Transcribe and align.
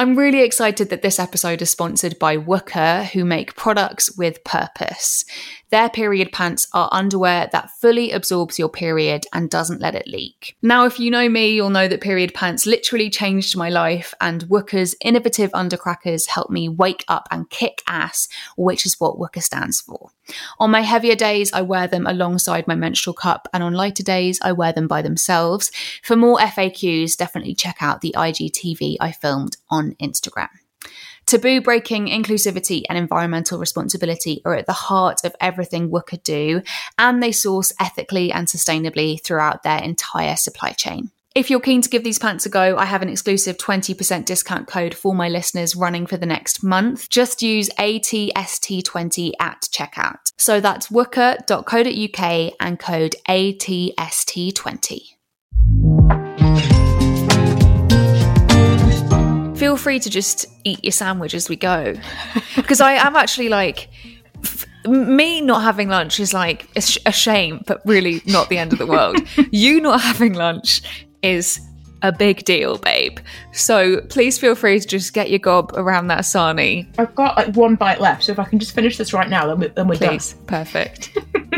I'm 0.00 0.16
really 0.16 0.40
excited 0.40 0.88
that 0.88 1.02
this 1.02 1.18
episode 1.18 1.60
is 1.60 1.68
sponsored 1.68 2.18
by 2.18 2.38
WUKA, 2.38 3.10
who 3.10 3.22
make 3.22 3.54
products 3.54 4.16
with 4.16 4.42
purpose. 4.44 5.26
Their 5.70 5.88
period 5.88 6.32
pants 6.32 6.66
are 6.72 6.88
underwear 6.90 7.48
that 7.52 7.70
fully 7.70 8.10
absorbs 8.10 8.58
your 8.58 8.68
period 8.68 9.26
and 9.32 9.48
doesn't 9.48 9.80
let 9.80 9.94
it 9.94 10.08
leak. 10.08 10.56
Now, 10.62 10.84
if 10.84 10.98
you 10.98 11.10
know 11.10 11.28
me, 11.28 11.50
you'll 11.50 11.70
know 11.70 11.86
that 11.86 12.00
period 12.00 12.34
pants 12.34 12.66
literally 12.66 13.08
changed 13.08 13.56
my 13.56 13.70
life, 13.70 14.12
and 14.20 14.44
WUKA's 14.46 14.96
innovative 15.00 15.52
undercrackers 15.52 16.26
help 16.26 16.50
me 16.50 16.68
wake 16.68 17.04
up 17.08 17.28
and 17.30 17.48
kick 17.50 17.82
ass, 17.86 18.28
which 18.56 18.84
is 18.84 18.98
what 18.98 19.18
WUKA 19.18 19.42
stands 19.42 19.80
for. 19.80 20.10
On 20.58 20.70
my 20.70 20.80
heavier 20.82 21.16
days, 21.16 21.52
I 21.52 21.62
wear 21.62 21.86
them 21.86 22.06
alongside 22.06 22.66
my 22.66 22.74
menstrual 22.74 23.14
cup, 23.14 23.48
and 23.52 23.62
on 23.62 23.74
lighter 23.74 24.02
days, 24.02 24.38
I 24.42 24.52
wear 24.52 24.72
them 24.72 24.88
by 24.88 25.02
themselves. 25.02 25.70
For 26.02 26.16
more 26.16 26.38
FAQs, 26.38 27.16
definitely 27.16 27.54
check 27.54 27.76
out 27.80 28.00
the 28.00 28.14
IGTV 28.16 28.96
I 29.00 29.12
filmed 29.12 29.56
on 29.70 29.94
Instagram. 30.00 30.48
Taboo 31.30 31.60
breaking, 31.60 32.08
inclusivity, 32.08 32.82
and 32.88 32.98
environmental 32.98 33.60
responsibility 33.60 34.42
are 34.44 34.56
at 34.56 34.66
the 34.66 34.72
heart 34.72 35.20
of 35.22 35.36
everything 35.40 35.88
WUKA 35.88 36.24
do, 36.24 36.60
and 36.98 37.22
they 37.22 37.30
source 37.30 37.72
ethically 37.78 38.32
and 38.32 38.48
sustainably 38.48 39.22
throughout 39.22 39.62
their 39.62 39.80
entire 39.80 40.34
supply 40.34 40.72
chain. 40.72 41.12
If 41.36 41.48
you're 41.48 41.60
keen 41.60 41.82
to 41.82 41.88
give 41.88 42.02
these 42.02 42.18
pants 42.18 42.46
a 42.46 42.48
go, 42.48 42.76
I 42.76 42.84
have 42.84 43.02
an 43.02 43.08
exclusive 43.08 43.58
20% 43.58 44.24
discount 44.24 44.66
code 44.66 44.92
for 44.92 45.14
my 45.14 45.28
listeners 45.28 45.76
running 45.76 46.04
for 46.04 46.16
the 46.16 46.26
next 46.26 46.64
month. 46.64 47.08
Just 47.08 47.42
use 47.42 47.70
ATST20 47.78 49.30
at 49.38 49.68
checkout. 49.72 50.32
So 50.36 50.58
that's 50.58 50.88
wuka.co.uk 50.88 52.52
and 52.58 52.80
code 52.80 53.14
ATST20. 53.28 55.00
Free 59.80 59.98
to 59.98 60.10
just 60.10 60.46
eat 60.64 60.84
your 60.84 60.92
sandwich 60.92 61.34
as 61.34 61.48
we 61.48 61.56
go. 61.56 61.94
Because 62.56 62.80
I 62.80 62.92
am 62.92 63.16
actually 63.16 63.48
like, 63.48 63.88
f- 64.44 64.66
me 64.86 65.40
not 65.40 65.62
having 65.62 65.88
lunch 65.88 66.20
is 66.20 66.34
like 66.34 66.68
a, 66.76 66.80
sh- 66.80 66.98
a 67.06 67.12
shame, 67.12 67.62
but 67.66 67.80
really 67.84 68.22
not 68.26 68.48
the 68.48 68.58
end 68.58 68.72
of 68.72 68.78
the 68.78 68.86
world. 68.86 69.16
you 69.50 69.80
not 69.80 70.00
having 70.00 70.34
lunch 70.34 70.82
is 71.22 71.60
a 72.02 72.12
big 72.12 72.44
deal, 72.44 72.76
babe. 72.78 73.18
So 73.52 74.00
please 74.02 74.38
feel 74.38 74.54
free 74.54 74.78
to 74.80 74.86
just 74.86 75.12
get 75.12 75.30
your 75.30 75.38
gob 75.38 75.72
around 75.74 76.08
that 76.08 76.20
sarnie. 76.20 76.86
I've 76.98 77.14
got 77.14 77.36
like 77.36 77.54
one 77.54 77.76
bite 77.76 78.00
left, 78.00 78.24
so 78.24 78.32
if 78.32 78.38
I 78.38 78.44
can 78.44 78.58
just 78.58 78.74
finish 78.74 78.96
this 78.98 79.12
right 79.12 79.28
now, 79.28 79.46
then, 79.46 79.58
we, 79.60 79.68
then 79.68 79.88
we're 79.88 79.96
Please, 79.96 80.34
done. 80.34 80.46
perfect. 80.46 81.16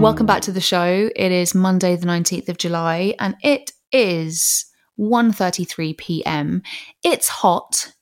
Welcome 0.00 0.26
back 0.26 0.42
to 0.42 0.52
the 0.52 0.60
show. 0.60 1.10
It 1.16 1.32
is 1.32 1.54
Monday 1.54 1.96
the 1.96 2.06
19th 2.06 2.50
of 2.50 2.58
July 2.58 3.14
and 3.18 3.36
it 3.42 3.72
is 3.92 4.66
1:33 4.98 5.96
p.m. 5.96 6.62
It's 7.02 7.28
hot 7.28 7.92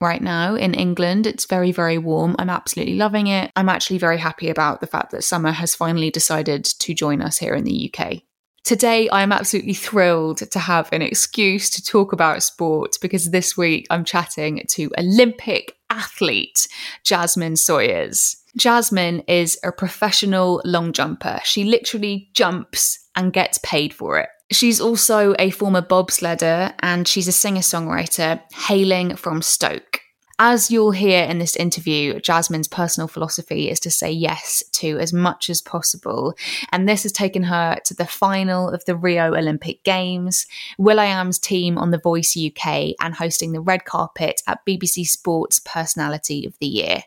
right 0.00 0.22
now 0.22 0.54
in 0.54 0.74
England. 0.74 1.26
It's 1.26 1.46
very 1.46 1.72
very 1.72 1.98
warm. 1.98 2.36
I'm 2.38 2.50
absolutely 2.50 2.94
loving 2.94 3.26
it. 3.26 3.50
I'm 3.56 3.68
actually 3.68 3.98
very 3.98 4.18
happy 4.18 4.48
about 4.48 4.80
the 4.80 4.86
fact 4.86 5.10
that 5.10 5.24
summer 5.24 5.52
has 5.52 5.74
finally 5.74 6.10
decided 6.10 6.64
to 6.64 6.94
join 6.94 7.22
us 7.22 7.38
here 7.38 7.54
in 7.54 7.64
the 7.64 7.92
UK. 7.92 8.22
Today, 8.68 9.08
I 9.08 9.22
am 9.22 9.32
absolutely 9.32 9.72
thrilled 9.72 10.38
to 10.38 10.58
have 10.58 10.90
an 10.92 11.00
excuse 11.00 11.70
to 11.70 11.82
talk 11.82 12.12
about 12.12 12.42
sport 12.42 12.96
because 13.00 13.30
this 13.30 13.56
week 13.56 13.86
I'm 13.88 14.04
chatting 14.04 14.62
to 14.68 14.90
Olympic 14.98 15.74
athlete 15.88 16.68
Jazmin 17.02 17.56
Sawyers. 17.56 18.36
Jazmin 18.58 19.24
is 19.26 19.58
a 19.64 19.72
professional 19.72 20.60
long 20.66 20.92
jumper. 20.92 21.40
She 21.44 21.64
literally 21.64 22.28
jumps 22.34 22.98
and 23.16 23.32
gets 23.32 23.58
paid 23.62 23.94
for 23.94 24.18
it. 24.18 24.28
She's 24.50 24.80
also 24.80 25.34
a 25.38 25.50
former 25.50 25.82
bobsledder 25.82 26.72
and 26.80 27.06
she's 27.06 27.28
a 27.28 27.32
singer 27.32 27.60
songwriter 27.60 28.40
hailing 28.52 29.16
from 29.16 29.42
Stoke. 29.42 30.00
As 30.40 30.70
you'll 30.70 30.92
hear 30.92 31.24
in 31.24 31.40
this 31.40 31.56
interview, 31.56 32.20
Jazmin's 32.20 32.68
personal 32.68 33.08
philosophy 33.08 33.68
is 33.68 33.80
to 33.80 33.90
say 33.90 34.12
yes 34.12 34.62
to 34.74 34.96
as 35.00 35.12
much 35.12 35.50
as 35.50 35.60
possible. 35.60 36.34
And 36.70 36.88
this 36.88 37.02
has 37.02 37.10
taken 37.10 37.42
her 37.42 37.76
to 37.84 37.94
the 37.94 38.06
final 38.06 38.68
of 38.70 38.84
the 38.84 38.94
Rio 38.94 39.34
Olympic 39.34 39.82
Games, 39.82 40.46
Will 40.78 40.96
will.i.am's 40.96 41.40
team 41.40 41.76
on 41.76 41.90
The 41.90 41.98
Voice 41.98 42.36
UK, 42.36 42.94
and 43.00 43.16
hosting 43.16 43.50
the 43.50 43.60
red 43.60 43.84
carpet 43.84 44.40
at 44.46 44.64
BBC 44.64 45.08
Sports 45.08 45.58
Personality 45.58 46.46
of 46.46 46.56
the 46.60 46.68
Year. 46.68 47.02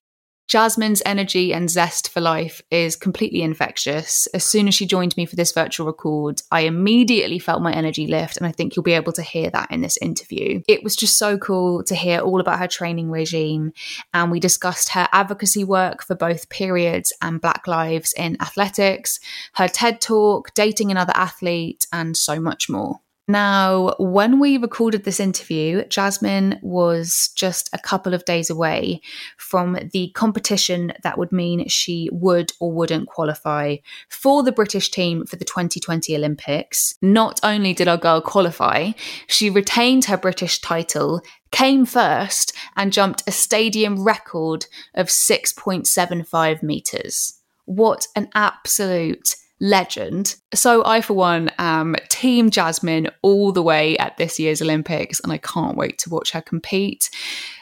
Jazmin's 0.51 1.01
energy 1.05 1.53
and 1.53 1.69
zest 1.69 2.09
for 2.09 2.19
life 2.19 2.61
is 2.69 2.97
completely 2.97 3.41
infectious. 3.41 4.27
As 4.33 4.43
soon 4.43 4.67
as 4.67 4.75
she 4.75 4.85
joined 4.85 5.15
me 5.15 5.25
for 5.25 5.37
this 5.37 5.53
virtual 5.53 5.87
record, 5.87 6.41
I 6.51 6.61
immediately 6.61 7.39
felt 7.39 7.61
my 7.61 7.71
energy 7.71 8.05
lift, 8.05 8.35
and 8.35 8.45
I 8.45 8.51
think 8.51 8.75
you'll 8.75 8.83
be 8.83 8.91
able 8.91 9.13
to 9.13 9.21
hear 9.21 9.49
that 9.49 9.71
in 9.71 9.79
this 9.79 9.95
interview. 10.01 10.61
It 10.67 10.83
was 10.83 10.97
just 10.97 11.17
so 11.17 11.37
cool 11.37 11.85
to 11.85 11.95
hear 11.95 12.19
all 12.19 12.41
about 12.41 12.59
her 12.59 12.67
training 12.67 13.09
regime, 13.09 13.71
and 14.13 14.29
we 14.29 14.41
discussed 14.41 14.89
her 14.89 15.07
advocacy 15.13 15.63
work 15.63 16.03
for 16.03 16.15
both 16.15 16.49
periods 16.49 17.13
and 17.21 17.39
Black 17.39 17.65
lives 17.65 18.11
in 18.17 18.35
athletics, 18.41 19.21
her 19.53 19.69
TED 19.69 20.01
talk, 20.01 20.53
dating 20.53 20.91
another 20.91 21.13
athlete, 21.15 21.87
and 21.93 22.17
so 22.17 22.41
much 22.41 22.69
more. 22.69 22.99
Now, 23.31 23.95
when 23.97 24.41
we 24.41 24.57
recorded 24.57 25.05
this 25.05 25.21
interview, 25.21 25.85
Jazmin 25.85 26.61
was 26.61 27.29
just 27.33 27.69
a 27.71 27.79
couple 27.79 28.13
of 28.13 28.25
days 28.25 28.49
away 28.49 28.99
from 29.37 29.77
the 29.93 30.09
competition 30.09 30.91
that 31.03 31.17
would 31.17 31.31
mean 31.31 31.69
she 31.69 32.09
would 32.11 32.51
or 32.59 32.73
wouldn't 32.73 33.07
qualify 33.07 33.77
for 34.09 34.43
the 34.43 34.51
British 34.51 34.91
team 34.91 35.25
for 35.25 35.37
the 35.37 35.45
2020 35.45 36.13
Olympics. 36.13 36.93
Not 37.01 37.39
only 37.41 37.73
did 37.73 37.87
our 37.87 37.95
girl 37.95 38.19
qualify, 38.19 38.91
she 39.27 39.49
retained 39.49 40.05
her 40.05 40.17
British 40.17 40.59
title, 40.59 41.21
came 41.51 41.85
first, 41.85 42.51
and 42.75 42.91
jumped 42.91 43.23
a 43.25 43.31
stadium 43.31 44.03
record 44.03 44.65
of 44.93 45.07
6.75 45.07 46.61
metres. 46.61 47.39
What 47.63 48.07
an 48.13 48.27
absolute 48.35 49.37
legend. 49.61 50.35
So 50.53 50.83
I, 50.85 50.99
for 50.99 51.13
one, 51.13 51.51
am 51.57 51.95
Team 52.09 52.51
Jazmin 52.51 53.09
all 53.21 53.53
the 53.53 53.61
way 53.61 53.97
at 53.97 54.17
this 54.17 54.39
year's 54.39 54.61
Olympics, 54.61 55.21
and 55.21 55.31
I 55.31 55.37
can't 55.37 55.77
wait 55.77 55.99
to 55.99 56.09
watch 56.09 56.31
her 56.31 56.41
compete. 56.41 57.09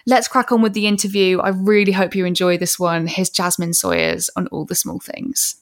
Let's 0.08 0.28
crack 0.28 0.52
on 0.52 0.64
with 0.64 0.74
the 0.74 0.88
interview. 0.88 1.40
I 1.40 1.50
really 1.50 1.92
hope 1.92 2.16
you 2.16 2.26
enjoy 2.26 2.58
this 2.58 2.80
one. 2.80 3.06
Here's 3.06 3.30
Jazmin 3.30 3.76
Sawyers 3.76 4.30
on 4.36 4.48
all 4.48 4.66
the 4.66 4.76
small 4.76 5.00
things. 5.00 5.58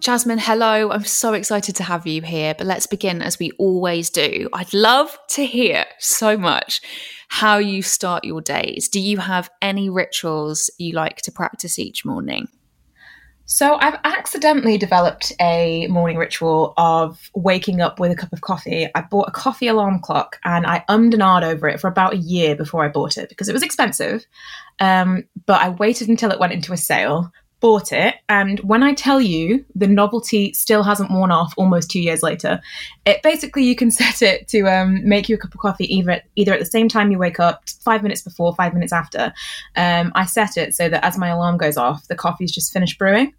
Jazmin, 0.00 0.38
hello. 0.40 0.90
I'm 0.90 1.04
so 1.04 1.34
excited 1.34 1.76
to 1.76 1.82
have 1.82 2.06
you 2.06 2.22
here, 2.22 2.54
but 2.56 2.66
let's 2.66 2.86
begin 2.86 3.20
as 3.20 3.38
we 3.38 3.50
always 3.58 4.08
do. 4.08 4.48
I'd 4.50 4.72
love 4.72 5.18
to 5.30 5.44
hear 5.44 5.84
so 5.98 6.38
much 6.38 6.80
how 7.28 7.58
you 7.58 7.82
start 7.82 8.24
your 8.24 8.40
days. 8.40 8.88
Do 8.88 8.98
you 8.98 9.18
have 9.18 9.50
any 9.60 9.90
rituals 9.90 10.70
you 10.78 10.94
like 10.94 11.18
to 11.22 11.32
practice 11.32 11.78
each 11.78 12.06
morning? 12.06 12.48
So 13.44 13.76
I've 13.78 13.98
accidentally 14.04 14.78
developed 14.78 15.34
a 15.38 15.86
morning 15.88 16.16
ritual 16.16 16.72
of 16.78 17.30
waking 17.34 17.82
up 17.82 18.00
with 18.00 18.10
a 18.10 18.16
cup 18.16 18.32
of 18.32 18.40
coffee. 18.40 18.88
I 18.94 19.02
bought 19.02 19.28
a 19.28 19.32
coffee 19.32 19.66
alarm 19.66 20.00
clock 20.00 20.38
and 20.44 20.66
I 20.66 20.82
ummed 20.88 21.12
and 21.12 21.22
ahed 21.22 21.42
over 21.42 21.68
it 21.68 21.78
for 21.78 21.88
about 21.88 22.14
a 22.14 22.18
year 22.18 22.56
before 22.56 22.84
I 22.84 22.88
bought 22.88 23.18
it 23.18 23.28
because 23.28 23.50
it 23.50 23.52
was 23.52 23.62
expensive. 23.62 24.24
Um, 24.78 25.24
but 25.44 25.60
I 25.60 25.68
waited 25.68 26.08
until 26.08 26.30
it 26.30 26.40
went 26.40 26.54
into 26.54 26.72
a 26.72 26.78
sale, 26.78 27.32
bought 27.60 27.92
it, 27.92 28.16
and 28.28 28.58
when 28.60 28.82
I 28.82 28.94
tell 28.94 29.20
you 29.20 29.64
the 29.74 29.86
novelty 29.86 30.52
still 30.52 30.82
hasn't 30.82 31.10
worn 31.10 31.30
off 31.30 31.52
almost 31.56 31.90
two 31.90 32.00
years 32.00 32.22
later, 32.22 32.60
it 33.04 33.22
basically 33.22 33.64
you 33.64 33.76
can 33.76 33.90
set 34.00 34.22
it 34.22 34.48
to 34.48 34.62
um, 34.62 35.06
make 35.08 35.28
you 35.28 35.36
a 35.36 35.38
cup 35.38 35.54
of 35.54 35.60
coffee 35.60 35.94
either 35.94 36.22
either 36.36 36.52
at 36.52 36.58
the 36.58 36.66
same 36.66 36.88
time 36.88 37.10
you 37.10 37.18
wake 37.18 37.40
up, 37.40 37.68
five 37.84 38.02
minutes 38.02 38.22
before, 38.22 38.54
five 38.54 38.74
minutes 38.74 38.92
after. 38.92 39.32
Um, 39.76 40.12
I 40.14 40.26
set 40.26 40.56
it 40.56 40.74
so 40.74 40.88
that 40.88 41.04
as 41.04 41.18
my 41.18 41.28
alarm 41.28 41.56
goes 41.56 41.76
off, 41.76 42.08
the 42.08 42.16
coffee's 42.16 42.52
just 42.52 42.72
finished 42.72 42.98
brewing. 42.98 43.34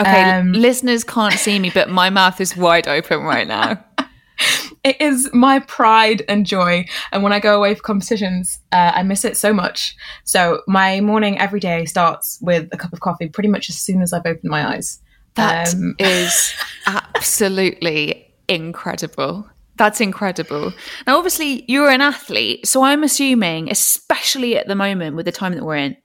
Okay, 0.00 0.22
Um, 0.22 0.52
listeners 0.52 1.04
can't 1.04 1.34
see 1.34 1.58
me, 1.58 1.70
but 1.70 1.90
my 1.90 2.08
mouth 2.08 2.40
is 2.40 2.56
wide 2.56 2.88
open 2.88 3.20
right 3.20 3.46
now. 3.46 3.84
it 4.84 5.00
is 5.00 5.30
my 5.32 5.58
pride 5.60 6.22
and 6.28 6.46
joy. 6.46 6.86
And 7.12 7.22
when 7.22 7.32
I 7.32 7.40
go 7.40 7.56
away 7.56 7.74
for 7.74 7.82
competitions, 7.82 8.60
uh, 8.72 8.92
I 8.94 9.02
miss 9.02 9.24
it 9.24 9.36
so 9.36 9.52
much. 9.52 9.96
So 10.24 10.62
my 10.66 11.00
morning 11.00 11.38
every 11.38 11.60
day 11.60 11.84
starts 11.84 12.38
with 12.40 12.68
a 12.72 12.76
cup 12.76 12.92
of 12.92 13.00
coffee 13.00 13.28
pretty 13.28 13.48
much 13.48 13.68
as 13.68 13.76
soon 13.78 14.02
as 14.02 14.12
I've 14.12 14.26
opened 14.26 14.50
my 14.50 14.66
eyes. 14.66 15.00
That 15.34 15.74
um, 15.74 15.94
is 15.98 16.54
absolutely 16.86 18.32
incredible. 18.48 19.46
That's 19.76 20.00
incredible. 20.00 20.72
Now, 21.06 21.16
obviously, 21.16 21.64
you're 21.66 21.90
an 21.90 22.02
athlete. 22.02 22.66
So 22.66 22.82
I'm 22.82 23.02
assuming, 23.02 23.70
especially 23.70 24.56
at 24.56 24.66
the 24.66 24.74
moment 24.74 25.16
with 25.16 25.24
the 25.24 25.32
time 25.32 25.54
that 25.54 25.64
we're 25.64 25.76
in, 25.76 25.96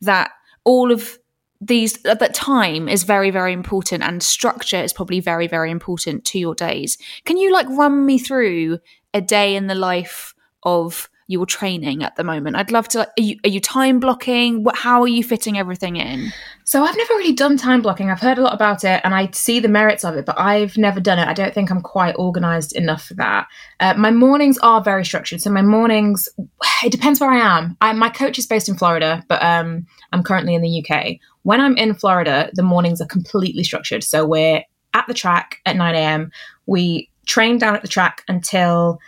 that 0.00 0.32
all 0.64 0.90
of 0.90 1.18
these 1.60 1.98
that 2.04 2.32
time 2.32 2.88
is 2.88 3.02
very 3.02 3.30
very 3.30 3.52
important 3.52 4.02
and 4.02 4.22
structure 4.22 4.82
is 4.82 4.94
probably 4.94 5.20
very 5.20 5.46
very 5.46 5.70
important 5.70 6.24
to 6.24 6.38
your 6.38 6.54
days. 6.54 6.96
Can 7.24 7.36
you 7.36 7.52
like 7.52 7.68
run 7.68 8.06
me 8.06 8.18
through 8.18 8.78
a 9.12 9.20
day 9.20 9.54
in 9.54 9.66
the 9.66 9.74
life 9.74 10.34
of 10.62 11.09
your 11.30 11.46
training 11.46 12.02
at 12.02 12.16
the 12.16 12.24
moment? 12.24 12.56
I'd 12.56 12.70
love 12.70 12.88
to 12.88 13.00
are 13.00 13.12
you, 13.16 13.38
are 13.44 13.48
you 13.48 13.60
time 13.60 14.00
blocking? 14.00 14.62
What, 14.64 14.76
how 14.76 15.00
are 15.02 15.08
you 15.08 15.24
fitting 15.24 15.56
everything 15.58 15.96
in? 15.96 16.32
So 16.64 16.84
i've 16.84 16.96
never 16.96 17.14
really 17.14 17.32
done 17.32 17.56
time 17.56 17.82
blocking. 17.82 18.10
I've 18.10 18.20
heard 18.20 18.38
a 18.38 18.42
lot 18.42 18.54
about 18.54 18.84
it 18.84 19.00
and 19.04 19.14
i 19.14 19.28
see 19.32 19.60
the 19.60 19.68
merits 19.68 20.04
of 20.04 20.16
it 20.16 20.26
but 20.26 20.38
i've 20.38 20.76
never 20.76 21.00
done 21.00 21.18
it. 21.18 21.26
I 21.26 21.32
don't 21.32 21.54
think 21.54 21.70
i'm 21.70 21.82
quite 21.82 22.14
organized 22.18 22.74
enough 22.76 23.04
for 23.04 23.14
that. 23.14 23.46
Uh, 23.80 23.94
my 23.94 24.10
mornings 24.10 24.58
are 24.58 24.82
very 24.82 25.04
structured. 25.04 25.40
So 25.40 25.50
my 25.50 25.62
mornings 25.62 26.28
it 26.84 26.92
depends 26.92 27.20
where 27.20 27.30
i 27.30 27.38
am. 27.38 27.76
I, 27.80 27.92
my 27.92 28.10
coach 28.10 28.38
is 28.38 28.46
based 28.46 28.68
in 28.68 28.76
florida 28.76 29.24
but 29.28 29.42
um, 29.42 29.86
i'm 30.12 30.22
currently 30.22 30.54
in 30.54 30.62
the 30.62 30.84
uk 30.84 31.18
when 31.42 31.60
I'm 31.60 31.76
in 31.76 31.94
Florida, 31.94 32.50
the 32.52 32.62
mornings 32.62 33.00
are 33.00 33.06
completely 33.06 33.64
structured. 33.64 34.04
So 34.04 34.26
we're 34.26 34.62
at 34.94 35.06
the 35.06 35.14
track 35.14 35.58
at 35.66 35.76
9 35.76 35.94
a.m. 35.94 36.30
We 36.66 37.08
train 37.26 37.58
down 37.58 37.74
at 37.74 37.82
the 37.82 37.88
track 37.88 38.24
until 38.28 38.98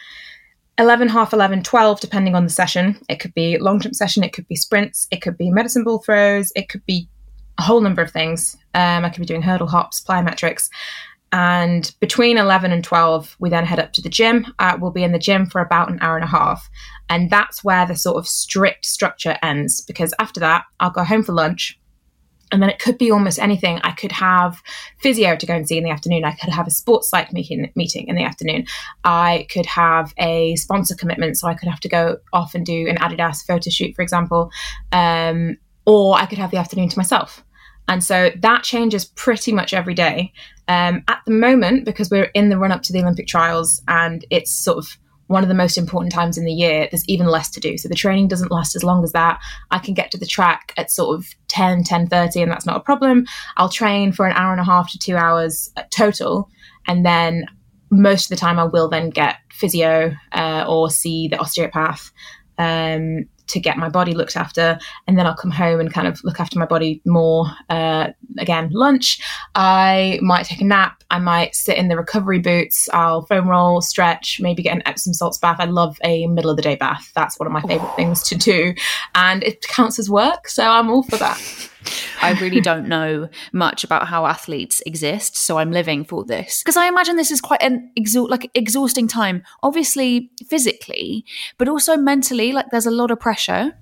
11, 0.78 1.08
half 1.08 1.32
11, 1.32 1.62
12, 1.62 2.00
depending 2.00 2.34
on 2.34 2.44
the 2.44 2.50
session. 2.50 2.98
It 3.08 3.20
could 3.20 3.34
be 3.34 3.58
long 3.58 3.80
jump 3.80 3.94
session, 3.94 4.24
it 4.24 4.32
could 4.32 4.48
be 4.48 4.56
sprints, 4.56 5.06
it 5.10 5.20
could 5.20 5.36
be 5.36 5.50
medicine 5.50 5.84
ball 5.84 5.98
throws, 5.98 6.52
it 6.56 6.68
could 6.68 6.84
be 6.86 7.08
a 7.58 7.62
whole 7.62 7.80
number 7.80 8.02
of 8.02 8.10
things. 8.10 8.56
Um, 8.74 9.04
I 9.04 9.10
could 9.10 9.20
be 9.20 9.26
doing 9.26 9.42
hurdle 9.42 9.68
hops, 9.68 10.00
plyometrics. 10.00 10.70
And 11.32 11.94
between 12.00 12.36
11 12.36 12.72
and 12.72 12.84
12, 12.84 13.36
we 13.38 13.48
then 13.48 13.64
head 13.64 13.78
up 13.78 13.92
to 13.94 14.02
the 14.02 14.10
gym. 14.10 14.46
Uh, 14.58 14.76
we'll 14.78 14.90
be 14.90 15.02
in 15.02 15.12
the 15.12 15.18
gym 15.18 15.46
for 15.46 15.62
about 15.62 15.90
an 15.90 15.98
hour 16.02 16.16
and 16.16 16.24
a 16.24 16.28
half. 16.28 16.68
And 17.08 17.30
that's 17.30 17.64
where 17.64 17.86
the 17.86 17.96
sort 17.96 18.18
of 18.18 18.28
strict 18.28 18.84
structure 18.84 19.38
ends 19.42 19.80
because 19.80 20.12
after 20.18 20.40
that, 20.40 20.64
I'll 20.80 20.90
go 20.90 21.04
home 21.04 21.22
for 21.22 21.32
lunch. 21.32 21.78
And 22.52 22.62
then 22.62 22.70
it 22.70 22.78
could 22.78 22.98
be 22.98 23.10
almost 23.10 23.38
anything. 23.38 23.80
I 23.82 23.92
could 23.92 24.12
have 24.12 24.62
physio 24.98 25.34
to 25.36 25.46
go 25.46 25.54
and 25.54 25.66
see 25.66 25.78
in 25.78 25.84
the 25.84 25.90
afternoon. 25.90 26.24
I 26.24 26.32
could 26.32 26.50
have 26.52 26.66
a 26.66 26.70
sports 26.70 27.08
psych 27.08 27.32
meeting, 27.32 27.72
meeting 27.74 28.06
in 28.08 28.14
the 28.14 28.24
afternoon. 28.24 28.66
I 29.04 29.46
could 29.50 29.66
have 29.66 30.12
a 30.18 30.54
sponsor 30.56 30.94
commitment. 30.94 31.38
So 31.38 31.48
I 31.48 31.54
could 31.54 31.68
have 31.68 31.80
to 31.80 31.88
go 31.88 32.18
off 32.32 32.54
and 32.54 32.64
do 32.64 32.86
an 32.88 32.96
Adidas 32.96 33.44
photo 33.44 33.70
shoot, 33.70 33.96
for 33.96 34.02
example. 34.02 34.50
Um, 34.92 35.56
or 35.86 36.16
I 36.16 36.26
could 36.26 36.38
have 36.38 36.50
the 36.50 36.58
afternoon 36.58 36.90
to 36.90 36.98
myself. 36.98 37.42
And 37.88 38.04
so 38.04 38.30
that 38.36 38.62
changes 38.62 39.04
pretty 39.04 39.52
much 39.52 39.74
every 39.74 39.94
day. 39.94 40.32
Um, 40.68 41.02
at 41.08 41.20
the 41.26 41.32
moment, 41.32 41.84
because 41.84 42.10
we're 42.10 42.30
in 42.34 42.48
the 42.48 42.58
run 42.58 42.70
up 42.70 42.82
to 42.82 42.92
the 42.92 43.00
Olympic 43.00 43.26
trials 43.26 43.82
and 43.88 44.24
it's 44.30 44.52
sort 44.52 44.78
of 44.78 44.96
one 45.32 45.42
of 45.42 45.48
the 45.48 45.54
most 45.54 45.78
important 45.78 46.12
times 46.12 46.36
in 46.36 46.44
the 46.44 46.52
year, 46.52 46.88
there's 46.90 47.08
even 47.08 47.26
less 47.26 47.50
to 47.50 47.60
do. 47.60 47.78
So 47.78 47.88
the 47.88 47.94
training 47.94 48.28
doesn't 48.28 48.52
last 48.52 48.76
as 48.76 48.84
long 48.84 49.02
as 49.02 49.12
that. 49.12 49.40
I 49.70 49.78
can 49.78 49.94
get 49.94 50.10
to 50.12 50.18
the 50.18 50.26
track 50.26 50.72
at 50.76 50.90
sort 50.90 51.18
of 51.18 51.26
10, 51.48 51.84
10 51.84 52.06
30, 52.06 52.42
and 52.42 52.52
that's 52.52 52.66
not 52.66 52.76
a 52.76 52.80
problem. 52.80 53.24
I'll 53.56 53.68
train 53.68 54.12
for 54.12 54.26
an 54.26 54.36
hour 54.36 54.52
and 54.52 54.60
a 54.60 54.64
half 54.64 54.92
to 54.92 54.98
two 54.98 55.16
hours 55.16 55.72
total. 55.90 56.48
And 56.86 57.04
then 57.04 57.46
most 57.90 58.26
of 58.26 58.28
the 58.30 58.40
time 58.40 58.58
I 58.58 58.64
will 58.64 58.88
then 58.88 59.10
get 59.10 59.36
physio 59.50 60.14
uh, 60.32 60.64
or 60.68 60.90
see 60.90 61.28
the 61.28 61.38
osteopath. 61.38 62.12
Um, 62.58 63.26
to 63.48 63.60
get 63.60 63.76
my 63.76 63.88
body 63.88 64.14
looked 64.14 64.36
after 64.36 64.78
and 65.06 65.18
then 65.18 65.26
i'll 65.26 65.36
come 65.36 65.50
home 65.50 65.80
and 65.80 65.92
kind 65.92 66.06
of 66.06 66.20
look 66.22 66.38
after 66.40 66.58
my 66.58 66.64
body 66.64 67.02
more 67.04 67.46
uh, 67.70 68.08
again 68.38 68.70
lunch 68.72 69.20
i 69.56 70.18
might 70.22 70.44
take 70.44 70.60
a 70.60 70.64
nap 70.64 71.01
i 71.12 71.18
might 71.18 71.54
sit 71.54 71.76
in 71.76 71.88
the 71.88 71.96
recovery 71.96 72.38
boots 72.38 72.88
i'll 72.92 73.22
foam 73.22 73.48
roll 73.48 73.80
stretch 73.80 74.40
maybe 74.40 74.62
get 74.62 74.74
an 74.74 74.82
epsom 74.86 75.14
salts 75.14 75.38
bath 75.38 75.56
i 75.60 75.64
love 75.64 75.98
a 76.04 76.26
middle 76.26 76.50
of 76.50 76.56
the 76.56 76.62
day 76.62 76.74
bath 76.74 77.12
that's 77.14 77.38
one 77.38 77.46
of 77.46 77.52
my 77.52 77.62
favorite 77.62 77.88
oh. 77.88 77.96
things 77.96 78.22
to 78.22 78.34
do 78.34 78.74
and 79.14 79.42
it 79.44 79.62
counts 79.68 79.98
as 79.98 80.10
work 80.10 80.48
so 80.48 80.66
i'm 80.66 80.90
all 80.90 81.02
for 81.02 81.16
that 81.16 81.68
I 82.20 82.32
really 82.40 82.60
don't 82.60 82.88
know 82.88 83.28
much 83.52 83.82
about 83.82 84.06
how 84.06 84.26
athletes 84.26 84.82
exist, 84.86 85.36
so 85.36 85.58
I'm 85.58 85.72
living 85.72 86.04
for 86.04 86.24
this 86.24 86.62
because 86.62 86.76
I 86.76 86.86
imagine 86.86 87.16
this 87.16 87.30
is 87.32 87.40
quite 87.40 87.62
an 87.62 87.90
like 88.28 88.50
exhausting 88.54 89.08
time. 89.08 89.42
Obviously, 89.62 90.30
physically, 90.46 91.24
but 91.58 91.68
also 91.68 91.96
mentally. 91.96 92.52
Like, 92.52 92.66
there's 92.70 92.86
a 92.86 92.90
lot 92.92 93.10
of 93.10 93.18
pressure. 93.18 93.72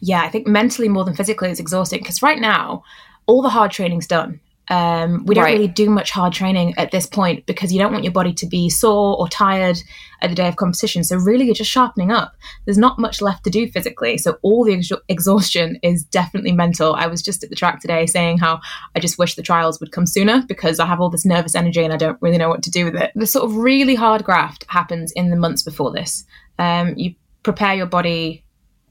Yeah, 0.00 0.22
I 0.22 0.28
think 0.28 0.46
mentally 0.46 0.88
more 0.88 1.04
than 1.04 1.14
physically 1.14 1.50
is 1.50 1.60
exhausting 1.60 2.00
because 2.00 2.22
right 2.22 2.40
now, 2.40 2.82
all 3.26 3.42
the 3.42 3.48
hard 3.48 3.70
training's 3.70 4.06
done. 4.06 4.40
Um, 4.70 5.24
we 5.24 5.34
don't 5.34 5.44
right. 5.44 5.54
really 5.54 5.68
do 5.68 5.88
much 5.88 6.10
hard 6.10 6.32
training 6.32 6.74
at 6.76 6.90
this 6.90 7.06
point 7.06 7.46
because 7.46 7.72
you 7.72 7.78
don't 7.78 7.92
want 7.92 8.04
your 8.04 8.12
body 8.12 8.32
to 8.34 8.46
be 8.46 8.68
sore 8.68 9.18
or 9.18 9.28
tired 9.28 9.78
at 10.20 10.30
the 10.30 10.36
day 10.36 10.48
of 10.48 10.56
competition. 10.56 11.04
So 11.04 11.16
really, 11.16 11.46
you're 11.46 11.54
just 11.54 11.70
sharpening 11.70 12.10
up. 12.10 12.34
There's 12.64 12.78
not 12.78 12.98
much 12.98 13.22
left 13.22 13.44
to 13.44 13.50
do 13.50 13.70
physically. 13.70 14.18
So 14.18 14.38
all 14.42 14.64
the 14.64 14.74
ex- 14.74 14.92
exhaustion 15.08 15.78
is 15.82 16.04
definitely 16.04 16.52
mental. 16.52 16.94
I 16.94 17.06
was 17.06 17.22
just 17.22 17.42
at 17.42 17.50
the 17.50 17.56
track 17.56 17.80
today 17.80 18.06
saying 18.06 18.38
how 18.38 18.60
I 18.94 19.00
just 19.00 19.18
wish 19.18 19.34
the 19.34 19.42
trials 19.42 19.80
would 19.80 19.92
come 19.92 20.06
sooner 20.06 20.42
because 20.46 20.80
I 20.80 20.86
have 20.86 21.00
all 21.00 21.10
this 21.10 21.24
nervous 21.24 21.54
energy 21.54 21.82
and 21.82 21.92
I 21.92 21.96
don't 21.96 22.20
really 22.20 22.38
know 22.38 22.48
what 22.48 22.62
to 22.64 22.70
do 22.70 22.84
with 22.84 22.96
it. 22.96 23.12
The 23.14 23.26
sort 23.26 23.44
of 23.44 23.56
really 23.56 23.94
hard 23.94 24.24
graft 24.24 24.64
happens 24.68 25.12
in 25.12 25.30
the 25.30 25.36
months 25.36 25.62
before 25.62 25.92
this. 25.92 26.24
Um, 26.58 26.94
you 26.96 27.14
prepare 27.42 27.74
your 27.74 27.86
body 27.86 28.44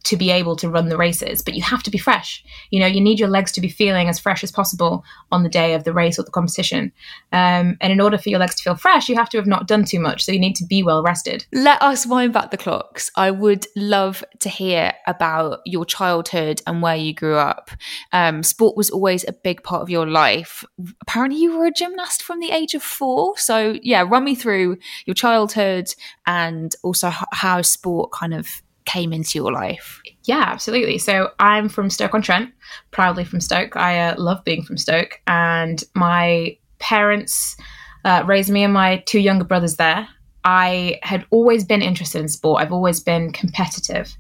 to 0.04 0.18
be 0.18 0.32
able 0.32 0.56
to 0.56 0.70
run 0.70 0.90
the 0.90 0.98
races, 0.98 1.42
but 1.42 1.54
you 1.54 1.62
have 1.62 1.84
to 1.84 1.92
be 1.92 1.98
fresh. 1.98 2.44
You 2.72 2.80
know, 2.80 2.88
you 2.88 3.02
need 3.02 3.20
your 3.20 3.30
legs 3.30 3.52
to 3.54 3.62
be 3.62 3.70
feeling 3.70 4.08
as 4.08 4.20
fresh 4.20 4.44
as 4.44 4.52
possible 4.52 5.04
on 5.32 5.44
the 5.44 5.50
day 5.50 5.74
of 5.74 5.84
the 5.84 5.94
race 5.94 6.18
or 6.18 6.24
the 6.24 6.32
competition. 6.32 6.92
Um, 7.32 7.78
and 7.82 7.92
in 7.92 8.00
order 8.00 8.18
for 8.18 8.30
your 8.30 8.40
legs 8.40 8.56
to 8.56 8.64
feel 8.64 8.76
fresh, 8.76 9.10
you 9.10 9.16
have 9.16 9.30
to 9.30 9.38
have 9.38 9.48
not 9.48 9.68
done 9.68 9.86
too 9.86 10.00
much. 10.00 10.24
So 10.24 10.32
you 10.32 10.40
need 10.40 10.56
to 10.58 10.66
be 10.66 10.84
well 10.84 11.04
rested. 11.04 11.46
Let 11.52 11.82
us 11.82 12.06
wind 12.06 12.34
back 12.34 12.52
the 12.52 12.58
clocks. 12.58 13.12
I 13.16 13.32
would 13.32 13.68
love 13.76 14.24
to 14.40 14.50
hear 14.50 14.94
about 15.08 15.60
your 15.66 15.86
childhood 15.86 16.62
and 16.66 16.82
where 16.82 16.96
you 16.96 17.14
grew 17.14 17.36
up. 17.36 17.72
Um, 18.14 18.44
sport 18.44 18.78
was 18.78 18.90
always 18.90 19.26
a 19.28 19.34
big 19.34 19.64
part 19.64 19.82
of 19.82 19.90
your 19.90 20.08
life. 20.08 20.64
Apparently, 21.02 21.40
you 21.40 21.58
were 21.58 21.66
a 21.66 21.72
gymnast 21.72 22.24
from 22.24 22.40
the 22.40 22.52
age 22.52 22.74
of 22.74 22.84
four. 22.84 23.38
So, 23.38 23.78
yeah, 23.82 24.06
run 24.08 24.24
me 24.24 24.36
through 24.36 24.78
your 25.06 25.16
childhood 25.16 25.94
and 26.26 26.76
also 26.84 27.10
how 27.10 27.62
sport 27.62 28.12
kind 28.12 28.34
of 28.34 28.62
came 28.88 29.14
into 29.14 29.38
your 29.38 29.52
life? 29.52 30.02
Yeah, 30.24 30.46
absolutely. 30.48 30.98
So 30.98 31.32
I'm 31.40 31.70
from 31.70 31.92
Stoke 31.92 32.16
on 32.16 32.24
Trent, 32.24 32.52
proudly 32.90 33.24
from 33.24 33.40
Stoke. 33.40 33.76
I 33.76 34.00
uh, 34.00 34.16
love 34.18 34.44
being 34.44 34.64
from 34.64 34.78
Stoke, 34.78 35.22
and 35.28 35.84
my 35.94 36.58
parents 36.80 37.56
uh, 38.04 38.24
raised 38.26 38.50
me 38.50 38.64
and 38.64 38.74
my 38.74 39.04
two 39.06 39.20
younger 39.20 39.44
brothers 39.44 39.76
there. 39.76 40.08
I 40.44 41.00
had 41.04 41.26
always 41.30 41.66
been 41.66 41.82
interested 41.82 42.22
in 42.22 42.30
sport. 42.30 42.62
I've 42.62 42.72
always 42.72 43.00
been 43.00 43.32
competitive. 43.32 44.16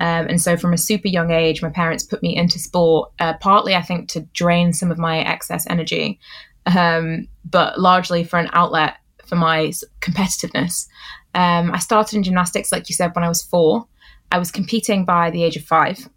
Um, 0.00 0.26
and 0.26 0.40
so, 0.40 0.56
from 0.56 0.72
a 0.72 0.78
super 0.78 1.08
young 1.08 1.30
age, 1.30 1.62
my 1.62 1.70
parents 1.70 2.04
put 2.04 2.22
me 2.22 2.34
into 2.34 2.58
sport, 2.58 3.12
uh, 3.20 3.34
partly, 3.40 3.74
I 3.74 3.82
think, 3.82 4.08
to 4.10 4.20
drain 4.32 4.72
some 4.72 4.90
of 4.90 4.98
my 4.98 5.18
excess 5.18 5.66
energy, 5.68 6.18
um, 6.66 7.28
but 7.44 7.78
largely 7.78 8.24
for 8.24 8.38
an 8.38 8.50
outlet 8.52 8.96
for 9.26 9.36
my 9.36 9.72
competitiveness. 10.00 10.86
Um, 11.34 11.72
I 11.72 11.78
started 11.78 12.16
in 12.16 12.22
gymnastics, 12.22 12.72
like 12.72 12.88
you 12.88 12.94
said, 12.94 13.14
when 13.14 13.24
I 13.24 13.28
was 13.28 13.42
four. 13.42 13.86
I 14.32 14.38
was 14.38 14.50
competing 14.50 15.04
by 15.04 15.30
the 15.30 15.44
age 15.44 15.56
of 15.56 15.64
five. 15.64 16.08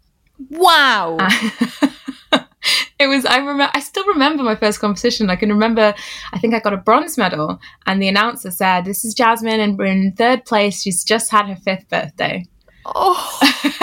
Wow. 0.50 1.18
it 2.98 3.06
was 3.06 3.26
I 3.26 3.36
remember 3.36 3.68
I 3.72 3.80
still 3.80 4.06
remember 4.06 4.42
my 4.42 4.56
first 4.56 4.80
competition. 4.80 5.30
I 5.30 5.36
can 5.36 5.50
remember 5.50 5.94
I 6.32 6.38
think 6.38 6.54
I 6.54 6.60
got 6.60 6.72
a 6.72 6.78
bronze 6.78 7.18
medal 7.18 7.60
and 7.86 8.02
the 8.02 8.08
announcer 8.08 8.50
said, 8.50 8.86
This 8.86 9.04
is 9.04 9.14
Jazmin 9.14 9.58
and 9.58 9.78
we're 9.78 9.86
in 9.86 10.12
third 10.12 10.46
place. 10.46 10.82
She's 10.82 11.04
just 11.04 11.30
had 11.30 11.46
her 11.46 11.56
fifth 11.56 11.88
birthday. 11.88 12.46
Oh 12.86 13.40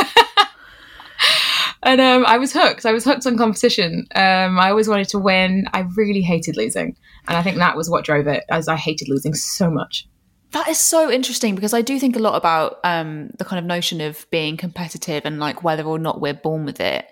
And 1.86 2.00
um, 2.00 2.26
I 2.26 2.38
was 2.38 2.54
hooked. 2.54 2.86
I 2.86 2.94
was 2.94 3.04
hooked 3.04 3.28
on 3.28 3.38
competition. 3.38 4.08
Um, 4.16 4.58
I 4.58 4.70
always 4.70 4.88
wanted 4.88 5.10
to 5.10 5.20
win. 5.20 5.66
I 5.74 5.82
really 5.98 6.22
hated 6.22 6.56
losing, 6.56 6.96
and 7.28 7.38
I 7.38 7.44
think 7.44 7.58
that 7.58 7.76
was 7.76 7.90
what 7.90 8.06
drove 8.06 8.26
it. 8.26 8.46
As 8.50 8.70
I 8.70 8.78
hated 8.78 9.10
losing 9.10 9.34
so 9.34 9.70
much. 9.70 10.08
That 10.54 10.68
is 10.68 10.78
so 10.78 11.12
interesting 11.12 11.56
because 11.56 11.74
I 11.74 11.82
do 11.82 12.00
think 12.00 12.16
a 12.16 12.20
lot 12.20 12.36
about 12.36 12.80
um, 12.84 13.32
the 13.40 13.46
kind 13.46 13.58
of 13.58 13.66
notion 13.66 14.02
of 14.02 14.28
being 14.30 14.56
competitive 14.56 15.26
and 15.26 15.40
like 15.40 15.64
whether 15.64 15.84
or 15.84 15.98
not 15.98 16.22
we're 16.22 16.36
born 16.36 16.64
with 16.64 16.80
it. 16.80 17.08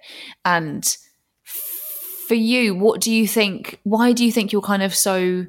And 0.45 0.85
for 1.43 2.35
you, 2.35 2.75
what 2.75 3.01
do 3.01 3.11
you 3.11 3.27
think? 3.27 3.79
Why 3.81 4.13
do 4.13 4.23
you 4.23 4.31
think 4.31 4.51
you're 4.51 4.61
kind 4.61 4.83
of 4.83 4.93
so 4.93 5.47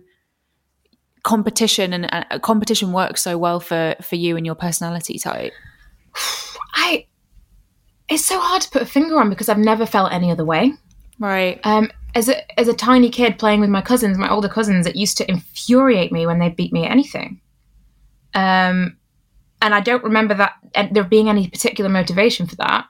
competition 1.22 1.92
and 1.92 2.08
uh, 2.10 2.38
competition 2.38 2.92
works 2.92 3.22
so 3.22 3.36
well 3.36 3.60
for 3.60 3.94
for 4.00 4.16
you 4.16 4.38
and 4.38 4.46
your 4.46 4.54
personality 4.54 5.18
type? 5.18 5.52
I 6.74 7.06
it's 8.08 8.24
so 8.24 8.40
hard 8.40 8.62
to 8.62 8.70
put 8.70 8.80
a 8.80 8.86
finger 8.86 9.20
on 9.20 9.28
because 9.28 9.50
I've 9.50 9.58
never 9.58 9.84
felt 9.84 10.12
any 10.12 10.30
other 10.30 10.46
way. 10.46 10.72
Right. 11.18 11.60
Um, 11.64 11.92
as 12.14 12.30
a 12.30 12.58
as 12.58 12.68
a 12.68 12.74
tiny 12.74 13.10
kid 13.10 13.38
playing 13.38 13.60
with 13.60 13.68
my 13.68 13.82
cousins, 13.82 14.16
my 14.16 14.30
older 14.30 14.48
cousins, 14.48 14.86
it 14.86 14.96
used 14.96 15.18
to 15.18 15.30
infuriate 15.30 16.10
me 16.10 16.24
when 16.24 16.38
they 16.38 16.48
beat 16.48 16.72
me 16.72 16.86
at 16.86 16.90
anything 16.90 17.42
Um, 18.34 18.96
and 19.60 19.74
I 19.74 19.80
don't 19.80 20.02
remember 20.02 20.34
that 20.34 20.54
there 20.92 21.04
being 21.04 21.28
any 21.28 21.48
particular 21.48 21.88
motivation 21.88 22.46
for 22.46 22.56
that. 22.56 22.86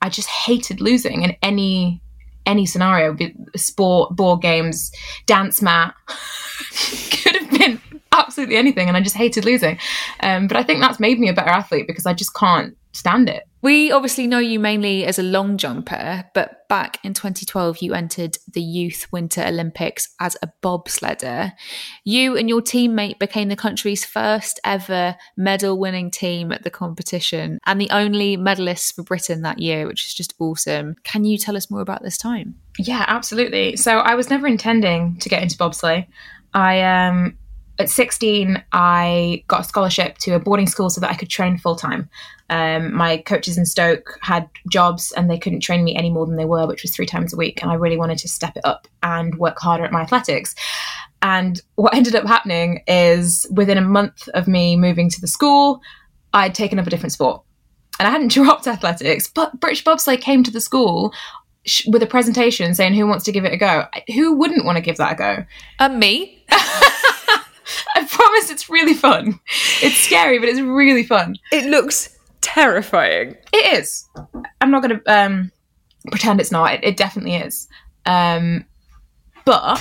I 0.00 0.08
just 0.08 0.28
hated 0.28 0.80
losing 0.80 1.22
in 1.22 1.36
any 1.42 2.00
any 2.44 2.66
scenario, 2.66 3.16
sport, 3.54 4.16
board 4.16 4.42
games, 4.42 4.90
dance 5.26 5.62
mat, 5.62 5.94
could 7.10 7.36
have 7.36 7.50
been 7.50 7.80
absolutely 8.10 8.56
anything, 8.56 8.88
and 8.88 8.96
I 8.96 9.00
just 9.00 9.16
hated 9.16 9.44
losing. 9.44 9.78
Um, 10.20 10.48
but 10.48 10.56
I 10.56 10.64
think 10.64 10.80
that's 10.80 10.98
made 10.98 11.20
me 11.20 11.28
a 11.28 11.32
better 11.32 11.50
athlete 11.50 11.86
because 11.86 12.06
I 12.06 12.14
just 12.14 12.34
can't 12.34 12.76
stand 12.92 13.28
it. 13.28 13.44
We 13.62 13.92
obviously 13.92 14.26
know 14.26 14.40
you 14.40 14.58
mainly 14.58 15.04
as 15.04 15.20
a 15.20 15.22
long 15.22 15.56
jumper, 15.56 16.24
but 16.34 16.68
back 16.68 16.98
in 17.04 17.14
2012, 17.14 17.78
you 17.78 17.94
entered 17.94 18.36
the 18.52 18.60
Youth 18.60 19.06
Winter 19.12 19.44
Olympics 19.44 20.08
as 20.18 20.36
a 20.42 20.50
bobsledder. 20.62 21.52
You 22.04 22.36
and 22.36 22.48
your 22.48 22.60
teammate 22.60 23.20
became 23.20 23.48
the 23.48 23.56
country's 23.56 24.04
first 24.04 24.58
ever 24.64 25.16
medal 25.36 25.78
winning 25.78 26.10
team 26.10 26.50
at 26.50 26.64
the 26.64 26.70
competition 26.70 27.60
and 27.64 27.80
the 27.80 27.90
only 27.90 28.36
medalists 28.36 28.92
for 28.92 29.04
Britain 29.04 29.42
that 29.42 29.60
year, 29.60 29.86
which 29.86 30.06
is 30.06 30.14
just 30.14 30.34
awesome. 30.40 30.96
Can 31.04 31.24
you 31.24 31.38
tell 31.38 31.56
us 31.56 31.70
more 31.70 31.82
about 31.82 32.02
this 32.02 32.18
time? 32.18 32.56
Yeah, 32.78 33.04
absolutely. 33.06 33.76
So 33.76 33.98
I 33.98 34.16
was 34.16 34.28
never 34.28 34.48
intending 34.48 35.18
to 35.18 35.28
get 35.28 35.42
into 35.42 35.56
bobsleigh. 35.56 36.06
I 36.52 36.82
um 36.82 37.38
at 37.78 37.88
16, 37.88 38.62
I 38.72 39.44
got 39.48 39.60
a 39.60 39.64
scholarship 39.64 40.18
to 40.18 40.34
a 40.34 40.38
boarding 40.38 40.66
school 40.66 40.90
so 40.90 41.00
that 41.00 41.10
I 41.10 41.14
could 41.14 41.30
train 41.30 41.58
full 41.58 41.76
time. 41.76 42.08
Um, 42.50 42.94
my 42.94 43.16
coaches 43.18 43.56
in 43.56 43.64
Stoke 43.64 44.18
had 44.20 44.48
jobs 44.68 45.12
and 45.12 45.30
they 45.30 45.38
couldn't 45.38 45.60
train 45.60 45.84
me 45.84 45.96
any 45.96 46.10
more 46.10 46.26
than 46.26 46.36
they 46.36 46.44
were, 46.44 46.66
which 46.66 46.82
was 46.82 46.94
three 46.94 47.06
times 47.06 47.32
a 47.32 47.36
week. 47.36 47.62
And 47.62 47.70
I 47.70 47.74
really 47.74 47.96
wanted 47.96 48.18
to 48.18 48.28
step 48.28 48.56
it 48.56 48.64
up 48.64 48.86
and 49.02 49.36
work 49.36 49.58
harder 49.58 49.84
at 49.84 49.92
my 49.92 50.02
athletics. 50.02 50.54
And 51.22 51.60
what 51.76 51.94
ended 51.94 52.14
up 52.14 52.26
happening 52.26 52.82
is 52.86 53.46
within 53.50 53.78
a 53.78 53.82
month 53.82 54.28
of 54.34 54.46
me 54.46 54.76
moving 54.76 55.08
to 55.08 55.20
the 55.20 55.28
school, 55.28 55.80
I'd 56.34 56.54
taken 56.54 56.78
up 56.78 56.86
a 56.86 56.90
different 56.90 57.12
sport. 57.12 57.42
And 57.98 58.06
I 58.06 58.10
hadn't 58.10 58.28
dropped 58.32 58.66
athletics, 58.66 59.28
but 59.28 59.58
British 59.60 59.82
Bobsleigh 59.82 60.20
came 60.20 60.42
to 60.42 60.50
the 60.50 60.60
school 60.60 61.14
with 61.86 62.02
a 62.02 62.06
presentation 62.06 62.74
saying 62.74 62.94
who 62.94 63.06
wants 63.06 63.24
to 63.24 63.32
give 63.32 63.44
it 63.44 63.52
a 63.52 63.56
go. 63.56 63.86
Who 64.14 64.36
wouldn't 64.36 64.64
want 64.64 64.76
to 64.76 64.82
give 64.82 64.96
that 64.96 65.12
a 65.12 65.14
go? 65.14 65.44
Um, 65.78 65.98
me. 65.98 66.44
I 67.94 68.04
promise 68.04 68.50
it's 68.50 68.68
really 68.68 68.94
fun. 68.94 69.40
It's 69.82 69.96
scary, 69.96 70.38
but 70.38 70.48
it's 70.48 70.60
really 70.60 71.04
fun. 71.04 71.36
It 71.50 71.66
looks 71.66 72.16
terrifying. 72.40 73.36
It 73.52 73.80
is. 73.80 74.08
I'm 74.60 74.70
not 74.70 74.82
going 74.82 75.00
to 75.00 75.12
um, 75.12 75.52
pretend 76.10 76.40
it's 76.40 76.52
not. 76.52 76.74
It, 76.74 76.84
it 76.84 76.96
definitely 76.96 77.36
is. 77.36 77.68
Um, 78.06 78.64
but 79.44 79.80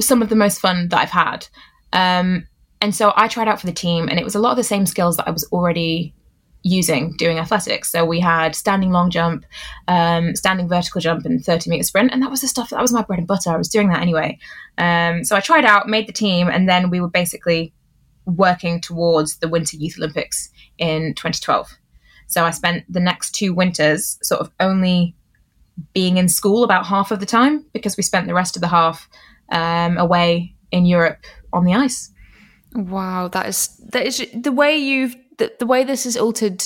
some 0.00 0.22
of 0.22 0.28
the 0.28 0.36
most 0.36 0.60
fun 0.60 0.88
that 0.88 1.00
I've 1.00 1.10
had. 1.10 1.46
Um, 1.92 2.46
and 2.80 2.94
so 2.94 3.12
I 3.16 3.28
tried 3.28 3.48
out 3.48 3.60
for 3.60 3.66
the 3.66 3.72
team, 3.72 4.08
and 4.08 4.18
it 4.18 4.24
was 4.24 4.34
a 4.34 4.38
lot 4.38 4.50
of 4.50 4.56
the 4.56 4.64
same 4.64 4.86
skills 4.86 5.16
that 5.16 5.28
I 5.28 5.30
was 5.30 5.44
already 5.52 6.14
using 6.62 7.14
doing 7.16 7.38
athletics. 7.38 7.90
So 7.90 8.04
we 8.04 8.20
had 8.20 8.54
standing 8.54 8.90
long 8.90 9.10
jump, 9.10 9.44
um, 9.88 10.36
standing 10.36 10.68
vertical 10.68 11.00
jump, 11.00 11.24
and 11.24 11.44
30 11.44 11.70
meter 11.70 11.84
sprint. 11.84 12.12
And 12.12 12.22
that 12.22 12.30
was 12.30 12.40
the 12.40 12.48
stuff 12.48 12.70
that 12.70 12.80
was 12.80 12.92
my 12.92 13.02
bread 13.02 13.18
and 13.18 13.28
butter. 13.28 13.50
I 13.50 13.56
was 13.56 13.68
doing 13.68 13.88
that 13.88 14.02
anyway. 14.02 14.38
Um, 14.78 15.24
so 15.24 15.36
I 15.36 15.40
tried 15.40 15.64
out, 15.64 15.88
made 15.88 16.06
the 16.06 16.12
team, 16.12 16.48
and 16.48 16.68
then 16.68 16.90
we 16.90 17.00
were 17.00 17.08
basically 17.08 17.72
working 18.26 18.80
towards 18.80 19.36
the 19.36 19.48
Winter 19.48 19.76
Youth 19.76 19.96
Olympics 19.98 20.50
in 20.78 21.14
2012. 21.14 21.70
So 22.26 22.44
I 22.44 22.50
spent 22.50 22.84
the 22.88 23.00
next 23.00 23.32
two 23.32 23.52
winters 23.52 24.18
sort 24.22 24.40
of 24.40 24.50
only 24.60 25.16
being 25.94 26.16
in 26.16 26.28
school 26.28 26.62
about 26.62 26.86
half 26.86 27.10
of 27.10 27.20
the 27.20 27.26
time 27.26 27.64
because 27.72 27.96
we 27.96 28.02
spent 28.02 28.26
the 28.26 28.34
rest 28.34 28.56
of 28.56 28.60
the 28.60 28.68
half 28.68 29.08
um, 29.50 29.98
away 29.98 30.54
in 30.70 30.86
Europe 30.86 31.24
on 31.52 31.64
the 31.64 31.74
ice. 31.74 32.10
Wow, 32.74 33.28
that 33.28 33.48
is 33.48 33.76
that 33.88 34.06
is 34.06 34.24
the 34.32 34.52
way 34.52 34.76
you've 34.76 35.16
the, 35.40 35.52
the 35.58 35.66
way 35.66 35.82
this 35.82 36.04
has 36.04 36.16
altered 36.16 36.62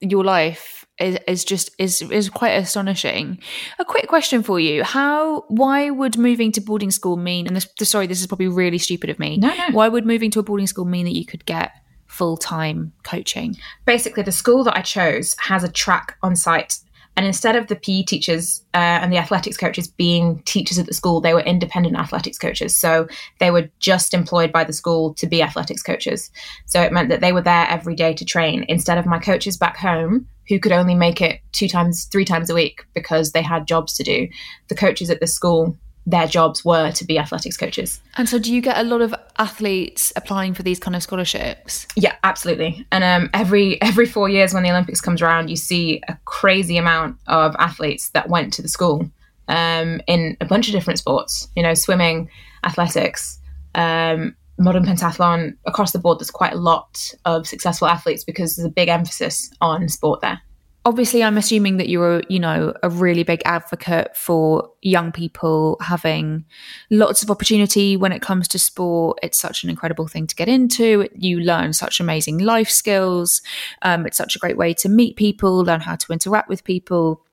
your 0.00 0.24
life 0.24 0.84
is, 0.98 1.18
is 1.28 1.44
just 1.44 1.70
is 1.78 2.02
is 2.02 2.28
quite 2.28 2.52
astonishing. 2.52 3.38
A 3.78 3.84
quick 3.84 4.08
question 4.08 4.42
for 4.42 4.58
you: 4.58 4.82
How 4.82 5.44
why 5.48 5.90
would 5.90 6.18
moving 6.18 6.50
to 6.52 6.60
boarding 6.60 6.90
school 6.90 7.16
mean? 7.16 7.46
And 7.46 7.54
this, 7.54 7.68
sorry, 7.82 8.06
this 8.06 8.20
is 8.20 8.26
probably 8.26 8.48
really 8.48 8.78
stupid 8.78 9.10
of 9.10 9.18
me. 9.18 9.36
No, 9.36 9.48
no. 9.48 9.68
Why 9.72 9.88
would 9.88 10.06
moving 10.06 10.30
to 10.32 10.40
a 10.40 10.42
boarding 10.42 10.66
school 10.66 10.86
mean 10.86 11.04
that 11.04 11.14
you 11.14 11.26
could 11.26 11.44
get 11.44 11.72
full 12.06 12.36
time 12.36 12.92
coaching? 13.04 13.56
Basically, 13.84 14.22
the 14.22 14.32
school 14.32 14.64
that 14.64 14.76
I 14.76 14.80
chose 14.80 15.36
has 15.38 15.62
a 15.62 15.70
track 15.70 16.16
on 16.22 16.34
site 16.34 16.78
and 17.16 17.26
instead 17.26 17.56
of 17.56 17.66
the 17.66 17.76
PE 17.76 18.02
teachers 18.04 18.64
uh, 18.74 18.78
and 18.78 19.12
the 19.12 19.18
athletics 19.18 19.56
coaches 19.56 19.86
being 19.86 20.42
teachers 20.44 20.78
at 20.78 20.86
the 20.86 20.94
school, 20.94 21.20
they 21.20 21.34
were 21.34 21.40
independent 21.40 21.96
athletics 21.96 22.38
coaches. 22.38 22.74
So 22.74 23.06
they 23.38 23.50
were 23.50 23.68
just 23.80 24.14
employed 24.14 24.50
by 24.50 24.64
the 24.64 24.72
school 24.72 25.12
to 25.14 25.26
be 25.26 25.42
athletics 25.42 25.82
coaches. 25.82 26.30
So 26.66 26.80
it 26.80 26.92
meant 26.92 27.10
that 27.10 27.20
they 27.20 27.32
were 27.32 27.42
there 27.42 27.66
every 27.68 27.94
day 27.94 28.14
to 28.14 28.24
train 28.24 28.64
instead 28.68 28.98
of 28.98 29.06
my 29.06 29.18
coaches 29.18 29.56
back 29.56 29.76
home 29.76 30.26
who 30.48 30.58
could 30.58 30.72
only 30.72 30.94
make 30.94 31.20
it 31.20 31.40
two 31.52 31.68
times, 31.68 32.06
three 32.06 32.24
times 32.24 32.50
a 32.50 32.54
week 32.54 32.84
because 32.94 33.32
they 33.32 33.42
had 33.42 33.66
jobs 33.66 33.94
to 33.94 34.02
do. 34.02 34.28
The 34.68 34.74
coaches 34.74 35.10
at 35.10 35.20
the 35.20 35.26
school 35.26 35.76
their 36.06 36.26
jobs 36.26 36.64
were 36.64 36.90
to 36.92 37.04
be 37.04 37.18
athletics 37.18 37.56
coaches. 37.56 38.00
And 38.16 38.28
so, 38.28 38.38
do 38.38 38.52
you 38.52 38.60
get 38.60 38.78
a 38.78 38.82
lot 38.82 39.00
of 39.02 39.14
athletes 39.38 40.12
applying 40.16 40.54
for 40.54 40.62
these 40.62 40.78
kind 40.78 40.96
of 40.96 41.02
scholarships? 41.02 41.86
Yeah, 41.96 42.16
absolutely. 42.24 42.86
And 42.90 43.04
um, 43.04 43.30
every 43.32 43.80
every 43.82 44.06
four 44.06 44.28
years 44.28 44.52
when 44.52 44.62
the 44.62 44.70
Olympics 44.70 45.00
comes 45.00 45.22
around, 45.22 45.48
you 45.48 45.56
see 45.56 46.00
a 46.08 46.16
crazy 46.24 46.76
amount 46.76 47.18
of 47.26 47.54
athletes 47.58 48.10
that 48.10 48.28
went 48.28 48.52
to 48.54 48.62
the 48.62 48.68
school 48.68 49.08
um, 49.48 50.00
in 50.06 50.36
a 50.40 50.44
bunch 50.44 50.68
of 50.68 50.72
different 50.72 50.98
sports. 50.98 51.48
You 51.54 51.62
know, 51.62 51.74
swimming, 51.74 52.28
athletics, 52.64 53.38
um, 53.74 54.34
modern 54.58 54.84
pentathlon. 54.84 55.56
Across 55.66 55.92
the 55.92 55.98
board, 55.98 56.18
there's 56.18 56.30
quite 56.30 56.52
a 56.52 56.58
lot 56.58 57.14
of 57.24 57.46
successful 57.46 57.86
athletes 57.86 58.24
because 58.24 58.56
there's 58.56 58.66
a 58.66 58.70
big 58.70 58.88
emphasis 58.88 59.50
on 59.60 59.88
sport 59.88 60.20
there 60.20 60.40
obviously 60.84 61.22
i'm 61.22 61.38
assuming 61.38 61.76
that 61.76 61.88
you're 61.88 62.22
you 62.28 62.40
know 62.40 62.74
a 62.82 62.88
really 62.88 63.22
big 63.22 63.40
advocate 63.44 64.16
for 64.16 64.70
young 64.82 65.12
people 65.12 65.76
having 65.80 66.44
lots 66.90 67.22
of 67.22 67.30
opportunity 67.30 67.96
when 67.96 68.12
it 68.12 68.20
comes 68.20 68.48
to 68.48 68.58
sport. 68.58 69.18
It's 69.22 69.38
such 69.38 69.62
an 69.62 69.70
incredible 69.70 70.08
thing 70.08 70.26
to 70.26 70.34
get 70.34 70.48
into. 70.48 71.08
You 71.14 71.40
learn 71.40 71.72
such 71.72 72.00
amazing 72.00 72.38
life 72.38 72.68
skills. 72.68 73.40
Um, 73.82 74.06
it's 74.06 74.16
such 74.16 74.34
a 74.34 74.40
great 74.40 74.56
way 74.56 74.74
to 74.74 74.88
meet 74.88 75.16
people 75.16 75.58
learn 75.64 75.80
how 75.80 75.94
to 75.96 76.12
interact 76.12 76.48
with 76.48 76.64
people. 76.64 77.24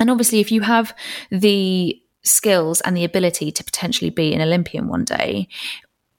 And 0.00 0.10
obviously 0.10 0.40
if 0.40 0.50
you 0.50 0.62
have 0.62 0.94
the 1.30 2.02
skills 2.26 2.80
and 2.82 2.96
the 2.96 3.04
ability 3.04 3.52
to 3.52 3.62
potentially 3.62 4.10
be 4.10 4.34
an 4.34 4.40
olympian 4.40 4.88
one 4.88 5.04
day 5.04 5.46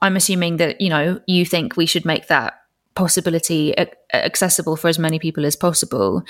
i'm 0.01 0.15
assuming 0.15 0.56
that 0.58 0.79
you 0.79 0.89
know 0.89 1.20
you 1.27 1.46
think 1.46 1.75
we 1.75 1.86
should 1.86 2.06
make 2.06 2.27
that 2.27 2.53
possibility 2.96 3.75
accessible 4.13 4.75
for 4.75 4.88
as 4.88 4.98
many 4.98 5.20
people 5.20 5.46
as 5.46 5.56
possible 5.56 6.24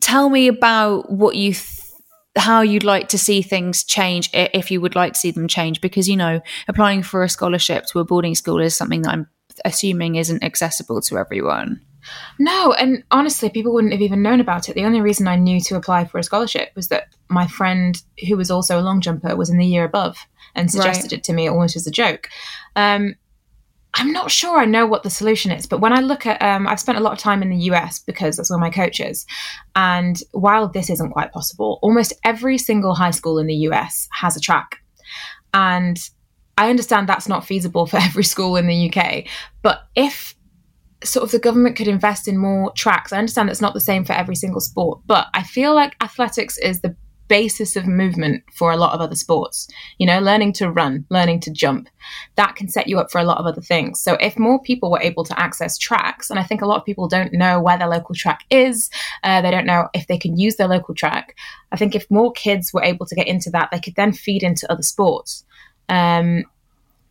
tell 0.00 0.28
me 0.30 0.48
about 0.48 1.10
what 1.10 1.36
you 1.36 1.52
th- 1.52 1.74
how 2.36 2.60
you'd 2.60 2.84
like 2.84 3.08
to 3.08 3.18
see 3.18 3.42
things 3.42 3.82
change 3.82 4.30
if 4.32 4.70
you 4.70 4.80
would 4.80 4.94
like 4.94 5.14
to 5.14 5.18
see 5.18 5.30
them 5.30 5.48
change 5.48 5.80
because 5.80 6.08
you 6.08 6.16
know 6.16 6.40
applying 6.68 7.02
for 7.02 7.22
a 7.22 7.28
scholarship 7.28 7.84
to 7.86 7.98
a 7.98 8.04
boarding 8.04 8.34
school 8.34 8.60
is 8.60 8.76
something 8.76 9.02
that 9.02 9.12
i'm 9.12 9.26
assuming 9.64 10.16
isn't 10.16 10.44
accessible 10.44 11.00
to 11.00 11.18
everyone. 11.18 11.80
No 12.38 12.72
and 12.72 13.02
honestly 13.10 13.50
people 13.50 13.74
wouldn't 13.74 13.92
have 13.92 14.02
even 14.02 14.22
known 14.22 14.40
about 14.40 14.68
it. 14.68 14.74
The 14.74 14.84
only 14.84 15.00
reason 15.00 15.28
i 15.28 15.36
knew 15.36 15.60
to 15.62 15.76
apply 15.76 16.04
for 16.04 16.18
a 16.18 16.22
scholarship 16.22 16.70
was 16.74 16.88
that 16.88 17.08
my 17.28 17.46
friend 17.46 18.00
who 18.28 18.36
was 18.36 18.50
also 18.50 18.80
a 18.80 18.82
long 18.82 19.00
jumper 19.00 19.34
was 19.36 19.50
in 19.50 19.58
the 19.58 19.66
year 19.66 19.84
above 19.84 20.16
and 20.54 20.70
suggested 20.70 21.12
right. 21.12 21.18
it 21.18 21.24
to 21.24 21.32
me 21.32 21.48
almost 21.48 21.76
as 21.76 21.86
a 21.86 21.90
joke. 21.90 22.28
Um, 22.76 23.16
I'm 23.94 24.12
not 24.12 24.30
sure 24.30 24.58
I 24.58 24.64
know 24.64 24.86
what 24.86 25.02
the 25.02 25.10
solution 25.10 25.50
is, 25.50 25.66
but 25.66 25.80
when 25.80 25.92
I 25.92 26.00
look 26.00 26.26
at, 26.26 26.40
um, 26.42 26.68
I've 26.68 26.80
spent 26.80 26.98
a 26.98 27.00
lot 27.00 27.12
of 27.12 27.18
time 27.18 27.42
in 27.42 27.50
the 27.50 27.56
US 27.70 27.98
because 27.98 28.36
that's 28.36 28.50
where 28.50 28.58
my 28.58 28.70
coach 28.70 29.00
is. 29.00 29.26
And 29.74 30.20
while 30.32 30.68
this 30.68 30.90
isn't 30.90 31.12
quite 31.12 31.32
possible, 31.32 31.78
almost 31.82 32.12
every 32.24 32.58
single 32.58 32.94
high 32.94 33.10
school 33.10 33.38
in 33.38 33.46
the 33.46 33.54
US 33.54 34.08
has 34.12 34.36
a 34.36 34.40
track. 34.40 34.78
And 35.54 35.98
I 36.58 36.70
understand 36.70 37.08
that's 37.08 37.28
not 37.28 37.46
feasible 37.46 37.86
for 37.86 37.96
every 38.00 38.24
school 38.24 38.56
in 38.56 38.66
the 38.66 38.92
UK, 38.92 39.24
but 39.62 39.82
if 39.94 40.34
sort 41.04 41.22
of 41.22 41.30
the 41.30 41.38
government 41.38 41.76
could 41.76 41.88
invest 41.88 42.28
in 42.28 42.36
more 42.36 42.72
tracks, 42.72 43.12
I 43.12 43.18
understand 43.18 43.48
that's 43.48 43.60
not 43.60 43.74
the 43.74 43.80
same 43.80 44.04
for 44.04 44.12
every 44.12 44.34
single 44.34 44.60
sport, 44.60 45.00
but 45.06 45.28
I 45.32 45.44
feel 45.44 45.74
like 45.74 45.94
athletics 46.02 46.58
is 46.58 46.80
the 46.80 46.96
basis 47.28 47.76
of 47.76 47.86
movement 47.86 48.42
for 48.52 48.72
a 48.72 48.76
lot 48.76 48.94
of 48.94 49.00
other 49.00 49.14
sports. 49.14 49.68
You 49.98 50.06
know, 50.06 50.20
learning 50.20 50.54
to 50.54 50.70
run, 50.70 51.06
learning 51.10 51.40
to 51.40 51.50
jump, 51.50 51.88
that 52.36 52.56
can 52.56 52.68
set 52.68 52.88
you 52.88 52.98
up 52.98 53.10
for 53.10 53.20
a 53.20 53.24
lot 53.24 53.38
of 53.38 53.46
other 53.46 53.60
things. 53.60 54.00
So 54.00 54.14
if 54.14 54.38
more 54.38 54.60
people 54.60 54.90
were 54.90 55.00
able 55.00 55.24
to 55.24 55.38
access 55.38 55.78
tracks, 55.78 56.30
and 56.30 56.38
I 56.38 56.42
think 56.42 56.62
a 56.62 56.66
lot 56.66 56.78
of 56.78 56.84
people 56.84 57.08
don't 57.08 57.32
know 57.32 57.60
where 57.60 57.78
their 57.78 57.88
local 57.88 58.14
track 58.14 58.40
is, 58.50 58.90
uh, 59.22 59.40
they 59.42 59.50
don't 59.50 59.66
know 59.66 59.88
if 59.94 60.06
they 60.06 60.18
can 60.18 60.36
use 60.38 60.56
their 60.56 60.68
local 60.68 60.94
track. 60.94 61.36
I 61.70 61.76
think 61.76 61.94
if 61.94 62.10
more 62.10 62.32
kids 62.32 62.72
were 62.72 62.82
able 62.82 63.06
to 63.06 63.14
get 63.14 63.28
into 63.28 63.50
that, 63.50 63.70
they 63.70 63.80
could 63.80 63.94
then 63.94 64.12
feed 64.12 64.42
into 64.42 64.70
other 64.70 64.82
sports. 64.82 65.44
Um, 65.88 66.44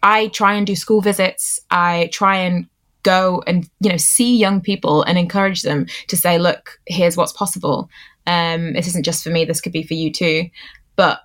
I 0.03 0.27
try 0.27 0.53
and 0.53 0.67
do 0.67 0.75
school 0.75 1.01
visits. 1.01 1.59
I 1.71 2.09
try 2.11 2.37
and 2.37 2.67
go 3.03 3.41
and 3.47 3.69
you 3.79 3.89
know 3.89 3.97
see 3.97 4.35
young 4.35 4.59
people 4.59 5.01
and 5.03 5.17
encourage 5.17 5.61
them 5.61 5.85
to 6.07 6.17
say 6.17 6.37
look 6.37 6.77
here's 6.87 7.15
what's 7.15 7.31
possible 7.31 7.89
um, 8.27 8.73
this 8.73 8.87
isn't 8.87 9.05
just 9.05 9.23
for 9.23 9.29
me, 9.29 9.45
this 9.45 9.61
could 9.61 9.71
be 9.71 9.83
for 9.83 9.95
you 9.95 10.11
too. 10.11 10.49
But, 10.95 11.21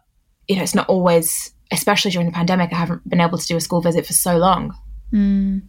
you 0.48 0.56
know, 0.56 0.62
it's 0.62 0.74
not 0.74 0.88
always, 0.88 1.52
especially 1.70 2.12
during 2.12 2.28
the 2.28 2.32
pandemic, 2.32 2.72
I 2.72 2.76
haven't 2.76 3.06
been 3.08 3.20
able 3.20 3.38
to 3.38 3.46
do 3.46 3.56
a 3.56 3.60
school 3.60 3.82
visit 3.82 4.06
for 4.06 4.12
so 4.12 4.38
long. 4.38 4.74
Mm. 5.12 5.62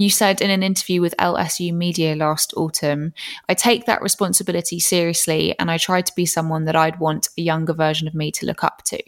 You 0.00 0.08
said 0.08 0.40
in 0.40 0.48
an 0.48 0.62
interview 0.62 1.02
with 1.02 1.14
LSU 1.18 1.74
Media 1.74 2.16
last 2.16 2.54
autumn, 2.56 3.12
I 3.50 3.54
take 3.54 3.84
that 3.84 4.00
responsibility 4.00 4.80
seriously 4.80 5.54
and 5.58 5.70
I 5.70 5.76
try 5.76 6.00
to 6.00 6.14
be 6.14 6.24
someone 6.24 6.64
that 6.64 6.74
I'd 6.74 6.98
want 6.98 7.28
a 7.36 7.42
younger 7.42 7.74
version 7.74 8.08
of 8.08 8.14
me 8.14 8.32
to 8.32 8.46
look 8.46 8.64
up 8.64 8.82
to. 8.84 8.98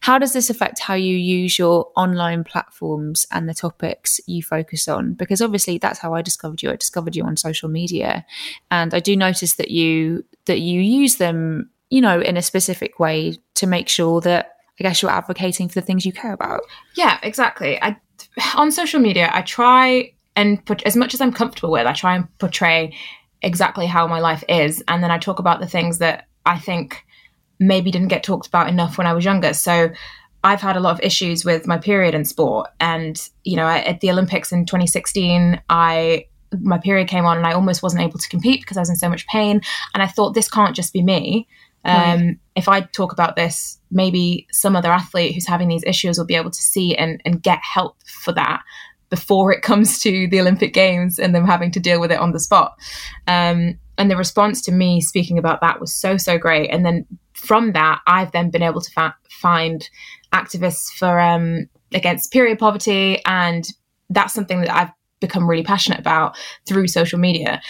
How 0.00 0.18
does 0.18 0.32
this 0.32 0.50
affect 0.50 0.80
how 0.80 0.94
you 0.94 1.16
use 1.16 1.60
your 1.60 1.92
online 1.94 2.42
platforms 2.42 3.24
and 3.30 3.48
the 3.48 3.54
topics 3.54 4.20
you 4.26 4.42
focus 4.42 4.88
on? 4.88 5.14
Because 5.14 5.40
obviously 5.40 5.78
that's 5.78 6.00
how 6.00 6.12
I 6.12 6.22
discovered 6.22 6.60
you. 6.60 6.72
I 6.72 6.76
discovered 6.76 7.14
you 7.14 7.22
on 7.22 7.36
social 7.36 7.68
media. 7.68 8.26
And 8.68 8.92
I 8.94 8.98
do 8.98 9.16
notice 9.16 9.54
that 9.54 9.70
you 9.70 10.24
that 10.46 10.58
you 10.58 10.80
use 10.80 11.18
them, 11.18 11.70
you 11.88 12.00
know, 12.00 12.20
in 12.20 12.36
a 12.36 12.42
specific 12.42 12.98
way 12.98 13.38
to 13.54 13.68
make 13.68 13.88
sure 13.88 14.20
that 14.22 14.56
I 14.80 14.82
guess 14.82 15.02
you're 15.02 15.10
advocating 15.12 15.68
for 15.68 15.78
the 15.78 15.86
things 15.86 16.04
you 16.04 16.12
care 16.12 16.32
about. 16.32 16.62
Yeah, 16.96 17.20
exactly. 17.22 17.80
I 17.80 17.96
on 18.56 18.72
social 18.72 18.98
media, 18.98 19.30
I 19.32 19.42
try 19.42 20.14
and 20.36 20.64
put 20.64 20.82
as 20.84 20.96
much 20.96 21.14
as 21.14 21.20
I'm 21.20 21.32
comfortable 21.32 21.70
with, 21.70 21.86
I 21.86 21.92
try 21.92 22.16
and 22.16 22.38
portray 22.38 22.94
exactly 23.42 23.86
how 23.86 24.06
my 24.06 24.20
life 24.20 24.44
is, 24.48 24.82
and 24.88 25.02
then 25.02 25.10
I 25.10 25.18
talk 25.18 25.38
about 25.38 25.60
the 25.60 25.66
things 25.66 25.98
that 25.98 26.26
I 26.46 26.58
think 26.58 27.04
maybe 27.58 27.90
didn't 27.90 28.08
get 28.08 28.24
talked 28.24 28.46
about 28.46 28.68
enough 28.68 28.98
when 28.98 29.06
I 29.06 29.12
was 29.12 29.24
younger. 29.24 29.52
So 29.52 29.90
I've 30.44 30.60
had 30.60 30.76
a 30.76 30.80
lot 30.80 30.92
of 30.92 31.00
issues 31.00 31.44
with 31.44 31.66
my 31.66 31.78
period 31.78 32.14
in 32.14 32.24
sport, 32.24 32.70
and 32.80 33.20
you 33.44 33.56
know, 33.56 33.66
at 33.66 34.00
the 34.00 34.10
Olympics 34.10 34.52
in 34.52 34.66
2016, 34.66 35.60
I 35.68 36.26
my 36.60 36.78
period 36.78 37.08
came 37.08 37.24
on 37.24 37.38
and 37.38 37.46
I 37.46 37.52
almost 37.52 37.82
wasn't 37.82 38.02
able 38.02 38.18
to 38.18 38.28
compete 38.28 38.60
because 38.60 38.76
I 38.76 38.80
was 38.80 38.90
in 38.90 38.96
so 38.96 39.08
much 39.08 39.26
pain, 39.26 39.60
and 39.94 40.02
I 40.02 40.06
thought 40.06 40.34
this 40.34 40.48
can't 40.48 40.76
just 40.76 40.92
be 40.92 41.02
me. 41.02 41.48
Um, 41.84 41.94
right. 41.94 42.36
If 42.54 42.68
I 42.68 42.82
talk 42.82 43.12
about 43.12 43.34
this, 43.34 43.78
maybe 43.90 44.46
some 44.52 44.76
other 44.76 44.92
athlete 44.92 45.34
who's 45.34 45.46
having 45.46 45.68
these 45.68 45.82
issues 45.84 46.16
will 46.16 46.26
be 46.26 46.36
able 46.36 46.50
to 46.50 46.62
see 46.62 46.94
and, 46.94 47.20
and 47.24 47.42
get 47.42 47.58
help 47.60 47.96
for 48.06 48.32
that 48.34 48.62
before 49.12 49.52
it 49.52 49.60
comes 49.60 49.98
to 49.98 50.26
the 50.28 50.40
Olympic 50.40 50.72
Games 50.72 51.18
and 51.18 51.34
them 51.34 51.44
having 51.44 51.70
to 51.72 51.78
deal 51.78 52.00
with 52.00 52.10
it 52.10 52.18
on 52.18 52.32
the 52.32 52.40
spot. 52.40 52.78
Um, 53.26 53.78
and 53.98 54.10
the 54.10 54.16
response 54.16 54.62
to 54.62 54.72
me 54.72 55.02
speaking 55.02 55.36
about 55.36 55.60
that 55.60 55.82
was 55.82 55.94
so, 55.94 56.16
so 56.16 56.38
great. 56.38 56.70
And 56.70 56.82
then 56.82 57.06
from 57.34 57.72
that, 57.72 58.00
I've 58.06 58.32
then 58.32 58.48
been 58.48 58.62
able 58.62 58.80
to 58.80 58.90
fa- 58.90 59.14
find 59.28 59.86
activists 60.32 60.90
for 60.98 61.20
um, 61.20 61.68
against 61.92 62.32
period 62.32 62.58
poverty. 62.58 63.20
And 63.26 63.68
that's 64.08 64.32
something 64.32 64.62
that 64.62 64.74
I've 64.74 64.92
become 65.20 65.46
really 65.46 65.62
passionate 65.62 66.00
about 66.00 66.34
through 66.66 66.88
social 66.88 67.18
media. 67.18 67.60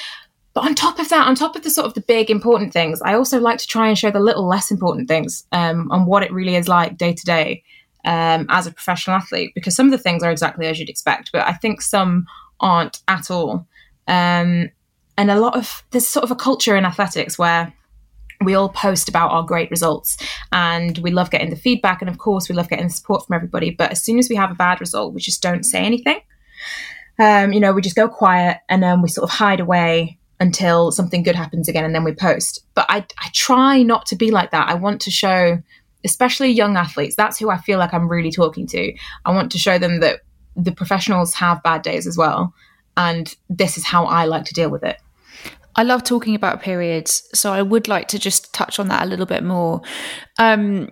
But 0.55 0.65
on 0.65 0.77
top 0.77 1.01
of 1.01 1.09
that, 1.09 1.27
on 1.27 1.35
top 1.35 1.57
of 1.57 1.65
the 1.65 1.71
sort 1.71 1.89
of 1.89 1.95
the 1.95 2.03
big 2.03 2.31
important 2.31 2.73
things, 2.73 3.03
I 3.03 3.15
also 3.15 3.41
like 3.41 3.59
to 3.59 3.67
try 3.67 3.89
and 3.89 3.99
show 3.99 4.13
the 4.13 4.21
little 4.21 4.47
less 4.47 4.71
important 4.71 5.09
things 5.09 5.45
um, 5.51 5.89
and 5.91 6.07
what 6.07 6.23
it 6.23 6.33
really 6.33 6.55
is 6.55 6.69
like 6.69 6.97
day 6.97 7.15
to 7.15 7.25
day 7.25 7.65
um, 8.05 8.47
as 8.49 8.67
a 8.67 8.73
professional 8.73 9.17
athlete. 9.17 9.53
Because 9.55 9.75
some 9.75 9.87
of 9.87 9.93
the 9.93 9.99
things 9.99 10.23
are 10.23 10.31
exactly 10.31 10.67
as 10.67 10.79
you'd 10.79 10.89
expect, 10.89 11.31
but 11.33 11.47
I 11.47 11.53
think 11.53 11.83
some 11.83 12.27
aren't 12.61 13.01
at 13.09 13.31
all. 13.31 13.67
Um, 14.09 14.71
and 15.19 15.31
a 15.31 15.39
lot 15.39 15.57
of 15.57 15.85
there's 15.91 16.07
sort 16.07 16.25
of 16.25 16.31
a 16.31 16.37
culture 16.37 16.77
in 16.77 16.85
athletics 16.85 17.39
where 17.39 17.73
we 18.41 18.55
all 18.55 18.69
post 18.69 19.09
about 19.09 19.31
our 19.31 19.45
great 19.45 19.71
results 19.71 20.17
and 20.51 20.99
we 20.99 21.13
love 21.13 21.31
getting 21.31 21.51
the 21.51 21.57
feedback 21.57 22.01
and 22.03 22.11
of 22.11 22.19
course 22.19 22.49
we 22.49 22.55
love 22.57 22.69
getting 22.69 22.87
the 22.87 22.93
support 22.93 23.25
from 23.25 23.35
everybody 23.35 23.71
but 23.71 23.93
as 23.93 24.03
soon 24.03 24.19
as 24.19 24.29
we 24.29 24.35
have 24.35 24.51
a 24.51 24.55
bad 24.55 24.81
result 24.81 25.15
we 25.15 25.21
just 25.21 25.41
don't 25.41 25.63
say 25.63 25.79
anything 25.85 26.19
um, 27.21 27.53
you 27.53 27.61
know 27.61 27.73
we 27.73 27.81
just 27.81 27.95
go 27.95 28.09
quiet 28.09 28.59
and 28.69 28.83
then 28.83 29.01
we 29.01 29.09
sort 29.09 29.23
of 29.23 29.31
hide 29.31 29.61
away 29.61 30.19
until 30.43 30.91
something 30.91 31.23
good 31.23 31.37
happens 31.37 31.69
again 31.69 31.85
and 31.85 31.95
then 31.95 32.03
we 32.03 32.13
post. 32.13 32.65
But 32.75 32.87
I, 32.89 33.07
I 33.19 33.29
try 33.33 33.83
not 33.83 34.07
to 34.07 34.17
be 34.17 34.33
like 34.33 34.51
that. 34.51 34.69
I 34.69 34.75
want 34.75 35.01
to 35.03 35.11
show, 35.11 35.63
especially 36.05 36.51
young 36.51 36.77
athletes, 36.77 37.17
that's 37.17 37.39
who 37.39 37.51
I 37.51 37.59
feel 37.59 37.79
like 37.79 37.95
I'm 37.95 38.09
really 38.09 38.31
talking 38.31 38.67
to. 38.69 38.93
I 39.25 39.33
want 39.33 39.53
to 39.53 39.59
show 39.59 39.79
them 39.79 40.01
that 40.01 40.21
the 40.57 40.73
professionals 40.73 41.35
have 41.35 41.63
bad 41.63 41.83
days 41.83 42.07
as 42.07 42.17
well. 42.17 42.55
And 42.97 43.35
this 43.49 43.79
is 43.79 43.85
how 43.85 44.05
I 44.05 44.27
like 44.27 44.45
to 44.47 44.55
deal 44.55 44.71
with 44.71 44.83
it. 44.83 44.99
I 45.75 45.85
love 45.85 46.05
talking 46.05 46.35
about 46.35 46.61
periods, 46.61 47.29
so 47.33 47.53
I 47.53 47.63
would 47.63 47.89
like 47.89 48.09
to 48.09 48.19
just 48.19 48.53
touch 48.53 48.79
on 48.79 48.89
that 48.89 49.05
a 49.05 49.07
little 49.07 49.25
bit 49.25 49.43
more. 49.43 49.81
Um, 50.39 50.91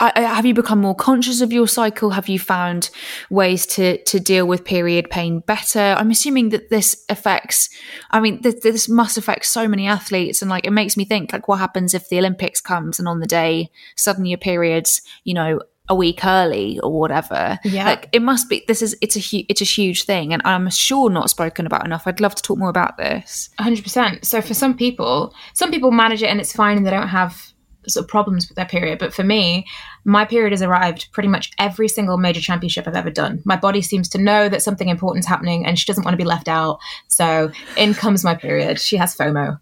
I, 0.00 0.20
have 0.20 0.46
you 0.46 0.54
become 0.54 0.80
more 0.80 0.94
conscious 0.94 1.40
of 1.42 1.52
your 1.52 1.68
cycle? 1.68 2.10
Have 2.10 2.28
you 2.28 2.38
found 2.38 2.90
ways 3.28 3.66
to 3.66 4.02
to 4.04 4.18
deal 4.18 4.46
with 4.46 4.64
period 4.64 5.10
pain 5.10 5.40
better? 5.40 5.94
I'm 5.98 6.10
assuming 6.10 6.48
that 6.48 6.70
this 6.70 7.04
affects. 7.08 7.68
I 8.10 8.20
mean, 8.20 8.40
this, 8.40 8.60
this 8.62 8.88
must 8.88 9.18
affect 9.18 9.44
so 9.44 9.68
many 9.68 9.86
athletes, 9.86 10.40
and 10.40 10.50
like 10.50 10.66
it 10.66 10.70
makes 10.70 10.96
me 10.96 11.04
think, 11.04 11.32
like, 11.32 11.46
what 11.46 11.58
happens 11.58 11.92
if 11.94 12.08
the 12.08 12.18
Olympics 12.18 12.60
comes 12.60 12.98
and 12.98 13.06
on 13.06 13.20
the 13.20 13.26
day 13.26 13.70
suddenly 13.96 14.30
your 14.30 14.38
periods, 14.38 15.02
you 15.24 15.34
know, 15.34 15.60
a 15.88 15.94
week 15.94 16.24
early 16.24 16.78
or 16.80 16.98
whatever. 16.98 17.58
Yeah. 17.64 17.84
Like 17.84 18.08
it 18.12 18.22
must 18.22 18.48
be 18.48 18.64
this 18.66 18.82
is 18.82 18.96
it's 19.02 19.16
a 19.16 19.20
hu- 19.20 19.44
it's 19.48 19.60
a 19.60 19.64
huge 19.64 20.04
thing 20.04 20.32
and 20.32 20.40
I'm 20.44 20.70
sure 20.70 21.10
not 21.10 21.28
spoken 21.28 21.66
about 21.66 21.84
enough. 21.84 22.06
I'd 22.06 22.20
love 22.20 22.34
to 22.36 22.42
talk 22.42 22.58
more 22.58 22.70
about 22.70 22.96
this. 22.96 23.50
100%. 23.60 24.24
So 24.24 24.40
for 24.40 24.54
some 24.54 24.76
people, 24.76 25.34
some 25.54 25.70
people 25.70 25.90
manage 25.90 26.22
it 26.22 26.26
and 26.26 26.40
it's 26.40 26.52
fine 26.52 26.76
and 26.76 26.86
they 26.86 26.90
don't 26.90 27.08
have 27.08 27.51
sort 27.88 28.04
of 28.04 28.08
problems 28.08 28.48
with 28.48 28.56
their 28.56 28.66
period. 28.66 28.98
But 28.98 29.14
for 29.14 29.22
me, 29.22 29.66
my 30.04 30.24
period 30.24 30.52
has 30.52 30.62
arrived 30.62 31.08
pretty 31.12 31.28
much 31.28 31.52
every 31.58 31.88
single 31.88 32.16
major 32.16 32.40
championship 32.40 32.86
I've 32.86 32.96
ever 32.96 33.10
done. 33.10 33.42
My 33.44 33.56
body 33.56 33.82
seems 33.82 34.08
to 34.10 34.18
know 34.18 34.48
that 34.48 34.62
something 34.62 34.88
important 34.88 35.24
is 35.24 35.28
happening 35.28 35.66
and 35.66 35.78
she 35.78 35.86
doesn't 35.86 36.04
want 36.04 36.12
to 36.12 36.18
be 36.18 36.24
left 36.24 36.48
out. 36.48 36.78
So 37.08 37.50
in 37.76 37.94
comes 37.94 38.24
my 38.24 38.34
period. 38.34 38.80
She 38.80 38.96
has 38.96 39.16
FOMO. 39.16 39.58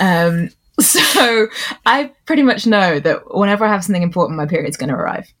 Um, 0.00 0.50
so 0.80 1.48
I 1.86 2.12
pretty 2.26 2.42
much 2.42 2.66
know 2.66 3.00
that 3.00 3.34
whenever 3.34 3.64
I 3.64 3.68
have 3.68 3.84
something 3.84 4.02
important, 4.02 4.36
my 4.36 4.46
period's 4.46 4.76
going 4.76 4.90
to 4.90 4.94
arrive. 4.94 5.32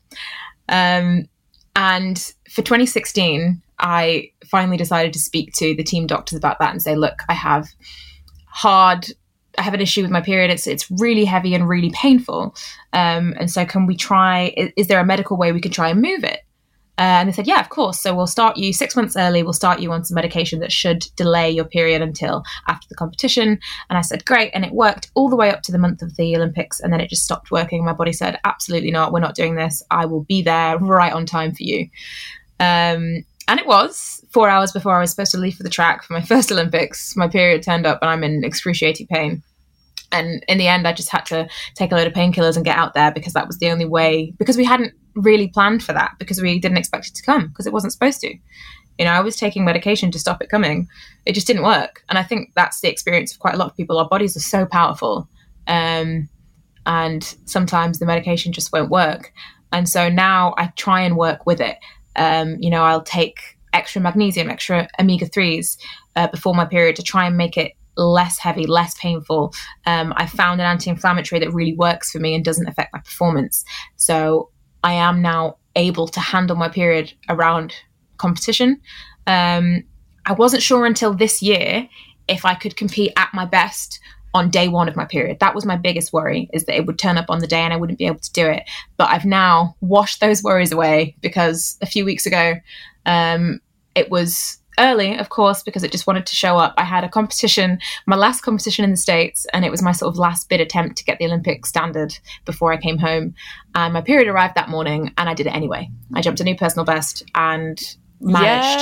Um, 0.68 1.28
and 1.76 2.18
for 2.50 2.62
2016, 2.62 3.62
I 3.78 4.32
finally 4.46 4.76
decided 4.76 5.12
to 5.12 5.20
speak 5.20 5.52
to 5.54 5.76
the 5.76 5.84
team 5.84 6.06
doctors 6.06 6.36
about 6.36 6.58
that 6.58 6.72
and 6.72 6.82
say, 6.82 6.96
look, 6.96 7.20
I 7.28 7.34
have 7.34 7.68
hard 8.46 9.06
I 9.58 9.62
have 9.62 9.74
an 9.74 9.80
issue 9.80 10.02
with 10.02 10.10
my 10.10 10.20
period. 10.20 10.50
It's 10.50 10.66
it's 10.66 10.90
really 10.90 11.24
heavy 11.24 11.54
and 11.54 11.68
really 11.68 11.90
painful. 11.90 12.54
Um, 12.92 13.34
and 13.38 13.50
so, 13.50 13.64
can 13.64 13.86
we 13.86 13.96
try? 13.96 14.54
Is, 14.56 14.70
is, 14.76 14.86
there 14.88 15.00
a 15.00 15.04
medical 15.04 15.36
way 15.36 15.52
we 15.52 15.60
can 15.60 15.72
try 15.72 15.88
and 15.88 16.00
move 16.00 16.24
it? 16.24 16.40
Uh, 16.98 17.22
and 17.22 17.28
they 17.28 17.32
said, 17.32 17.46
yeah, 17.46 17.60
of 17.60 17.68
course. 17.68 18.00
So 18.00 18.12
we'll 18.12 18.26
start 18.26 18.56
you 18.56 18.72
six 18.72 18.96
months 18.96 19.16
early. 19.16 19.44
We'll 19.44 19.52
start 19.52 19.78
you 19.78 19.92
on 19.92 20.04
some 20.04 20.16
medication 20.16 20.58
that 20.58 20.72
should 20.72 21.06
delay 21.14 21.48
your 21.48 21.64
period 21.64 22.02
until 22.02 22.42
after 22.66 22.88
the 22.88 22.96
competition. 22.96 23.60
And 23.88 23.96
I 23.96 24.00
said, 24.00 24.24
great. 24.24 24.50
And 24.52 24.64
it 24.64 24.72
worked 24.72 25.08
all 25.14 25.28
the 25.28 25.36
way 25.36 25.50
up 25.50 25.62
to 25.62 25.72
the 25.72 25.78
month 25.78 26.02
of 26.02 26.16
the 26.16 26.34
Olympics. 26.34 26.80
And 26.80 26.92
then 26.92 27.00
it 27.00 27.08
just 27.08 27.22
stopped 27.22 27.52
working. 27.52 27.84
My 27.84 27.92
body 27.92 28.12
said, 28.12 28.40
absolutely 28.44 28.90
not. 28.90 29.12
We're 29.12 29.20
not 29.20 29.36
doing 29.36 29.54
this. 29.54 29.80
I 29.92 30.06
will 30.06 30.24
be 30.24 30.42
there 30.42 30.76
right 30.78 31.12
on 31.12 31.24
time 31.24 31.54
for 31.54 31.62
you. 31.62 31.88
Um, 32.58 33.24
and 33.46 33.60
it 33.60 33.66
was 33.66 34.24
four 34.30 34.48
hours 34.48 34.72
before 34.72 34.92
I 34.92 35.00
was 35.00 35.10
supposed 35.10 35.30
to 35.32 35.38
leave 35.38 35.54
for 35.54 35.62
the 35.62 35.70
track 35.70 36.02
for 36.02 36.14
my 36.14 36.20
first 36.24 36.50
Olympics. 36.50 37.16
My 37.16 37.28
period 37.28 37.62
turned 37.62 37.86
up 37.86 38.00
and 38.02 38.10
I'm 38.10 38.24
in 38.24 38.42
excruciating 38.42 39.06
pain. 39.06 39.44
And 40.10 40.44
in 40.48 40.58
the 40.58 40.68
end, 40.68 40.86
I 40.86 40.92
just 40.92 41.10
had 41.10 41.26
to 41.26 41.48
take 41.74 41.92
a 41.92 41.96
load 41.96 42.06
of 42.06 42.12
painkillers 42.12 42.56
and 42.56 42.64
get 42.64 42.76
out 42.76 42.94
there 42.94 43.12
because 43.12 43.34
that 43.34 43.46
was 43.46 43.58
the 43.58 43.70
only 43.70 43.84
way, 43.84 44.32
because 44.38 44.56
we 44.56 44.64
hadn't 44.64 44.94
really 45.14 45.48
planned 45.48 45.82
for 45.82 45.92
that, 45.92 46.12
because 46.18 46.40
we 46.40 46.58
didn't 46.58 46.78
expect 46.78 47.08
it 47.08 47.14
to 47.14 47.22
come, 47.22 47.48
because 47.48 47.66
it 47.66 47.72
wasn't 47.72 47.92
supposed 47.92 48.20
to. 48.22 48.34
You 48.98 49.04
know, 49.04 49.12
I 49.12 49.20
was 49.20 49.36
taking 49.36 49.64
medication 49.64 50.10
to 50.10 50.18
stop 50.18 50.42
it 50.42 50.48
coming. 50.48 50.88
It 51.24 51.34
just 51.34 51.46
didn't 51.46 51.62
work. 51.62 52.02
And 52.08 52.18
I 52.18 52.22
think 52.22 52.52
that's 52.54 52.80
the 52.80 52.88
experience 52.88 53.32
of 53.32 53.38
quite 53.38 53.54
a 53.54 53.56
lot 53.56 53.70
of 53.70 53.76
people. 53.76 53.98
Our 53.98 54.08
bodies 54.08 54.36
are 54.36 54.40
so 54.40 54.66
powerful. 54.66 55.28
Um, 55.66 56.28
and 56.86 57.22
sometimes 57.44 57.98
the 57.98 58.06
medication 58.06 58.52
just 58.52 58.72
won't 58.72 58.90
work. 58.90 59.32
And 59.72 59.88
so 59.88 60.08
now 60.08 60.54
I 60.56 60.72
try 60.76 61.02
and 61.02 61.16
work 61.16 61.46
with 61.46 61.60
it. 61.60 61.76
Um, 62.16 62.56
you 62.60 62.70
know, 62.70 62.82
I'll 62.82 63.02
take 63.02 63.58
extra 63.72 64.00
magnesium, 64.00 64.50
extra 64.50 64.88
omega 64.98 65.26
3s 65.26 65.76
uh, 66.16 66.26
before 66.28 66.54
my 66.54 66.64
period 66.64 66.96
to 66.96 67.02
try 67.02 67.26
and 67.26 67.36
make 67.36 67.56
it 67.56 67.72
less 67.98 68.38
heavy, 68.38 68.66
less 68.66 68.94
painful. 68.94 69.52
Um, 69.86 70.14
I 70.16 70.26
found 70.26 70.60
an 70.60 70.66
anti 70.66 70.90
inflammatory 70.90 71.40
that 71.40 71.52
really 71.52 71.74
works 71.74 72.10
for 72.10 72.18
me 72.18 72.34
and 72.34 72.44
doesn't 72.44 72.68
affect 72.68 72.92
my 72.92 73.00
performance. 73.00 73.64
So 73.96 74.50
I 74.82 74.94
am 74.94 75.20
now 75.20 75.56
able 75.76 76.08
to 76.08 76.20
handle 76.20 76.56
my 76.56 76.68
period 76.68 77.12
around 77.28 77.74
competition. 78.16 78.80
Um, 79.26 79.84
I 80.26 80.32
wasn't 80.32 80.62
sure 80.62 80.86
until 80.86 81.14
this 81.14 81.42
year 81.42 81.88
if 82.28 82.44
I 82.44 82.54
could 82.54 82.76
compete 82.76 83.12
at 83.16 83.30
my 83.32 83.44
best 83.44 84.00
on 84.34 84.50
day 84.50 84.68
one 84.68 84.88
of 84.88 84.96
my 84.96 85.04
period. 85.04 85.40
That 85.40 85.54
was 85.54 85.64
my 85.64 85.76
biggest 85.76 86.12
worry 86.12 86.50
is 86.52 86.64
that 86.64 86.76
it 86.76 86.86
would 86.86 86.98
turn 86.98 87.16
up 87.16 87.26
on 87.30 87.38
the 87.38 87.46
day 87.46 87.60
and 87.60 87.72
I 87.72 87.76
wouldn't 87.76 87.98
be 87.98 88.06
able 88.06 88.18
to 88.20 88.32
do 88.32 88.46
it. 88.46 88.64
But 88.96 89.08
I've 89.08 89.24
now 89.24 89.74
washed 89.80 90.20
those 90.20 90.42
worries 90.42 90.72
away 90.72 91.16
because 91.20 91.78
a 91.80 91.86
few 91.86 92.04
weeks 92.04 92.26
ago, 92.26 92.54
um, 93.06 93.60
it 93.94 94.10
was 94.10 94.58
early, 94.78 95.16
of 95.16 95.28
course, 95.28 95.62
because 95.62 95.82
it 95.82 95.92
just 95.92 96.06
wanted 96.06 96.26
to 96.26 96.34
show 96.34 96.56
up. 96.56 96.74
I 96.76 96.84
had 96.84 97.04
a 97.04 97.08
competition, 97.08 97.78
my 98.06 98.16
last 98.16 98.40
competition 98.42 98.84
in 98.84 98.90
the 98.90 98.96
States, 98.96 99.46
and 99.52 99.64
it 99.64 99.70
was 99.70 99.82
my 99.82 99.92
sort 99.92 100.12
of 100.12 100.18
last 100.18 100.48
bid 100.48 100.60
attempt 100.60 100.96
to 100.98 101.04
get 101.04 101.18
the 101.18 101.26
Olympic 101.26 101.66
standard 101.66 102.16
before 102.44 102.72
I 102.72 102.76
came 102.76 102.98
home. 102.98 103.34
And 103.74 103.92
my 103.92 104.00
period 104.00 104.28
arrived 104.28 104.54
that 104.54 104.68
morning, 104.68 105.12
and 105.18 105.28
I 105.28 105.34
did 105.34 105.46
it 105.46 105.54
anyway. 105.54 105.90
I 106.14 106.20
jumped 106.20 106.40
a 106.40 106.44
new 106.44 106.56
personal 106.56 106.84
best 106.84 107.24
and 107.34 107.78
managed. 108.20 108.80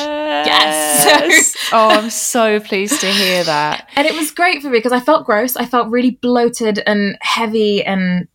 Yes. 0.48 1.04
yes. 1.06 1.56
oh, 1.72 1.88
I'm 1.88 2.10
so 2.10 2.60
pleased 2.60 3.00
to 3.00 3.06
hear 3.06 3.44
that. 3.44 3.88
And 3.96 4.06
it 4.06 4.14
was 4.14 4.30
great 4.30 4.62
for 4.62 4.68
me 4.68 4.78
because 4.78 4.92
I 4.92 5.00
felt 5.00 5.26
gross. 5.26 5.56
I 5.56 5.66
felt 5.66 5.88
really 5.88 6.12
bloated 6.12 6.82
and 6.86 7.16
heavy, 7.20 7.84
and 7.84 8.28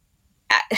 uh, 0.49 0.77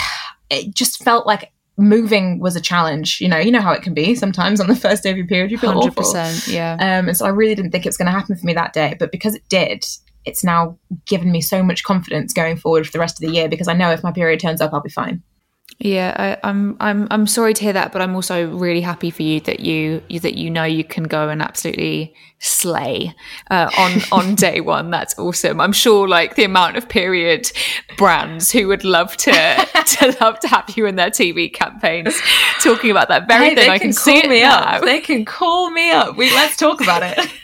it 0.49 0.75
just 0.75 1.03
felt 1.03 1.25
like 1.25 1.52
moving 1.77 2.39
was 2.39 2.55
a 2.55 2.61
challenge. 2.61 3.19
You 3.21 3.27
know, 3.27 3.37
you 3.37 3.51
know 3.51 3.61
how 3.61 3.71
it 3.71 3.81
can 3.81 3.93
be 3.93 4.15
sometimes 4.15 4.59
on 4.59 4.67
the 4.67 4.75
first 4.75 5.03
day 5.03 5.11
of 5.11 5.17
your 5.17 5.27
period. 5.27 5.51
You 5.51 5.57
feel 5.57 5.73
100%, 5.73 5.97
awful. 5.97 6.53
Yeah. 6.53 6.73
Um, 6.73 7.07
and 7.07 7.17
so 7.17 7.25
I 7.25 7.29
really 7.29 7.55
didn't 7.55 7.71
think 7.71 7.85
it 7.85 7.89
was 7.89 7.97
going 7.97 8.07
to 8.07 8.11
happen 8.11 8.35
for 8.35 8.45
me 8.45 8.53
that 8.53 8.73
day, 8.73 8.95
but 8.99 9.11
because 9.11 9.35
it 9.35 9.47
did, 9.49 9.85
it's 10.25 10.43
now 10.43 10.77
given 11.05 11.31
me 11.31 11.41
so 11.41 11.63
much 11.63 11.83
confidence 11.83 12.33
going 12.33 12.57
forward 12.57 12.85
for 12.85 12.91
the 12.91 12.99
rest 12.99 13.21
of 13.21 13.27
the 13.27 13.33
year 13.33 13.49
because 13.49 13.67
I 13.67 13.73
know 13.73 13.91
if 13.91 14.03
my 14.03 14.11
period 14.11 14.39
turns 14.39 14.61
up, 14.61 14.73
I'll 14.73 14.81
be 14.81 14.89
fine. 14.89 15.21
Yeah, 15.79 16.37
I, 16.43 16.49
am 16.49 16.77
I'm, 16.79 17.01
I'm 17.01 17.07
I'm 17.11 17.27
sorry 17.27 17.53
to 17.53 17.61
hear 17.61 17.73
that, 17.73 17.91
but 17.91 18.01
I'm 18.01 18.15
also 18.15 18.49
really 18.55 18.79
happy 18.79 19.09
for 19.09 19.23
you 19.23 19.41
that 19.41 19.59
you, 19.59 20.01
you 20.07 20.19
that 20.21 20.35
you 20.35 20.49
know 20.49 20.63
you 20.63 20.83
can 20.83 21.03
go 21.03 21.29
and 21.29 21.41
absolutely 21.41 22.13
slay 22.39 23.13
uh, 23.49 23.69
on 23.77 24.01
on 24.11 24.35
day 24.35 24.61
one. 24.61 24.91
That's 24.91 25.17
awesome. 25.17 25.59
I'm 25.59 25.73
sure 25.73 26.07
like 26.07 26.35
the 26.35 26.43
amount 26.43 26.77
of 26.77 26.87
period 26.87 27.51
brands 27.97 28.51
who 28.51 28.67
would 28.67 28.83
love 28.83 29.17
to 29.17 29.31
to 29.85 30.17
love 30.21 30.39
to 30.39 30.47
have 30.47 30.71
you 30.75 30.85
in 30.85 30.95
their 30.95 31.09
TV 31.09 31.51
campaigns 31.51 32.17
talking 32.61 32.91
about 32.91 33.09
that 33.09 33.27
very 33.27 33.49
hey, 33.49 33.55
thing. 33.55 33.69
I 33.69 33.77
can, 33.77 33.87
can 33.87 33.93
see 33.93 34.17
it 34.17 34.29
me 34.29 34.41
now. 34.41 34.59
up. 34.59 34.83
They 34.83 35.01
can 35.01 35.25
call 35.25 35.69
me 35.71 35.91
up. 35.91 36.15
We 36.15 36.31
let's 36.31 36.55
talk 36.55 36.81
about 36.81 37.03
it. 37.03 37.29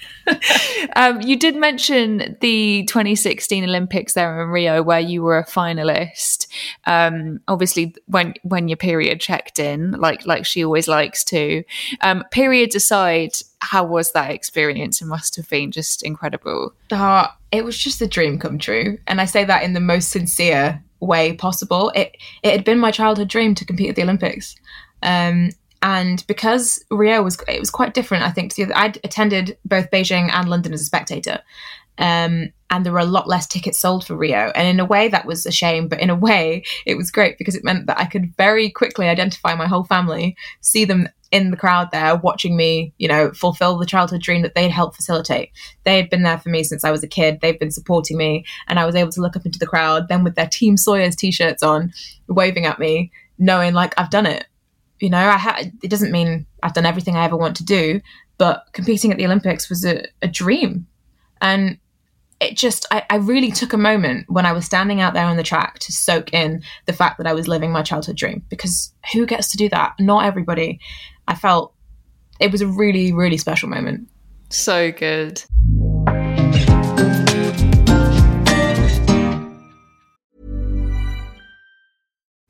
um, 0.96 1.22
you 1.22 1.38
did 1.38 1.56
mention 1.56 2.38
the 2.42 2.84
2016 2.86 3.64
Olympics 3.64 4.14
there 4.14 4.42
in 4.42 4.50
Rio, 4.50 4.82
where 4.84 5.00
you 5.00 5.22
were 5.22 5.38
a 5.38 5.46
finalist. 5.46 6.48
Um, 6.86 7.40
obviously, 7.48 7.96
when 8.08 8.34
when 8.44 8.68
your 8.68 8.78
period 8.78 9.20
checked 9.20 9.60
in, 9.60 9.92
like 9.92 10.26
like 10.26 10.46
she 10.46 10.64
always 10.64 10.88
likes 10.88 11.24
to. 11.26 11.64
Um, 12.02 12.24
periods 12.32 12.76
aside, 12.76 13.32
how 13.62 13.84
was 13.84 14.12
that 14.14 14.32
experience? 14.32 15.02
It 15.02 15.06
must 15.06 15.36
have 15.36 15.50
been 15.50 15.72
just 15.72 16.04
incredible. 16.04 16.74
Uh, 16.92 17.28
it 17.52 17.64
was 17.66 17.78
just 17.78 18.02
a 18.02 18.08
dream 18.08 18.40
come 18.40 18.58
true, 18.58 18.98
and 19.08 19.20
I 19.22 19.26
say 19.26 19.46
that 19.46 19.64
in 19.64 19.74
the 19.74 19.80
most 19.80 20.10
sincere 20.10 20.84
way 21.00 21.34
possible. 21.34 21.92
It 21.96 22.18
it 22.44 22.52
had 22.52 22.66
been 22.66 22.80
my 22.80 22.92
childhood 22.92 23.30
dream 23.30 23.56
to 23.56 23.66
compete 23.66 23.90
at 23.90 23.96
the 23.96 24.04
Olympics. 24.04 24.56
Um, 25.02 25.52
and 25.82 26.26
because 26.28 26.84
Rio 26.92 27.22
was 27.24 27.38
it 27.48 27.60
was 27.60 27.72
quite 27.72 27.94
different, 27.94 28.24
I 28.24 28.32
think. 28.32 28.54
To 28.54 28.66
the, 28.66 28.72
other, 28.72 28.78
I'd 28.78 29.00
attended 29.04 29.58
both 29.66 29.90
Beijing 29.92 30.30
and 30.32 30.50
London 30.50 30.74
as 30.74 30.82
a 30.82 30.86
spectator, 30.86 31.40
um, 31.98 32.52
and 32.70 32.86
there 32.86 32.94
were 32.94 33.00
a 33.00 33.06
lot 33.06 33.28
less 33.28 33.48
tickets 33.48 33.80
sold 33.80 34.06
for 34.06 34.16
Rio. 34.16 34.52
And 34.56 34.68
in 34.68 34.80
a 34.80 34.86
way, 34.86 35.08
that 35.10 35.26
was 35.26 35.46
a 35.46 35.52
shame, 35.52 35.88
but 35.88 36.00
in 36.00 36.10
a 36.10 36.16
way, 36.16 36.64
it 36.86 36.96
was 36.96 37.12
great 37.12 37.38
because 37.38 37.56
it 37.56 37.64
meant 37.64 37.88
that 37.88 38.00
I 38.00 38.06
could 38.06 38.36
very 38.36 38.70
quickly 38.70 39.08
identify 39.08 39.56
my 39.56 39.68
whole 39.68 39.84
family, 39.84 40.36
see 40.62 40.86
them 40.86 41.08
in 41.32 41.52
the 41.52 41.58
crowd 41.58 41.90
there 41.92 42.16
watching 42.16 42.56
me, 42.58 42.94
you 42.98 43.08
know, 43.08 43.32
fulfill 43.34 43.78
the 43.78 43.86
childhood 43.86 44.22
dream 44.22 44.42
that 44.42 44.56
they'd 44.56 44.72
helped 44.72 44.96
facilitate. 44.96 45.52
They 45.84 45.98
had 45.98 46.10
been 46.10 46.24
there 46.24 46.40
for 46.40 46.50
me 46.50 46.64
since 46.64 46.84
I 46.84 46.92
was 46.92 47.04
a 47.04 47.08
kid. 47.08 47.40
They've 47.42 47.60
been 47.60 47.72
supporting 47.72 48.18
me, 48.18 48.46
and 48.68 48.80
I 48.80 48.86
was 48.86 48.96
able 48.96 49.12
to 49.12 49.22
look 49.22 49.36
up 49.36 49.46
into 49.46 49.60
the 49.60 49.68
crowd, 49.68 50.08
then 50.08 50.24
with 50.24 50.36
their 50.36 50.48
Team 50.48 50.76
Sawyer's 50.76 51.16
t-shirts 51.16 51.64
on, 51.64 51.94
waving 52.28 52.66
at 52.66 52.80
me, 52.80 53.12
knowing 53.38 53.74
like 53.74 53.94
I've 53.98 54.10
done 54.10 54.26
it 54.26 54.46
you 55.00 55.10
know, 55.10 55.18
I 55.18 55.38
ha- 55.38 55.64
it 55.84 55.90
doesn't 55.90 56.12
mean 56.12 56.46
I've 56.64 56.74
done 56.74 56.86
everything 56.86 57.16
I 57.16 57.26
ever 57.26 57.38
want 57.38 57.56
to 57.58 57.66
do, 57.66 58.02
but 58.38 58.66
competing 58.74 59.12
at 59.12 59.18
the 59.18 59.26
Olympics 59.26 59.70
was 59.70 59.86
a, 59.86 60.06
a 60.22 60.28
dream. 60.28 60.88
And 61.42 61.78
it 62.40 62.58
just, 62.58 62.86
I, 62.92 63.04
I 63.10 63.16
really 63.18 63.52
took 63.52 63.74
a 63.74 63.78
moment 63.78 64.30
when 64.30 64.46
I 64.46 64.54
was 64.54 64.66
standing 64.66 65.02
out 65.02 65.14
there 65.14 65.26
on 65.26 65.38
the 65.38 65.44
track 65.44 65.80
to 65.80 65.92
soak 65.92 66.34
in 66.34 66.64
the 66.86 66.94
fact 66.94 67.18
that 67.18 67.28
I 67.28 67.34
was 67.34 67.48
living 67.48 67.72
my 67.72 67.82
childhood 67.82 68.16
dream 68.16 68.46
because 68.50 68.94
who 69.14 69.26
gets 69.26 69.52
to 69.52 69.58
do 69.58 69.70
that? 69.70 69.96
Not 70.00 70.26
everybody. 70.26 70.80
I 71.28 71.36
felt 71.36 71.74
it 72.40 72.52
was 72.52 72.62
a 72.62 72.68
really, 72.68 73.12
really 73.12 73.38
special 73.38 73.70
moment. 73.70 74.08
So 74.50 74.92
good. 74.92 75.44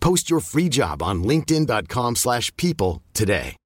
Post 0.00 0.30
your 0.30 0.40
free 0.40 0.68
job 0.68 1.02
on 1.02 1.24
linkedin.com 1.24 2.16
slash 2.16 2.56
people 2.56 3.02
today. 3.12 3.56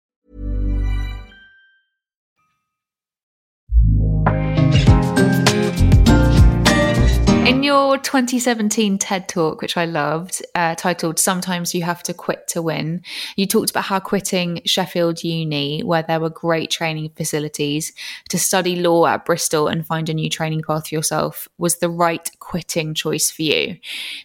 In 7.50 7.64
your 7.64 7.98
2017 7.98 8.96
TED 8.98 9.28
Talk, 9.28 9.60
which 9.60 9.76
I 9.76 9.84
loved, 9.84 10.40
uh, 10.54 10.76
titled 10.76 11.18
Sometimes 11.18 11.74
You 11.74 11.82
Have 11.82 12.00
to 12.04 12.14
Quit 12.14 12.46
to 12.48 12.62
Win, 12.62 13.02
you 13.34 13.44
talked 13.44 13.70
about 13.70 13.84
how 13.84 13.98
quitting 13.98 14.62
Sheffield 14.64 15.24
Uni, 15.24 15.82
where 15.82 16.04
there 16.04 16.20
were 16.20 16.30
great 16.30 16.70
training 16.70 17.10
facilities, 17.16 17.92
to 18.28 18.38
study 18.38 18.76
law 18.76 19.04
at 19.06 19.24
Bristol 19.24 19.66
and 19.66 19.84
find 19.84 20.08
a 20.08 20.14
new 20.14 20.30
training 20.30 20.62
path 20.62 20.88
for 20.88 20.94
yourself 20.94 21.48
was 21.58 21.78
the 21.78 21.90
right 21.90 22.30
quitting 22.38 22.94
choice 22.94 23.32
for 23.32 23.42
you. 23.42 23.78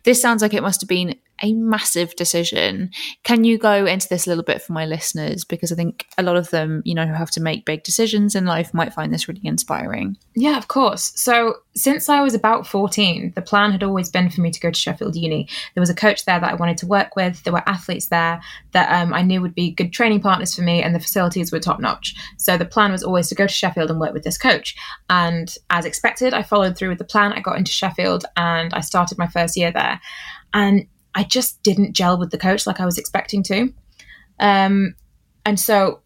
This 0.04 0.22
sounds 0.22 0.44
like 0.44 0.54
it 0.54 0.62
must 0.62 0.82
have 0.82 0.88
been 0.88 1.15
a 1.41 1.54
massive 1.54 2.15
decision. 2.15 2.91
Can 3.24 3.43
you 3.43 3.58
go 3.58 3.86
into 3.86 4.08
this 4.08 4.26
a 4.26 4.30
little 4.30 4.43
bit 4.43 4.62
for 4.62 4.74
my 4.74 4.86
listeners? 4.86 5.43
Because 5.43 5.71
I 5.71 5.76
think 5.76 6.06
a 6.17 6.24
lot 6.24 6.38
of 6.38 6.50
them, 6.50 6.82
you 6.86 6.95
know, 6.95 7.06
who 7.06 7.13
have 7.13 7.32
to 7.32 7.41
make 7.41 7.65
big 7.65 7.84
decisions 7.84 8.36
in 8.36 8.45
life 8.45 8.74
might 8.74 8.93
find 8.93 9.13
this 9.13 9.28
really 9.28 9.41
inspiring. 9.43 10.17
Yeah, 10.36 10.58
of 10.58 10.67
course. 10.67 11.12
So, 11.15 11.56
since 11.78 12.08
I 12.08 12.21
was 12.21 12.34
about 12.34 12.65
14, 12.65 13.34
the 13.36 13.41
plan 13.41 13.71
had 13.71 13.84
always 13.84 14.10
been 14.10 14.30
for 14.30 14.39
me 14.39 14.50
to 14.50 14.60
go 14.62 14.71
to 14.71 14.80
Sheffield 14.80 15.15
Uni. 15.15 15.50
There 15.74 15.82
was 15.82 15.89
a 15.89 15.95
coach 15.95 16.24
there 16.24 16.39
that 16.39 16.52
I 16.52 16.56
wanted 16.56 16.78
to 16.80 16.88
work 16.88 17.17
with, 17.17 17.43
there 17.43 17.52
were 17.52 17.67
athletes 17.67 18.08
there 18.08 18.41
that 18.71 18.91
um, 18.91 19.13
I 19.13 19.21
knew 19.21 19.41
would 19.41 19.56
be 19.56 19.71
good 19.71 19.91
training 19.91 20.21
partners 20.21 20.56
for 20.56 20.62
me, 20.62 20.82
and 20.82 20.95
the 20.95 21.00
facilities 21.00 21.52
were 21.52 21.60
top 21.60 21.82
notch. 21.82 22.15
So, 22.38 22.58
the 22.58 22.65
plan 22.65 22.91
was 22.91 23.04
always 23.04 23.28
to 23.30 23.36
go 23.36 23.45
to 23.45 23.54
Sheffield 23.54 23.91
and 23.91 24.00
work 24.00 24.13
with 24.13 24.24
this 24.24 24.38
coach. 24.38 24.76
And 25.10 25.54
as 25.69 25.86
expected, 25.86 26.34
I 26.34 26.43
followed 26.43 26.78
through 26.78 26.89
with 26.89 27.00
the 27.00 27.04
plan. 27.04 27.34
I 27.34 27.41
got 27.41 27.58
into 27.58 27.71
Sheffield 27.71 28.26
and 28.38 28.74
I 28.74 28.80
started 28.80 29.17
my 29.17 29.28
first 29.28 29.58
year 29.58 29.71
there. 29.71 30.00
And 30.54 30.88
I 31.15 31.23
just 31.23 31.63
didn't 31.63 31.93
gel 31.93 32.19
with 32.19 32.32
the 32.32 32.38
coach 32.38 32.67
like 32.67 32.80
I 32.80 32.86
was 32.86 32.97
expecting 32.97 33.41
to. 33.43 33.73
Um, 34.39 34.95
and 35.45 35.60
so 35.60 36.01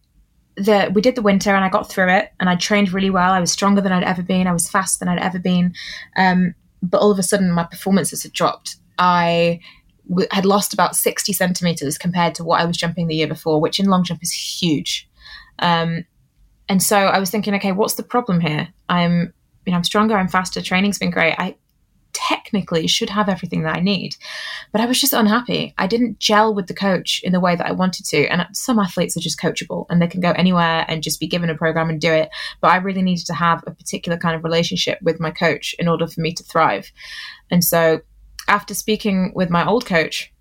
the 0.56 0.92
we 0.94 1.02
did 1.02 1.16
the 1.16 1.22
winter 1.22 1.56
and 1.56 1.64
I 1.64 1.70
got 1.70 1.90
through 1.90 2.10
it 2.10 2.32
and 2.40 2.50
I 2.50 2.56
trained 2.56 2.94
really 2.94 3.10
well. 3.10 3.32
I 3.32 3.40
was 3.40 3.52
stronger 3.52 3.82
than 3.82 3.92
I'd 3.92 4.04
ever 4.04 4.22
been. 4.22 4.48
I 4.48 4.54
was 4.54 4.70
faster 4.70 5.04
than 5.04 5.10
I'd 5.10 5.24
ever 5.24 5.40
been. 5.40 5.74
Um, 6.16 6.54
but 6.82 7.00
all 7.00 7.12
of 7.12 7.20
a 7.20 7.24
sudden, 7.24 7.52
my 7.52 7.64
performances 7.64 8.24
had 8.24 8.34
dropped. 8.34 8.78
I 8.98 9.60
w- 10.08 10.28
had 10.32 10.46
lost 10.46 10.74
about 10.74 10.96
60 10.96 11.34
centimeters 11.34 11.98
compared 11.98 12.36
to 12.36 12.44
what 12.44 12.62
I 12.62 12.66
was 12.66 12.78
jumping 12.78 13.08
the 13.08 13.16
year 13.16 13.28
before, 13.28 13.60
which 13.60 13.80
in 13.80 13.88
long 13.88 14.04
jump 14.04 14.22
is 14.22 14.32
huge. 14.32 15.10
Um, 15.60 16.06
and 16.68 16.82
so 16.84 16.98
I 16.98 17.20
was 17.20 17.32
thinking, 17.32 17.56
okay, 17.56 17.72
what's 17.72 17.96
the 17.96 18.04
problem 18.04 18.40
here? 18.40 18.68
I'm, 18.88 19.34
you 19.66 19.72
know, 19.72 19.78
I'm 19.78 19.84
stronger, 19.84 20.16
I'm 20.16 20.28
faster, 20.28 20.62
training's 20.62 21.00
been 21.00 21.12
great. 21.12 21.36
I 21.38 21.56
technically 22.28 22.88
should 22.88 23.10
have 23.10 23.30
everything 23.30 23.64
that 23.64 23.76
I 23.76 23.80
need. 23.80 24.16
But 24.72 24.82
I 24.82 24.86
was 24.86 25.00
just 25.00 25.14
unhappy. 25.14 25.74
I 25.78 25.88
didn't 25.88 26.20
gel 26.20 26.54
with 26.54 26.68
the 26.68 26.74
coach 26.74 27.22
in 27.24 27.32
the 27.32 27.40
way 27.40 27.56
that 27.56 27.66
I 27.66 27.72
wanted 27.72 28.06
to. 28.08 28.28
And 28.28 28.46
some 28.54 28.80
athletes 28.80 29.16
are 29.16 29.22
just 29.22 29.40
coachable 29.40 29.86
and 29.90 30.02
they 30.02 30.08
can 30.08 30.22
go 30.22 30.32
anywhere 30.32 30.86
and 30.88 31.04
just 31.04 31.20
be 31.20 31.28
given 31.28 31.50
a 31.50 31.56
program 31.56 31.90
and 31.90 32.02
do 32.02 32.12
it. 32.12 32.30
But 32.62 32.72
I 32.72 32.78
really 32.78 33.02
needed 33.02 33.26
to 33.28 33.34
have 33.34 33.64
a 33.66 33.72
particular 33.72 34.18
kind 34.18 34.36
of 34.36 34.44
relationship 34.44 35.00
with 35.02 35.20
my 35.20 35.32
coach 35.32 35.76
in 35.80 35.88
order 35.88 36.08
for 36.08 36.22
me 36.22 36.34
to 36.34 36.44
thrive. 36.44 36.92
And 37.50 37.64
so 37.64 38.02
after 38.48 38.74
speaking 38.74 39.32
with 39.34 39.50
my 39.50 39.66
old 39.66 39.86
coach 39.86 40.34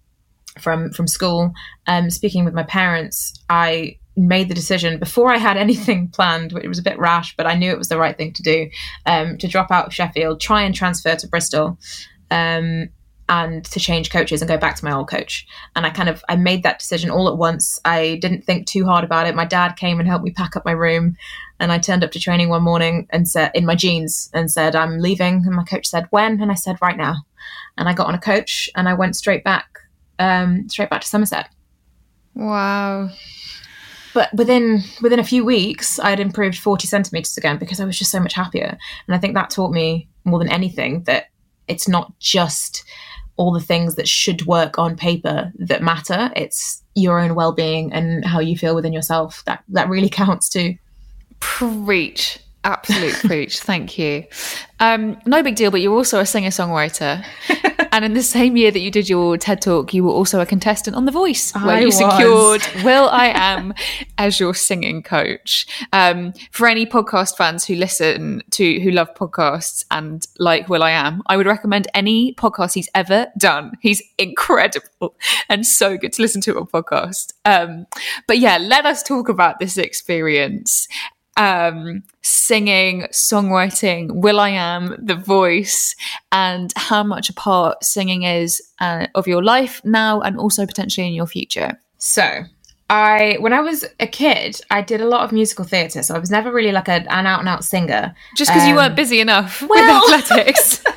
from 0.59 0.91
from 0.91 1.07
school, 1.07 1.53
um, 1.87 2.11
speaking 2.11 2.45
with 2.45 2.55
my 2.55 2.65
parents, 2.65 3.35
I 3.49 3.99
made 4.19 4.49
the 4.49 4.55
decision 4.55 4.99
before 4.99 5.33
I 5.33 5.39
had 5.39 5.57
anything 5.57 6.09
planned. 6.13 6.53
It 6.53 6.69
was 6.69 6.79
a 6.79 6.83
bit 6.83 6.99
rash, 6.99 7.37
but 7.37 7.47
I 7.47 7.55
knew 7.55 7.71
it 7.71 7.79
was 7.79 7.89
the 7.89 7.99
right 7.99 8.17
thing 8.17 8.33
to 8.35 8.43
do 8.43 8.71
um, 9.07 9.39
to 9.39 9.49
drop 9.49 9.71
out 9.71 9.87
of 9.87 9.95
Sheffield, 9.95 10.41
try 10.41 10.63
and 10.63 10.75
transfer 10.75 11.15
to 11.17 11.29
Bristol. 11.29 11.79
Um, 12.31 12.91
and 13.31 13.65
to 13.67 13.79
change 13.79 14.11
coaches 14.11 14.41
and 14.41 14.49
go 14.49 14.57
back 14.57 14.75
to 14.77 14.85
my 14.85 14.93
old 14.93 15.09
coach. 15.09 15.47
And 15.77 15.85
I 15.85 15.91
kind 15.91 16.09
of 16.09 16.25
I 16.29 16.37
made 16.37 16.63
that 16.63 16.79
decision 16.79 17.11
all 17.11 17.29
at 17.29 17.37
once. 17.37 17.79
I 17.85 18.19
didn't 18.23 18.45
think 18.45 18.67
too 18.67 18.87
hard 18.87 19.05
about 19.05 19.27
it. 19.27 19.35
My 19.35 19.45
dad 19.45 19.77
came 19.77 20.01
and 20.01 20.09
helped 20.09 20.25
me 20.25 20.31
pack 20.31 20.57
up 20.57 20.65
my 20.65 20.73
room, 20.73 21.17
and 21.61 21.71
I 21.71 21.79
turned 21.79 22.03
up 22.03 22.11
to 22.13 22.21
training 22.21 22.49
one 22.49 22.63
morning 22.63 23.07
and 23.11 23.29
said 23.29 23.51
in 23.55 23.67
my 23.67 23.75
jeans 23.75 24.31
and 24.33 24.51
said 24.51 24.75
I'm 24.75 24.99
leaving. 24.99 25.43
And 25.45 25.55
my 25.55 25.65
coach 25.65 25.87
said 25.87 26.07
when, 26.11 26.41
and 26.41 26.51
I 26.51 26.55
said 26.55 26.79
right 26.81 26.97
now. 26.97 27.17
And 27.77 27.89
I 27.89 27.93
got 27.93 28.09
on 28.09 28.15
a 28.15 28.21
coach 28.21 28.69
and 28.75 28.89
I 28.89 28.95
went 28.95 29.15
straight 29.15 29.45
back, 29.45 29.69
um, 30.19 30.69
straight 30.69 30.91
back 30.91 31.03
to 31.03 31.09
Somerset. 31.09 31.49
Wow. 32.35 33.11
But 34.15 34.33
within 34.35 34.83
within 35.03 35.19
a 35.19 35.25
few 35.25 35.45
weeks, 35.45 35.99
I 35.99 36.11
had 36.11 36.21
improved 36.21 36.59
forty 36.59 36.87
centimeters 36.87 37.37
again 37.37 37.59
because 37.59 37.81
I 37.81 37.85
was 37.85 37.99
just 37.99 38.11
so 38.11 38.21
much 38.21 38.33
happier. 38.33 38.77
And 39.07 39.15
I 39.15 39.19
think 39.19 39.35
that 39.35 39.51
taught 39.51 39.73
me 39.73 40.09
more 40.25 40.39
than 40.39 40.51
anything 40.51 41.03
that 41.05 41.27
it's 41.67 41.89
not 41.89 42.19
just 42.19 42.85
all 43.37 43.53
the 43.53 43.61
things 43.61 43.95
that 43.95 44.09
should 44.09 44.47
work 44.47 44.79
on 44.79 44.97
paper 44.97 45.53
that 45.57 45.83
matter. 45.83 46.31
It's 46.35 46.83
your 46.95 47.21
own 47.21 47.35
well 47.35 47.53
being 47.53 47.93
and 47.93 48.25
how 48.25 48.41
you 48.41 48.59
feel 48.59 48.75
within 48.75 48.93
yourself. 48.93 49.43
That 49.47 49.63
that 49.69 49.89
really 49.89 50.09
counts 50.11 50.49
too. 50.49 50.77
Preach. 51.41 52.39
Absolute 52.65 53.15
preach. 53.25 53.61
Thank 53.61 53.99
you. 53.99 54.25
Um, 54.81 55.19
no 55.27 55.43
big 55.43 55.57
deal, 55.57 55.71
but 55.71 55.81
you're 55.81 55.95
also 55.95 56.21
a 56.21 56.27
singer 56.27 56.51
songwriter. 56.51 57.25
and 57.93 58.05
in 58.05 58.15
the 58.15 58.23
same 58.23 58.57
year 58.57 58.71
that 58.71 58.81
you 58.81 58.91
did 58.91 59.09
your 59.09 59.37
TED 59.37 59.63
talk, 59.63 59.95
you 59.95 60.05
were 60.05 60.13
also 60.13 60.41
a 60.41 60.47
contestant 60.47 60.97
on 60.97 61.05
The 61.05 61.13
Voice, 61.13 61.53
where 61.53 61.77
I 61.77 61.81
you 61.81 61.87
was. 61.87 61.99
secured 61.99 62.85
will.i.am 62.85 63.75
as 64.19 64.39
your 64.39 64.55
singing 64.55 65.03
coach. 65.03 65.67
Um, 65.93 66.33
for 66.51 66.67
any 66.67 66.85
podcast 66.85 67.37
fans 67.37 67.65
who 67.65 67.75
listen 67.75 68.43
to, 68.53 68.81
who 68.81 68.91
love 68.91 69.15
podcasts 69.15 69.85
and 69.91 70.27
like 70.39 70.69
will.i.am, 70.69 71.23
I 71.27 71.37
would 71.37 71.47
recommend 71.47 71.89
any 71.95 72.35
podcast 72.35 72.75
he's 72.75 72.89
ever 72.95 73.29
done. 73.39 73.73
He's 73.81 74.03
incredible 74.19 75.17
and 75.49 75.67
so 75.67 75.97
good 75.97 76.13
to 76.15 76.23
listen 76.23 76.41
to 76.43 76.59
on 76.59 76.67
podcast. 76.67 77.33
Um, 77.45 77.87
but 78.27 78.39
yeah, 78.39 78.59
let 78.59 78.85
us 78.85 79.03
talk 79.03 79.29
about 79.29 79.59
this 79.59 79.79
experience 79.79 80.89
um, 81.39 82.03
singing, 82.23 83.07
songwriting, 83.13 84.11
will.i.am, 84.13 84.97
The 84.99 85.15
Voice, 85.15 85.95
and 86.33 86.73
how 86.77 87.03
much 87.03 87.31
a 87.31 87.33
part 87.33 87.83
singing 87.85 88.25
is 88.25 88.61
uh, 88.81 89.07
of 89.15 89.27
your 89.27 89.43
life 89.43 89.81
now 89.85 90.21
and 90.21 90.37
also 90.39 90.67
potentially 90.67 91.07
in 91.07 91.15
your 91.15 91.27
future. 91.27 91.81
So, 91.97 92.43
I 92.91 93.37
when 93.41 93.53
I 93.53 93.61
was 93.61 93.85
a 94.01 94.07
kid, 94.07 94.61
I 94.71 94.83
did 94.83 95.01
a 95.01 95.07
lot 95.07 95.23
of 95.25 95.31
musical 95.33 95.65
theatre, 95.65 96.03
so 96.03 96.15
I 96.15 96.19
was 96.19 96.31
never 96.31 96.51
really 96.53 96.73
like 96.73 96.89
an 96.89 97.07
out 97.09 97.41
and 97.41 97.49
out 97.49 97.65
singer. 97.65 98.15
Just 98.37 98.51
because 98.51 98.67
you 98.67 98.73
Um, 98.75 98.77
weren't 98.79 98.97
busy 98.97 99.21
enough 99.21 99.63
well- 99.63 100.03
with 100.07 100.15
athletics. 100.15 100.83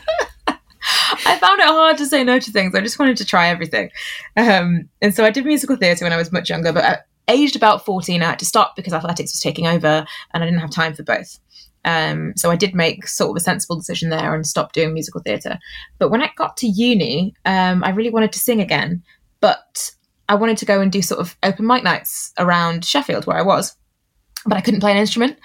I 1.25 1.37
found 1.37 1.59
it 1.59 1.67
hard 1.67 1.97
to 1.99 2.05
say 2.05 2.23
no 2.23 2.39
to 2.39 2.51
things. 2.51 2.73
I 2.73 2.81
just 2.81 2.97
wanted 2.97 3.17
to 3.17 3.25
try 3.25 3.49
everything. 3.49 3.89
Um, 4.35 4.89
and 5.01 5.13
so 5.13 5.23
I 5.23 5.29
did 5.29 5.45
musical 5.45 5.75
theatre 5.75 6.03
when 6.05 6.13
I 6.13 6.17
was 6.17 6.31
much 6.31 6.49
younger, 6.49 6.73
but 6.73 6.83
at 6.83 7.05
aged 7.31 7.55
about 7.55 7.85
14, 7.85 8.21
I 8.21 8.25
had 8.25 8.39
to 8.39 8.45
stop 8.45 8.75
because 8.75 8.93
athletics 8.93 9.33
was 9.33 9.39
taking 9.39 9.67
over 9.67 10.05
and 10.33 10.43
I 10.43 10.45
didn't 10.45 10.59
have 10.59 10.71
time 10.71 10.93
for 10.93 11.03
both. 11.03 11.39
Um, 11.83 12.33
so 12.35 12.51
I 12.51 12.55
did 12.55 12.75
make 12.75 13.07
sort 13.07 13.31
of 13.31 13.37
a 13.37 13.43
sensible 13.43 13.75
decision 13.75 14.09
there 14.09 14.35
and 14.35 14.45
stopped 14.45 14.75
doing 14.75 14.93
musical 14.93 15.21
theatre. 15.21 15.57
But 15.97 16.09
when 16.11 16.21
I 16.21 16.29
got 16.35 16.57
to 16.57 16.67
uni, 16.67 17.33
um, 17.45 17.83
I 17.83 17.89
really 17.89 18.11
wanted 18.11 18.31
to 18.33 18.39
sing 18.39 18.61
again, 18.61 19.03
but 19.39 19.91
I 20.29 20.35
wanted 20.35 20.57
to 20.57 20.65
go 20.65 20.79
and 20.79 20.91
do 20.91 21.01
sort 21.01 21.19
of 21.19 21.35
open 21.43 21.65
mic 21.65 21.83
nights 21.83 22.33
around 22.37 22.85
Sheffield 22.85 23.25
where 23.25 23.37
I 23.37 23.41
was, 23.41 23.75
but 24.45 24.57
I 24.57 24.61
couldn't 24.61 24.79
play 24.79 24.91
an 24.91 24.97
instrument. 24.97 25.37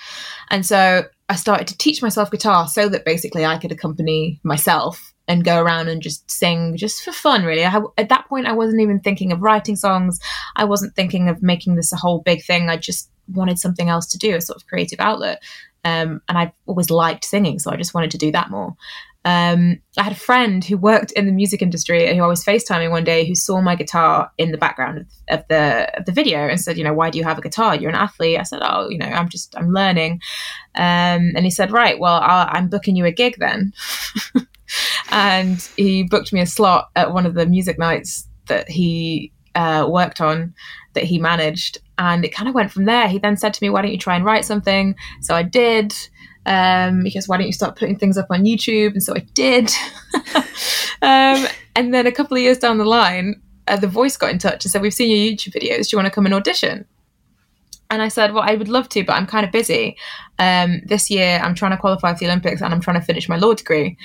And 0.51 0.65
so 0.65 1.05
I 1.29 1.37
started 1.37 1.67
to 1.69 1.79
teach 1.79 2.03
myself 2.03 2.31
guitar 2.31 2.69
so 2.69 2.89
that 2.89 3.05
basically 3.05 3.45
I 3.45 3.59
could 3.59 3.73
accompany 3.73 4.41
myself 4.45 5.15
and 5.29 5.45
go 5.45 5.61
around 5.61 5.89
and 5.89 6.03
just 6.03 6.31
sing 6.31 6.77
just 6.77 7.03
for 7.03 7.13
fun, 7.13 7.45
really. 7.45 7.65
I, 7.65 7.81
at 7.99 8.09
that 8.09 8.29
point, 8.29 8.47
I 8.47 8.53
wasn't 8.53 8.81
even 8.81 9.01
thinking 9.01 9.33
of 9.33 9.43
writing 9.43 9.77
songs. 9.77 10.21
I 10.55 10.65
wasn't 10.65 10.95
thinking 10.95 11.29
of 11.29 11.43
making 11.43 11.77
this 11.77 11.93
a 11.93 11.97
whole 11.97 12.21
big 12.21 12.45
thing. 12.45 12.69
I 12.69 12.77
just 12.77 13.11
wanted 13.33 13.59
something 13.59 13.89
else 13.89 14.07
to 14.09 14.19
do, 14.19 14.37
a 14.37 14.41
sort 14.41 14.57
of 14.57 14.67
creative 14.67 15.01
outlet. 15.01 15.43
Um, 15.85 16.21
and 16.29 16.37
I've 16.39 16.53
always 16.67 16.91
liked 16.91 17.25
singing, 17.25 17.59
so 17.59 17.71
I 17.71 17.77
just 17.77 17.95
wanted 17.95 18.11
to 18.13 18.19
do 18.19 18.33
that 18.33 18.51
more. 18.51 18.77
Um, 19.25 19.81
I 19.99 20.05
had 20.05 20.13
a 20.13 20.17
friend 20.17 20.65
who 20.65 20.77
worked 20.77 21.11
in 21.13 21.27
the 21.27 21.33
music 21.33 21.61
industry 21.61 22.15
who 22.15 22.23
I 22.23 22.29
was 22.29 22.45
FaceTiming 22.45 22.93
one 22.93 23.03
day 23.03 23.27
who 23.27 23.35
saw 23.35 23.61
my 23.61 23.75
guitar 23.75 24.31
in 24.39 24.53
the 24.53 24.59
background 24.59 24.99
of, 24.99 25.07
of 25.29 25.45
the 25.49 25.99
of 25.99 26.05
the 26.05 26.13
video 26.13 26.47
and 26.47 26.61
said, 26.61 26.79
you 26.79 26.85
know, 26.85 26.95
why 26.95 27.11
do 27.11 27.19
you 27.19 27.25
have 27.25 27.37
a 27.37 27.41
guitar? 27.43 27.75
You're 27.75 27.91
an 27.91 27.97
athlete. 27.97 28.39
I 28.39 28.45
said, 28.45 28.61
oh, 28.63 28.89
you 28.89 28.99
know, 28.99 29.07
I'm 29.07 29.29
just 29.29 29.57
I'm 29.57 29.73
learning. 29.73 30.21
Um, 30.77 31.33
and 31.35 31.41
he 31.41 31.51
said, 31.51 31.73
right, 31.73 31.99
well, 31.99 32.21
I'll, 32.23 32.49
I'm 32.53 32.69
booking 32.69 32.95
you 32.95 33.05
a 33.05 33.11
gig 33.11 33.35
then. 33.39 33.73
and 35.11 35.69
he 35.77 36.03
booked 36.03 36.33
me 36.33 36.41
a 36.41 36.47
slot 36.47 36.91
at 36.97 37.13
one 37.13 37.27
of 37.27 37.35
the 37.35 37.47
music 37.47 37.79
nights 37.79 38.27
that 38.47 38.69
he 38.69 39.33
uh, 39.55 39.87
worked 39.89 40.21
on 40.21 40.55
that 40.95 41.05
he 41.05 41.19
managed. 41.19 41.79
And 41.99 42.25
it 42.25 42.35
kind 42.35 42.49
of 42.49 42.55
went 42.55 42.71
from 42.71 42.85
there. 42.85 43.09
He 43.09 43.19
then 43.19 43.37
said 43.37 43.55
to 43.55 43.65
me 43.65 43.71
why 43.71 43.83
don't 43.83 43.93
you 43.93 43.99
try 43.99 44.17
and 44.17 44.25
write 44.25 44.45
something? 44.45 44.95
So 45.23 45.35
i 45.35 45.43
did. 45.43 45.95
Um, 46.45 47.03
because 47.03 47.27
why 47.27 47.39
don't 47.39 47.49
you 47.49 47.53
start 47.53 47.77
putting 47.77 47.99
things 47.99 48.17
up 48.17 48.29
on 48.31 48.45
youtube? 48.45 48.93
And 48.93 49.03
so 49.03 49.15
i 49.15 49.21
did. 49.35 49.71
Um, 51.03 51.47
and 51.77 51.93
then 51.93 52.07
a 52.07 52.11
couple 52.13 52.39
of 52.39 52.43
years 52.43 52.59
down 52.59 52.79
the 52.79 52.85
line 52.85 53.43
uh, 53.69 53.77
the 53.77 53.87
voice 53.87 54.17
got 54.17 54.31
in 54.31 54.39
touch 54.39 54.65
and 54.65 54.73
said 54.73 54.83
we've 54.83 54.95
seen 54.95 55.11
your 55.11 55.19
youtube 55.19 55.55
videos. 55.55 55.89
Do 55.89 55.97
you 55.97 55.99
want 55.99 56.07
to 56.07 56.11
come 56.11 56.27
and 56.27 56.35
audition? 56.35 56.87
And 57.91 58.03
I 58.03 58.09
said, 58.09 58.33
well, 58.33 58.43
I 58.45 58.55
would 58.55 58.69
love 58.69 58.89
to, 58.91 59.05
but 59.05 59.13
I'm 59.13 59.27
kind 59.27 59.47
of 59.47 59.53
busy. 59.53 59.97
Um, 60.41 60.81
this 60.87 61.09
year, 61.09 61.41
I'm 61.43 61.55
trying 61.55 61.71
to 61.71 61.77
qualify 61.77 62.13
for 62.15 62.19
the 62.19 62.27
Olympics 62.27 62.61
and 62.61 62.75
I'm 62.75 62.81
trying 62.81 62.99
to 62.99 63.07
finish 63.07 63.29
my 63.29 63.37
law 63.37 63.55
degree. 63.55 63.97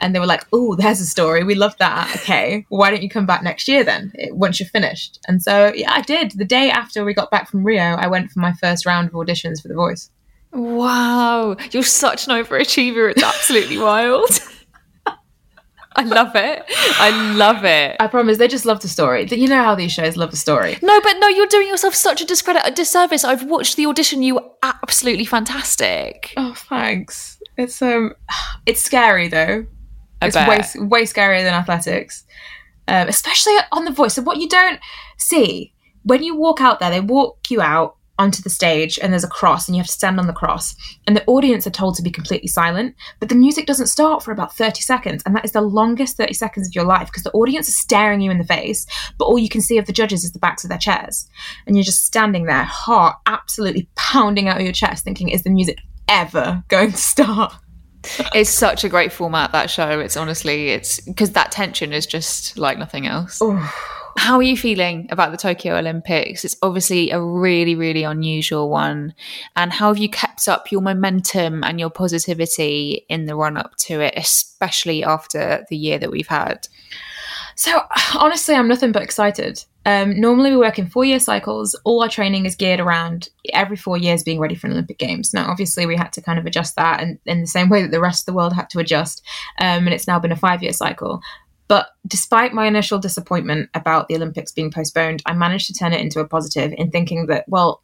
And 0.00 0.14
they 0.14 0.18
were 0.20 0.26
like, 0.26 0.44
oh, 0.52 0.74
there's 0.76 1.00
a 1.00 1.06
story. 1.06 1.44
We 1.44 1.54
love 1.54 1.76
that. 1.78 2.14
Okay. 2.16 2.64
Why 2.68 2.90
don't 2.90 3.02
you 3.02 3.08
come 3.08 3.26
back 3.26 3.42
next 3.42 3.68
year 3.68 3.82
then, 3.84 4.12
eh, 4.18 4.28
once 4.30 4.60
you're 4.60 4.68
finished? 4.68 5.18
And 5.28 5.42
so, 5.42 5.72
yeah, 5.74 5.92
I 5.92 6.02
did. 6.02 6.32
The 6.32 6.44
day 6.44 6.70
after 6.70 7.04
we 7.04 7.14
got 7.14 7.30
back 7.30 7.48
from 7.50 7.64
Rio, 7.64 7.82
I 7.96 8.06
went 8.06 8.30
for 8.30 8.40
my 8.40 8.52
first 8.54 8.86
round 8.86 9.08
of 9.08 9.14
auditions 9.14 9.60
for 9.62 9.68
The 9.68 9.74
Voice. 9.74 10.10
wow, 10.52 11.56
you're 11.72 11.82
such 11.82 12.26
an 12.26 12.32
overachiever. 12.34 13.10
It's 13.10 13.22
absolutely 13.22 13.78
wild. 13.88 14.30
I 15.96 16.02
love 16.04 16.36
it. 16.36 16.62
I 17.00 17.34
love 17.34 17.64
it. 17.64 17.96
I 17.98 18.06
promise, 18.06 18.38
they 18.38 18.46
just 18.46 18.64
love 18.64 18.80
the 18.80 18.88
story. 18.88 19.26
You 19.32 19.48
know 19.48 19.62
how 19.64 19.74
these 19.74 19.90
shows 19.90 20.16
love 20.16 20.30
the 20.30 20.36
story. 20.36 20.78
No, 20.80 21.00
but 21.00 21.14
no, 21.18 21.26
you're 21.26 21.46
doing 21.48 21.66
yourself 21.66 21.94
such 21.96 22.20
a 22.20 22.24
discredit, 22.24 22.62
a 22.64 22.70
disservice. 22.70 23.24
I've 23.24 23.44
watched 23.44 23.74
the 23.76 23.86
audition. 23.86 24.22
You 24.22 24.36
were 24.36 24.44
absolutely 24.62 25.24
fantastic. 25.24 26.34
Oh, 26.36 26.54
thanks. 26.54 27.40
It's 27.56 27.82
um, 27.82 28.14
it's 28.66 28.80
scary 28.80 29.26
though. 29.26 29.66
It's 30.20 30.36
way 30.76 30.86
way 30.86 31.02
scarier 31.02 31.42
than 31.42 31.54
athletics, 31.54 32.24
um, 32.88 33.08
especially 33.08 33.54
on 33.72 33.84
the 33.84 33.92
voice. 33.92 34.14
So 34.14 34.22
what 34.22 34.38
you 34.38 34.48
don't 34.48 34.80
see 35.16 35.72
when 36.02 36.22
you 36.22 36.36
walk 36.36 36.60
out 36.60 36.80
there, 36.80 36.90
they 36.90 37.00
walk 37.00 37.50
you 37.50 37.60
out 37.60 37.96
onto 38.18 38.42
the 38.42 38.50
stage, 38.50 38.98
and 38.98 39.12
there's 39.12 39.24
a 39.24 39.28
cross, 39.28 39.68
and 39.68 39.76
you 39.76 39.80
have 39.80 39.86
to 39.86 39.92
stand 39.92 40.18
on 40.18 40.26
the 40.26 40.32
cross, 40.32 40.74
and 41.06 41.16
the 41.16 41.24
audience 41.26 41.66
are 41.66 41.70
told 41.70 41.94
to 41.94 42.02
be 42.02 42.10
completely 42.10 42.48
silent, 42.48 42.96
but 43.20 43.28
the 43.28 43.34
music 43.34 43.64
doesn't 43.64 43.86
start 43.86 44.24
for 44.24 44.32
about 44.32 44.56
30 44.56 44.80
seconds, 44.80 45.22
and 45.24 45.36
that 45.36 45.44
is 45.44 45.52
the 45.52 45.60
longest 45.60 46.16
30 46.16 46.32
seconds 46.32 46.66
of 46.66 46.74
your 46.74 46.84
life 46.84 47.06
because 47.06 47.22
the 47.22 47.30
audience 47.30 47.68
is 47.68 47.78
staring 47.78 48.20
you 48.20 48.30
in 48.30 48.38
the 48.38 48.44
face, 48.44 48.86
but 49.18 49.26
all 49.26 49.38
you 49.38 49.48
can 49.48 49.60
see 49.60 49.78
of 49.78 49.86
the 49.86 49.92
judges 49.92 50.24
is 50.24 50.32
the 50.32 50.40
backs 50.40 50.64
of 50.64 50.68
their 50.68 50.78
chairs, 50.78 51.28
and 51.66 51.76
you're 51.76 51.84
just 51.84 52.04
standing 52.04 52.46
there, 52.46 52.64
heart 52.64 53.16
absolutely 53.26 53.88
pounding 53.94 54.48
out 54.48 54.56
of 54.56 54.64
your 54.64 54.72
chest, 54.72 55.04
thinking, 55.04 55.28
is 55.28 55.44
the 55.44 55.50
music 55.50 55.78
ever 56.08 56.64
going 56.66 56.90
to 56.90 56.96
start? 56.96 57.54
It's 58.34 58.50
such 58.50 58.84
a 58.84 58.88
great 58.88 59.12
format 59.12 59.52
that 59.52 59.70
show. 59.70 60.00
It's 60.00 60.16
honestly, 60.16 60.70
it's 60.70 61.00
because 61.00 61.30
that 61.32 61.50
tension 61.50 61.92
is 61.92 62.06
just 62.06 62.58
like 62.58 62.78
nothing 62.78 63.06
else. 63.06 63.40
How 64.16 64.36
are 64.36 64.42
you 64.42 64.56
feeling 64.56 65.06
about 65.10 65.30
the 65.30 65.36
Tokyo 65.36 65.76
Olympics? 65.76 66.44
It's 66.44 66.56
obviously 66.60 67.10
a 67.10 67.20
really, 67.20 67.76
really 67.76 68.02
unusual 68.02 68.68
one. 68.68 69.14
And 69.54 69.72
how 69.72 69.88
have 69.88 69.98
you 69.98 70.08
kept 70.08 70.48
up 70.48 70.72
your 70.72 70.80
momentum 70.80 71.62
and 71.62 71.78
your 71.78 71.90
positivity 71.90 73.06
in 73.08 73.26
the 73.26 73.36
run 73.36 73.56
up 73.56 73.76
to 73.76 74.00
it, 74.00 74.14
especially 74.16 75.04
after 75.04 75.64
the 75.68 75.76
year 75.76 75.98
that 75.98 76.10
we've 76.10 76.26
had? 76.26 76.66
So 77.54 77.80
honestly, 78.18 78.54
I'm 78.54 78.68
nothing 78.68 78.92
but 78.92 79.02
excited. 79.02 79.64
Um, 79.86 80.20
normally, 80.20 80.50
we 80.50 80.56
work 80.56 80.78
in 80.78 80.88
four-year 80.88 81.20
cycles. 81.20 81.74
All 81.84 82.02
our 82.02 82.08
training 82.08 82.46
is 82.46 82.56
geared 82.56 82.80
around 82.80 83.30
every 83.52 83.76
four 83.76 83.96
years 83.96 84.22
being 84.22 84.38
ready 84.38 84.54
for 84.54 84.66
an 84.66 84.74
Olympic 84.74 84.98
Games. 84.98 85.32
Now, 85.32 85.50
obviously, 85.50 85.86
we 85.86 85.96
had 85.96 86.12
to 86.14 86.20
kind 86.20 86.38
of 86.38 86.46
adjust 86.46 86.76
that, 86.76 87.00
and 87.00 87.18
in 87.24 87.40
the 87.40 87.46
same 87.46 87.68
way 87.68 87.82
that 87.82 87.90
the 87.90 88.00
rest 88.00 88.22
of 88.22 88.26
the 88.26 88.36
world 88.36 88.52
had 88.52 88.68
to 88.70 88.80
adjust, 88.80 89.24
um, 89.60 89.86
and 89.86 89.94
it's 89.94 90.06
now 90.06 90.18
been 90.18 90.32
a 90.32 90.36
five-year 90.36 90.72
cycle. 90.72 91.22
But 91.68 91.88
despite 92.06 92.54
my 92.54 92.66
initial 92.66 92.98
disappointment 92.98 93.68
about 93.74 94.08
the 94.08 94.16
Olympics 94.16 94.52
being 94.52 94.70
postponed, 94.70 95.22
I 95.26 95.34
managed 95.34 95.66
to 95.68 95.74
turn 95.74 95.92
it 95.92 96.00
into 96.00 96.20
a 96.20 96.26
positive 96.26 96.72
in 96.76 96.90
thinking 96.90 97.26
that, 97.26 97.44
well, 97.46 97.82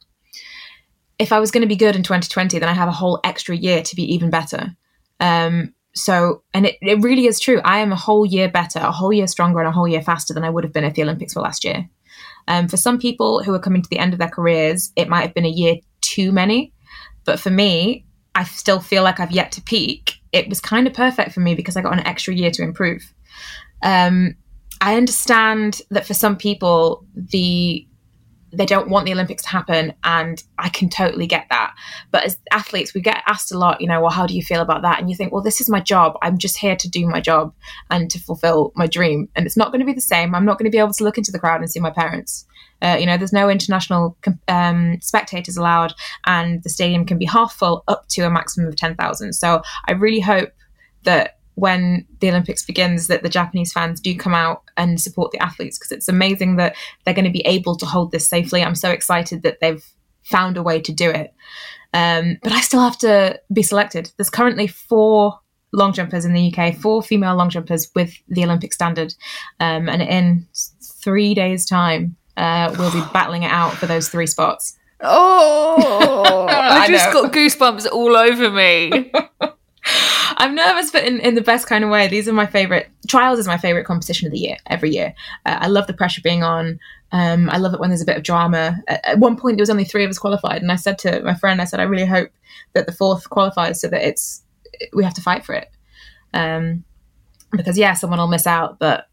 if 1.19 1.31
I 1.31 1.39
was 1.39 1.51
going 1.51 1.61
to 1.61 1.67
be 1.67 1.75
good 1.75 1.95
in 1.95 2.03
2020, 2.03 2.59
then 2.59 2.67
I 2.67 2.73
have 2.73 2.89
a 2.89 2.91
whole 2.91 3.19
extra 3.23 3.55
year 3.55 3.83
to 3.83 3.95
be 3.95 4.13
even 4.13 4.29
better. 4.29 4.75
Um, 5.19 5.73
so, 5.95 6.43
and 6.53 6.65
it, 6.65 6.75
it 6.81 7.01
really 7.01 7.25
is 7.25 7.39
true. 7.39 7.61
I 7.63 7.79
am 7.79 7.91
a 7.91 7.95
whole 7.95 8.25
year 8.25 8.49
better, 8.49 8.79
a 8.79 8.91
whole 8.91 9.13
year 9.13 9.27
stronger, 9.27 9.59
and 9.59 9.69
a 9.69 9.71
whole 9.71 9.87
year 9.87 10.01
faster 10.01 10.33
than 10.33 10.43
I 10.43 10.49
would 10.49 10.63
have 10.65 10.73
been 10.73 10.83
if 10.83 10.93
the 10.93 11.03
Olympics 11.03 11.35
were 11.35 11.41
last 11.41 11.63
year. 11.63 11.89
Um, 12.47 12.67
for 12.67 12.77
some 12.77 12.99
people 12.99 13.41
who 13.43 13.53
are 13.53 13.59
coming 13.59 13.81
to 13.81 13.89
the 13.89 13.97
end 13.97 14.13
of 14.13 14.19
their 14.19 14.29
careers, 14.29 14.91
it 14.95 15.09
might 15.09 15.21
have 15.21 15.33
been 15.33 15.45
a 15.45 15.49
year 15.49 15.75
too 16.01 16.31
many. 16.31 16.73
But 17.23 17.39
for 17.39 17.49
me, 17.49 18.05
I 18.35 18.43
still 18.43 18.81
feel 18.81 19.03
like 19.03 19.19
I've 19.19 19.31
yet 19.31 19.53
to 19.53 19.61
peak. 19.61 20.15
It 20.33 20.49
was 20.49 20.59
kind 20.59 20.85
of 20.85 20.93
perfect 20.93 21.31
for 21.31 21.39
me 21.39 21.55
because 21.55 21.77
I 21.77 21.81
got 21.81 21.93
an 21.93 22.05
extra 22.05 22.33
year 22.33 22.51
to 22.51 22.61
improve. 22.61 23.13
Um, 23.81 24.35
I 24.81 24.97
understand 24.97 25.81
that 25.89 26.05
for 26.05 26.13
some 26.13 26.35
people, 26.35 27.05
the 27.15 27.87
they 28.51 28.65
don't 28.65 28.89
want 28.89 29.05
the 29.05 29.13
Olympics 29.13 29.43
to 29.43 29.49
happen, 29.49 29.93
and 30.03 30.43
I 30.57 30.69
can 30.69 30.89
totally 30.89 31.27
get 31.27 31.47
that. 31.49 31.64
But 32.11 32.25
as 32.25 32.37
athletes, 32.51 32.93
we 32.93 33.01
get 33.01 33.23
asked 33.27 33.51
a 33.51 33.57
lot, 33.57 33.81
you 33.81 33.87
know, 33.87 34.01
well, 34.01 34.11
how 34.11 34.25
do 34.25 34.35
you 34.35 34.43
feel 34.43 34.61
about 34.61 34.81
that? 34.81 34.99
And 34.99 35.09
you 35.09 35.15
think, 35.15 35.31
well, 35.31 35.43
this 35.43 35.61
is 35.61 35.69
my 35.69 35.79
job. 35.79 36.17
I'm 36.21 36.37
just 36.37 36.57
here 36.57 36.75
to 36.75 36.89
do 36.89 37.07
my 37.07 37.19
job 37.19 37.53
and 37.89 38.09
to 38.11 38.19
fulfill 38.19 38.71
my 38.75 38.87
dream. 38.87 39.29
And 39.35 39.45
it's 39.45 39.57
not 39.57 39.71
going 39.71 39.79
to 39.79 39.85
be 39.85 39.93
the 39.93 40.01
same. 40.01 40.35
I'm 40.35 40.45
not 40.45 40.57
going 40.57 40.69
to 40.69 40.75
be 40.75 40.79
able 40.79 40.93
to 40.93 41.03
look 41.03 41.17
into 41.17 41.31
the 41.31 41.39
crowd 41.39 41.61
and 41.61 41.69
see 41.69 41.79
my 41.79 41.91
parents. 41.91 42.45
Uh, 42.81 42.97
you 42.99 43.05
know, 43.05 43.17
there's 43.17 43.33
no 43.33 43.49
international 43.49 44.17
um, 44.47 44.99
spectators 45.01 45.57
allowed, 45.57 45.93
and 46.25 46.61
the 46.63 46.69
stadium 46.69 47.05
can 47.05 47.17
be 47.17 47.25
half 47.25 47.53
full 47.53 47.83
up 47.87 48.07
to 48.09 48.21
a 48.21 48.29
maximum 48.29 48.67
of 48.67 48.75
10,000. 48.75 49.33
So 49.33 49.61
I 49.87 49.93
really 49.93 50.19
hope 50.19 50.51
that 51.03 51.37
when 51.55 52.05
the 52.19 52.29
Olympics 52.29 52.65
begins 52.65 53.07
that 53.07 53.23
the 53.23 53.29
Japanese 53.29 53.71
fans 53.71 54.01
do 54.01 54.15
come 54.15 54.33
out 54.33 54.63
and 54.75 54.99
support 54.99 55.31
the 55.31 55.41
athletes 55.41 55.77
because 55.77 55.91
it's 55.91 56.09
amazing 56.09 56.57
that 56.57 56.75
they're 57.03 57.13
going 57.13 57.25
to 57.25 57.31
be 57.31 57.45
able 57.45 57.77
to 57.77 57.85
hold 57.85 58.11
this 58.11 58.27
safely. 58.27 58.61
I'm 58.61 58.75
so 58.75 58.91
excited 58.91 59.41
that 59.43 59.59
they've 59.61 59.83
found 60.25 60.57
a 60.57 60.63
way 60.63 60.79
to 60.81 60.91
do 60.91 61.09
it. 61.09 61.33
Um, 61.93 62.37
but 62.43 62.51
I 62.51 62.61
still 62.61 62.81
have 62.81 62.97
to 62.99 63.39
be 63.53 63.63
selected. 63.63 64.11
There's 64.17 64.29
currently 64.29 64.67
four 64.67 65.39
long 65.71 65.93
jumpers 65.93 66.25
in 66.25 66.33
the 66.33 66.53
UK, 66.53 66.75
four 66.75 67.01
female 67.01 67.35
long 67.35 67.49
jumpers 67.49 67.89
with 67.95 68.13
the 68.27 68.43
Olympic 68.43 68.73
standard. 68.73 69.13
Um, 69.59 69.87
and 69.87 70.01
in 70.01 70.47
three 70.81 71.33
days' 71.33 71.65
time, 71.65 72.15
uh, 72.37 72.75
we'll 72.77 72.91
be 72.91 73.03
battling 73.13 73.43
it 73.43 73.51
out 73.51 73.73
for 73.73 73.85
those 73.85 74.09
three 74.09 74.27
spots. 74.27 74.77
Oh, 75.01 76.47
I, 76.49 76.83
I 76.83 76.87
just 76.87 77.11
got 77.11 77.31
goosebumps 77.31 77.87
all 77.91 78.15
over 78.15 78.49
me. 78.49 79.11
I'm 80.37 80.55
nervous, 80.55 80.91
but 80.91 81.03
in, 81.03 81.19
in 81.19 81.35
the 81.35 81.41
best 81.41 81.67
kind 81.67 81.83
of 81.83 81.89
way. 81.89 82.07
These 82.07 82.27
are 82.27 82.33
my 82.33 82.45
favorite. 82.45 82.89
Trials 83.07 83.39
is 83.39 83.47
my 83.47 83.57
favorite 83.57 83.85
competition 83.85 84.27
of 84.27 84.31
the 84.31 84.39
year, 84.39 84.57
every 84.67 84.91
year. 84.91 85.13
Uh, 85.45 85.57
I 85.61 85.67
love 85.67 85.87
the 85.87 85.93
pressure 85.93 86.21
being 86.21 86.43
on. 86.43 86.79
Um, 87.11 87.49
I 87.49 87.57
love 87.57 87.73
it 87.73 87.79
when 87.79 87.89
there's 87.89 88.01
a 88.01 88.05
bit 88.05 88.17
of 88.17 88.23
drama. 88.23 88.81
At, 88.87 89.05
at, 89.05 89.19
one 89.19 89.37
point, 89.37 89.57
there 89.57 89.61
was 89.61 89.69
only 89.69 89.85
three 89.85 90.03
of 90.03 90.09
us 90.09 90.19
qualified, 90.19 90.61
and 90.61 90.71
I 90.71 90.75
said 90.75 90.97
to 90.99 91.21
my 91.21 91.35
friend, 91.35 91.61
I 91.61 91.65
said, 91.65 91.79
I 91.79 91.83
really 91.83 92.05
hope 92.05 92.29
that 92.73 92.85
the 92.85 92.91
fourth 92.91 93.29
qualifies 93.29 93.79
so 93.79 93.87
that 93.89 94.01
it's 94.01 94.43
we 94.93 95.03
have 95.03 95.13
to 95.13 95.21
fight 95.21 95.45
for 95.45 95.53
it. 95.53 95.69
Um, 96.33 96.83
because 97.51 97.77
yeah, 97.77 97.93
someone 97.93 98.19
will 98.19 98.27
miss 98.27 98.47
out, 98.47 98.79
but 98.79 99.07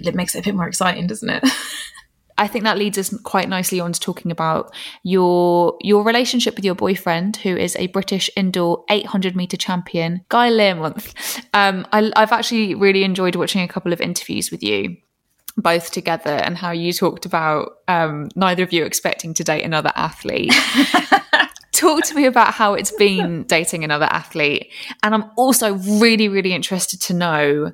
it 0.00 0.14
makes 0.14 0.34
it 0.34 0.40
a 0.40 0.42
bit 0.42 0.54
more 0.54 0.66
exciting, 0.66 1.06
doesn't 1.06 1.30
it? 1.30 1.44
I 2.40 2.48
think 2.48 2.64
that 2.64 2.78
leads 2.78 2.96
us 2.96 3.14
quite 3.22 3.50
nicely 3.50 3.80
on 3.80 3.92
to 3.92 4.00
talking 4.00 4.32
about 4.32 4.74
your 5.02 5.76
your 5.82 6.02
relationship 6.02 6.56
with 6.56 6.64
your 6.64 6.74
boyfriend, 6.74 7.36
who 7.36 7.54
is 7.54 7.76
a 7.76 7.88
British 7.88 8.30
indoor 8.34 8.82
800 8.88 9.36
meter 9.36 9.58
champion, 9.58 10.24
Guy 10.30 10.48
Learmonth. 10.50 11.44
Um, 11.52 11.86
I, 11.92 12.10
I've 12.16 12.32
actually 12.32 12.74
really 12.74 13.04
enjoyed 13.04 13.36
watching 13.36 13.62
a 13.62 13.68
couple 13.68 13.92
of 13.92 14.00
interviews 14.00 14.50
with 14.50 14.62
you 14.62 14.96
both 15.58 15.90
together 15.90 16.30
and 16.30 16.56
how 16.56 16.70
you 16.70 16.94
talked 16.94 17.26
about 17.26 17.72
um, 17.88 18.30
neither 18.34 18.62
of 18.62 18.72
you 18.72 18.84
expecting 18.84 19.34
to 19.34 19.44
date 19.44 19.62
another 19.62 19.92
athlete. 19.94 20.54
Talk 21.72 22.04
to 22.04 22.14
me 22.14 22.24
about 22.24 22.54
how 22.54 22.74
it's 22.74 22.92
been 22.92 23.44
dating 23.44 23.84
another 23.84 24.06
athlete. 24.06 24.72
And 25.02 25.14
I'm 25.14 25.30
also 25.36 25.74
really, 25.74 26.28
really 26.28 26.52
interested 26.52 27.00
to 27.02 27.14
know 27.14 27.72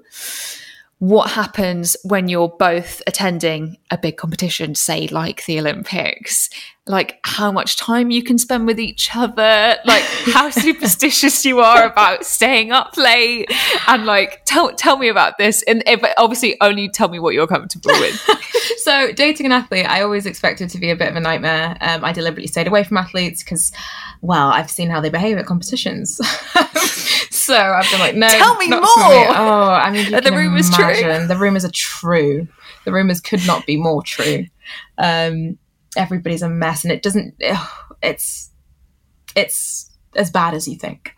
what 0.99 1.31
happens 1.31 1.95
when 2.05 2.29
you're 2.29 2.49
both 2.49 3.03
attending 3.07 3.77
a 3.91 3.99
big 3.99 4.17
competition, 4.17 4.75
say 4.75 5.07
like 5.09 5.45
the 5.45 5.59
Olympics, 5.59 6.49
like 6.87 7.19
how 7.23 7.53
much 7.53 7.77
time 7.77 8.11
you 8.11 8.23
can 8.23 8.39
spend 8.39 8.67
with 8.67 8.81
each 8.81 9.15
other, 9.15 9.77
like 9.85 10.03
how 10.33 10.49
superstitious 10.51 11.45
you 11.45 11.61
are 11.61 11.85
about 11.85 12.25
staying 12.25 12.73
up 12.73 12.97
late, 12.97 13.51
and 13.89 14.07
like 14.07 14.41
tell 14.47 14.73
tell 14.73 14.97
me 14.97 15.09
about 15.09 15.37
this. 15.37 15.63
And 15.65 15.83
if, 15.87 16.01
obviously, 16.17 16.57
only 16.63 16.89
tell 16.89 17.09
me 17.09 17.19
what 17.19 17.35
you're 17.35 17.47
comfortable 17.47 17.91
with. 17.91 18.15
so, 18.79 19.13
dating 19.13 19.47
an 19.47 19.53
athlete, 19.53 19.87
I 19.87 20.01
always 20.01 20.25
expected 20.25 20.71
to 20.71 20.79
be 20.79 20.91
a 20.91 20.97
bit 20.97 21.11
of 21.11 21.17
a 21.17 21.21
nightmare. 21.21 21.77
Um, 21.83 22.05
I 22.05 22.13
deliberately 22.13 22.47
stayed 22.47 22.69
away 22.69 22.85
from 22.85 22.97
athletes 22.97 23.43
because, 23.43 23.71
well, 24.23 24.49
I've 24.49 24.71
seen 24.71 24.89
how 24.89 25.01
they 25.03 25.11
behave 25.11 25.37
at 25.37 25.45
competitions. 25.45 26.21
so 27.47 27.55
I've 27.57 27.89
been 27.91 28.01
like, 28.01 28.17
no, 28.17 28.29
tell 28.29 28.57
me 28.57 28.69
more. 28.69 28.83
Oh, 28.85 29.71
I 29.71 29.91
mean, 29.91 30.11
the 30.11 30.33
rumors 30.33 30.69
true. 30.71 31.27
The 31.27 31.37
rumors 31.39 31.65
are 31.65 31.71
true. 31.73 32.49
The 32.85 32.93
rumors 32.93 33.21
could 33.21 33.47
not 33.47 33.67
be 33.67 33.77
more 33.77 34.03
true. 34.03 34.47
Um, 34.99 35.59
everybody's 35.97 36.43
a 36.43 36.49
mess, 36.49 36.83
and 36.85 36.93
it 36.93 37.03
doesn't. 37.03 37.35
It's 38.03 38.51
it's 39.37 39.91
as 40.17 40.31
bad 40.31 40.55
as 40.55 40.67
you 40.67 40.77
think. 40.77 41.15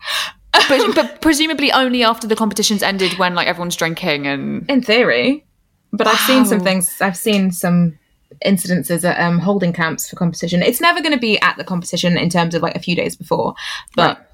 but, 0.53 0.91
but 0.95 1.21
presumably 1.21 1.71
only 1.71 2.03
after 2.03 2.27
the 2.27 2.35
competition's 2.35 2.83
ended, 2.83 3.17
when 3.17 3.33
like 3.33 3.47
everyone's 3.47 3.75
drinking 3.75 4.27
and. 4.27 4.69
In 4.69 4.81
theory, 4.81 5.45
but 5.91 6.05
wow. 6.05 6.13
I've 6.13 6.19
seen 6.19 6.45
some 6.45 6.59
things. 6.59 7.01
I've 7.01 7.17
seen 7.17 7.51
some 7.51 7.97
incidences 8.45 9.03
at 9.03 9.19
um, 9.19 9.39
holding 9.39 9.73
camps 9.73 10.07
for 10.07 10.15
competition. 10.15 10.61
It's 10.61 10.79
never 10.79 11.01
going 11.01 11.13
to 11.13 11.19
be 11.19 11.39
at 11.41 11.57
the 11.57 11.63
competition 11.63 12.17
in 12.17 12.29
terms 12.29 12.53
of 12.53 12.61
like 12.61 12.75
a 12.75 12.79
few 12.79 12.95
days 12.95 13.15
before, 13.15 13.55
but 13.95 14.17
right 14.19 14.25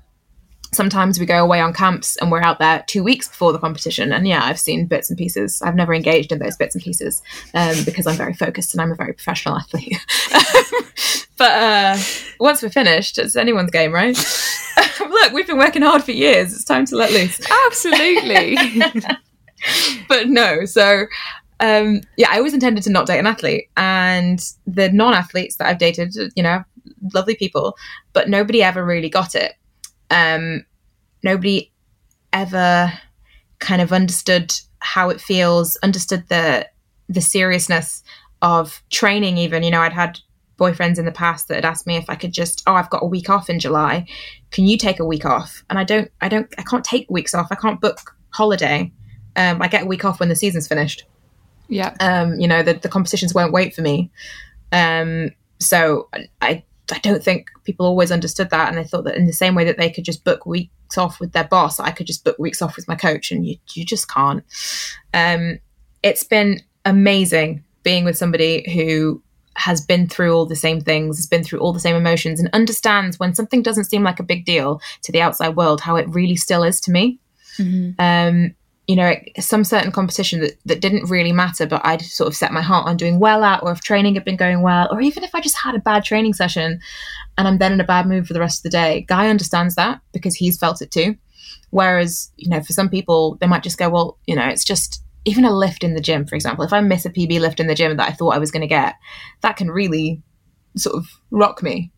sometimes 0.75 1.19
we 1.19 1.25
go 1.25 1.43
away 1.43 1.59
on 1.59 1.73
camps 1.73 2.17
and 2.17 2.31
we're 2.31 2.41
out 2.41 2.59
there 2.59 2.83
two 2.87 3.03
weeks 3.03 3.27
before 3.27 3.51
the 3.51 3.59
competition. 3.59 4.11
And 4.11 4.27
yeah, 4.27 4.43
I've 4.43 4.59
seen 4.59 4.85
bits 4.85 5.09
and 5.09 5.17
pieces. 5.17 5.61
I've 5.61 5.75
never 5.75 5.93
engaged 5.93 6.31
in 6.31 6.39
those 6.39 6.55
bits 6.55 6.75
and 6.75 6.83
pieces 6.83 7.21
um, 7.53 7.75
because 7.85 8.05
I'm 8.05 8.15
very 8.15 8.33
focused 8.33 8.73
and 8.73 8.81
I'm 8.81 8.91
a 8.91 8.95
very 8.95 9.13
professional 9.13 9.55
athlete. 9.57 9.97
but 11.37 11.51
uh, 11.51 11.97
once 12.39 12.61
we're 12.61 12.69
finished, 12.69 13.17
it's 13.17 13.35
anyone's 13.35 13.71
game, 13.71 13.93
right? 13.93 14.17
Look, 14.99 15.31
we've 15.31 15.47
been 15.47 15.57
working 15.57 15.81
hard 15.81 16.03
for 16.03 16.11
years. 16.11 16.53
It's 16.53 16.63
time 16.63 16.85
to 16.87 16.95
let 16.95 17.11
loose. 17.11 17.39
Absolutely. 17.67 18.57
but 20.07 20.27
no, 20.27 20.65
so 20.65 21.05
um, 21.59 22.01
yeah, 22.17 22.27
I 22.31 22.37
always 22.37 22.53
intended 22.53 22.83
to 22.83 22.91
not 22.91 23.07
date 23.07 23.19
an 23.19 23.27
athlete. 23.27 23.69
And 23.77 24.39
the 24.67 24.91
non 24.91 25.13
athletes 25.13 25.55
that 25.57 25.67
I've 25.67 25.79
dated, 25.79 26.15
you 26.35 26.43
know, 26.43 26.63
lovely 27.13 27.35
people, 27.35 27.77
but 28.13 28.29
nobody 28.29 28.61
ever 28.61 28.85
really 28.85 29.09
got 29.09 29.35
it 29.35 29.53
um, 30.09 30.65
nobody 31.23 31.71
ever 32.33 32.91
kind 33.59 33.81
of 33.81 33.93
understood 33.93 34.53
how 34.79 35.09
it 35.09 35.21
feels, 35.21 35.77
understood 35.77 36.27
the 36.29 36.67
the 37.07 37.21
seriousness 37.21 38.03
of 38.41 38.81
training. 38.89 39.37
Even 39.37 39.63
you 39.63 39.71
know, 39.71 39.81
I'd 39.81 39.93
had 39.93 40.19
boyfriends 40.57 40.97
in 40.97 41.05
the 41.05 41.11
past 41.11 41.47
that 41.47 41.55
had 41.55 41.65
asked 41.65 41.87
me 41.87 41.97
if 41.97 42.09
I 42.09 42.15
could 42.15 42.31
just, 42.31 42.63
oh, 42.67 42.73
I've 42.73 42.89
got 42.89 43.03
a 43.03 43.07
week 43.07 43.29
off 43.29 43.49
in 43.49 43.59
July. 43.59 44.05
Can 44.51 44.65
you 44.65 44.77
take 44.77 44.99
a 44.99 45.05
week 45.05 45.25
off? 45.25 45.63
And 45.69 45.77
I 45.77 45.83
don't, 45.83 46.09
I 46.21 46.29
don't, 46.29 46.47
I 46.57 46.63
can't 46.63 46.83
take 46.83 47.09
weeks 47.09 47.33
off. 47.33 47.47
I 47.51 47.55
can't 47.55 47.81
book 47.81 48.15
holiday. 48.29 48.91
Um, 49.35 49.61
I 49.61 49.67
get 49.67 49.83
a 49.83 49.85
week 49.85 50.05
off 50.05 50.19
when 50.19 50.29
the 50.29 50.35
season's 50.35 50.67
finished. 50.67 51.03
Yeah. 51.67 51.93
Um, 51.99 52.39
you 52.39 52.47
know, 52.47 52.63
the, 52.63 52.73
the 52.73 52.89
competitions 52.89 53.33
won't 53.33 53.51
wait 53.51 53.73
for 53.73 53.81
me. 53.81 54.11
Um, 54.71 55.31
so 55.59 56.09
I 56.41 56.63
I 56.91 56.99
don't 56.99 57.23
think 57.23 57.49
people 57.63 57.85
always 57.85 58.11
understood 58.11 58.49
that, 58.51 58.69
and 58.69 58.77
they 58.77 58.83
thought 58.83 59.05
that 59.05 59.15
in 59.17 59.25
the 59.25 59.33
same 59.33 59.55
way 59.55 59.63
that 59.65 59.77
they 59.77 59.89
could 59.89 60.05
just 60.05 60.23
book 60.23 60.45
weeks 60.45 60.97
off 60.97 61.19
with 61.19 61.31
their 61.31 61.43
boss, 61.43 61.79
I 61.79 61.91
could 61.91 62.07
just 62.07 62.23
book 62.23 62.37
weeks 62.37 62.61
off 62.61 62.75
with 62.75 62.87
my 62.87 62.95
coach, 62.95 63.31
and 63.31 63.45
you 63.45 63.57
you 63.73 63.85
just 63.85 64.09
can't. 64.09 64.43
Um, 65.13 65.59
it's 66.03 66.23
been 66.23 66.61
amazing 66.85 67.63
being 67.83 68.05
with 68.05 68.17
somebody 68.17 68.69
who 68.73 69.21
has 69.57 69.79
been 69.79 70.07
through 70.07 70.33
all 70.33 70.45
the 70.45 70.55
same 70.55 70.81
things, 70.81 71.17
has 71.17 71.27
been 71.27 71.43
through 71.43 71.59
all 71.59 71.73
the 71.73 71.79
same 71.79 71.95
emotions, 71.95 72.39
and 72.39 72.49
understands 72.53 73.19
when 73.19 73.33
something 73.33 73.61
doesn't 73.61 73.85
seem 73.85 74.03
like 74.03 74.19
a 74.19 74.23
big 74.23 74.45
deal 74.45 74.81
to 75.01 75.11
the 75.11 75.21
outside 75.21 75.55
world, 75.55 75.81
how 75.81 75.95
it 75.95 76.07
really 76.09 76.35
still 76.35 76.63
is 76.63 76.79
to 76.81 76.91
me. 76.91 77.19
Mm-hmm. 77.57 77.99
Um, 77.99 78.55
you 78.87 78.95
know, 78.95 79.15
some 79.39 79.63
certain 79.63 79.91
competition 79.91 80.41
that, 80.41 80.53
that 80.65 80.79
didn't 80.79 81.09
really 81.09 81.31
matter, 81.31 81.65
but 81.65 81.81
I'd 81.83 82.01
sort 82.01 82.27
of 82.27 82.35
set 82.35 82.51
my 82.51 82.61
heart 82.61 82.87
on 82.87 82.97
doing 82.97 83.19
well 83.19 83.43
at, 83.43 83.63
or 83.63 83.71
if 83.71 83.81
training 83.81 84.13
had 84.13 84.23
been 84.23 84.35
going 84.35 84.61
well, 84.61 84.87
or 84.91 85.01
even 85.01 85.23
if 85.23 85.33
I 85.33 85.41
just 85.41 85.57
had 85.57 85.73
a 85.73 85.79
bad 85.79 86.03
training 86.03 86.33
session 86.33 86.79
and 87.37 87.47
I'm 87.47 87.57
then 87.57 87.73
in 87.73 87.81
a 87.81 87.85
bad 87.85 88.05
mood 88.05 88.27
for 88.27 88.33
the 88.33 88.39
rest 88.39 88.59
of 88.59 88.63
the 88.63 88.77
day. 88.77 89.05
Guy 89.07 89.27
understands 89.27 89.75
that 89.75 90.01
because 90.13 90.35
he's 90.35 90.57
felt 90.57 90.81
it 90.81 90.91
too. 90.91 91.15
Whereas, 91.71 92.31
you 92.37 92.49
know, 92.49 92.61
for 92.61 92.73
some 92.73 92.89
people, 92.89 93.37
they 93.41 93.47
might 93.47 93.63
just 93.63 93.77
go, 93.77 93.89
well, 93.89 94.19
you 94.27 94.35
know, 94.35 94.45
it's 94.45 94.63
just 94.63 95.03
even 95.25 95.45
a 95.45 95.51
lift 95.51 95.83
in 95.83 95.95
the 95.95 96.01
gym, 96.01 96.25
for 96.25 96.35
example. 96.35 96.63
If 96.63 96.71
I 96.71 96.81
miss 96.81 97.05
a 97.05 97.09
PB 97.09 97.39
lift 97.39 97.59
in 97.59 97.67
the 97.67 97.75
gym 97.75 97.97
that 97.97 98.07
I 98.07 98.13
thought 98.13 98.35
I 98.35 98.39
was 98.39 98.51
going 98.51 98.61
to 98.61 98.67
get, 98.67 98.93
that 99.41 99.57
can 99.57 99.71
really 99.71 100.21
sort 100.77 100.95
of 100.95 101.07
rock 101.31 101.63
me. 101.63 101.91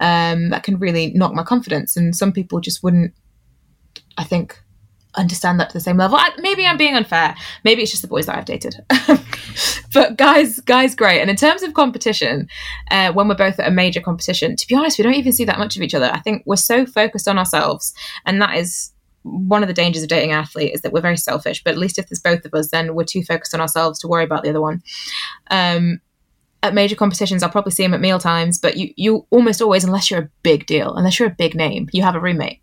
Um, 0.00 0.50
that 0.50 0.64
can 0.64 0.78
really 0.78 1.12
knock 1.14 1.32
my 1.32 1.44
confidence. 1.44 1.96
And 1.96 2.16
some 2.16 2.32
people 2.32 2.60
just 2.60 2.82
wouldn't, 2.82 3.14
I 4.18 4.24
think, 4.24 4.60
understand 5.16 5.60
that 5.60 5.70
to 5.70 5.74
the 5.74 5.80
same 5.80 5.96
level. 5.96 6.16
I, 6.16 6.30
maybe 6.38 6.66
I'm 6.66 6.76
being 6.76 6.94
unfair. 6.94 7.34
Maybe 7.64 7.82
it's 7.82 7.90
just 7.90 8.02
the 8.02 8.08
boys 8.08 8.26
that 8.26 8.36
I've 8.36 8.44
dated. 8.44 8.76
but 9.92 10.16
guys, 10.16 10.60
guys, 10.60 10.94
great. 10.94 11.20
And 11.20 11.30
in 11.30 11.36
terms 11.36 11.62
of 11.62 11.74
competition, 11.74 12.48
uh, 12.90 13.12
when 13.12 13.28
we're 13.28 13.34
both 13.34 13.58
at 13.60 13.68
a 13.68 13.70
major 13.70 14.00
competition, 14.00 14.56
to 14.56 14.66
be 14.66 14.74
honest, 14.74 14.98
we 14.98 15.04
don't 15.04 15.14
even 15.14 15.32
see 15.32 15.44
that 15.44 15.58
much 15.58 15.76
of 15.76 15.82
each 15.82 15.94
other. 15.94 16.10
I 16.12 16.20
think 16.20 16.42
we're 16.46 16.56
so 16.56 16.86
focused 16.86 17.28
on 17.28 17.38
ourselves, 17.38 17.94
and 18.26 18.40
that 18.42 18.56
is 18.56 18.92
one 19.22 19.62
of 19.62 19.68
the 19.68 19.74
dangers 19.74 20.02
of 20.02 20.08
dating 20.10 20.32
an 20.32 20.38
athlete 20.38 20.74
is 20.74 20.82
that 20.82 20.92
we're 20.92 21.00
very 21.00 21.16
selfish. 21.16 21.64
But 21.64 21.72
at 21.72 21.78
least 21.78 21.98
if 21.98 22.08
there's 22.08 22.20
both 22.20 22.44
of 22.44 22.52
us, 22.54 22.70
then 22.70 22.94
we're 22.94 23.04
too 23.04 23.22
focused 23.22 23.54
on 23.54 23.60
ourselves 23.60 23.98
to 24.00 24.08
worry 24.08 24.24
about 24.24 24.42
the 24.42 24.50
other 24.50 24.60
one. 24.60 24.82
Um, 25.50 26.00
at 26.62 26.74
major 26.74 26.96
competitions, 26.96 27.42
I'll 27.42 27.50
probably 27.50 27.72
see 27.72 27.84
him 27.84 27.94
at 27.94 28.00
meal 28.00 28.18
times, 28.18 28.58
but 28.58 28.76
you 28.76 28.92
you 28.96 29.26
almost 29.30 29.60
always, 29.60 29.84
unless 29.84 30.10
you're 30.10 30.20
a 30.20 30.30
big 30.42 30.66
deal, 30.66 30.94
unless 30.94 31.18
you're 31.18 31.28
a 31.28 31.34
big 31.34 31.54
name, 31.54 31.88
you 31.92 32.02
have 32.02 32.14
a 32.14 32.20
roommate. 32.20 32.60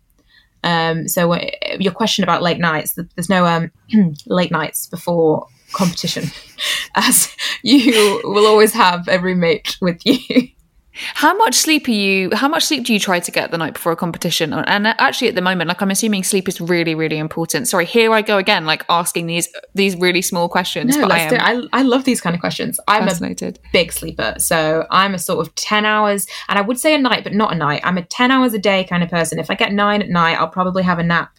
Um, 0.62 1.08
so 1.08 1.32
uh, 1.32 1.50
your 1.78 1.92
question 1.92 2.24
about 2.24 2.42
late 2.42 2.58
nights, 2.58 2.98
there's 3.14 3.28
no 3.28 3.46
um, 3.46 3.70
late 4.26 4.50
nights 4.50 4.86
before 4.86 5.46
competition, 5.72 6.24
as 6.94 7.34
you 7.62 8.20
will 8.24 8.46
always 8.46 8.72
have 8.72 9.08
a 9.08 9.18
roommate 9.18 9.76
with 9.80 10.04
you. 10.04 10.48
How 10.94 11.34
much 11.36 11.54
sleep 11.54 11.88
are 11.88 11.92
you? 11.92 12.30
How 12.32 12.48
much 12.48 12.64
sleep 12.64 12.84
do 12.84 12.92
you 12.92 13.00
try 13.00 13.18
to 13.18 13.30
get 13.30 13.50
the 13.50 13.58
night 13.58 13.74
before 13.74 13.92
a 13.92 13.96
competition? 13.96 14.52
And 14.52 14.86
actually, 14.86 15.28
at 15.28 15.34
the 15.34 15.40
moment, 15.40 15.68
like 15.68 15.80
I'm 15.80 15.90
assuming 15.90 16.22
sleep 16.22 16.48
is 16.48 16.60
really, 16.60 16.94
really 16.94 17.18
important. 17.18 17.68
Sorry, 17.68 17.86
here 17.86 18.12
I 18.12 18.20
go 18.20 18.36
again, 18.36 18.66
like 18.66 18.84
asking 18.88 19.26
these 19.26 19.48
these 19.74 19.96
really 19.96 20.22
small 20.22 20.48
questions. 20.48 20.96
No, 20.96 21.02
but 21.08 21.12
I 21.12 21.18
am. 21.20 21.68
I, 21.72 21.80
I 21.80 21.82
love 21.82 22.04
these 22.04 22.20
kind 22.20 22.34
of 22.34 22.40
questions. 22.40 22.78
I'm 22.88 23.04
a 23.04 23.06
fascinated. 23.06 23.58
big 23.72 23.92
sleeper. 23.92 24.34
So 24.38 24.86
I'm 24.90 25.14
a 25.14 25.18
sort 25.18 25.46
of 25.46 25.54
10 25.54 25.86
hours, 25.86 26.26
and 26.48 26.58
I 26.58 26.62
would 26.62 26.78
say 26.78 26.94
a 26.94 26.98
night, 26.98 27.24
but 27.24 27.32
not 27.32 27.52
a 27.52 27.56
night. 27.56 27.80
I'm 27.84 27.96
a 27.96 28.02
10 28.02 28.30
hours 28.30 28.52
a 28.52 28.58
day 28.58 28.84
kind 28.84 29.02
of 29.02 29.08
person. 29.08 29.38
If 29.38 29.50
I 29.50 29.54
get 29.54 29.72
nine 29.72 30.02
at 30.02 30.10
night, 30.10 30.38
I'll 30.38 30.48
probably 30.48 30.82
have 30.82 30.98
a 30.98 31.02
nap 31.02 31.36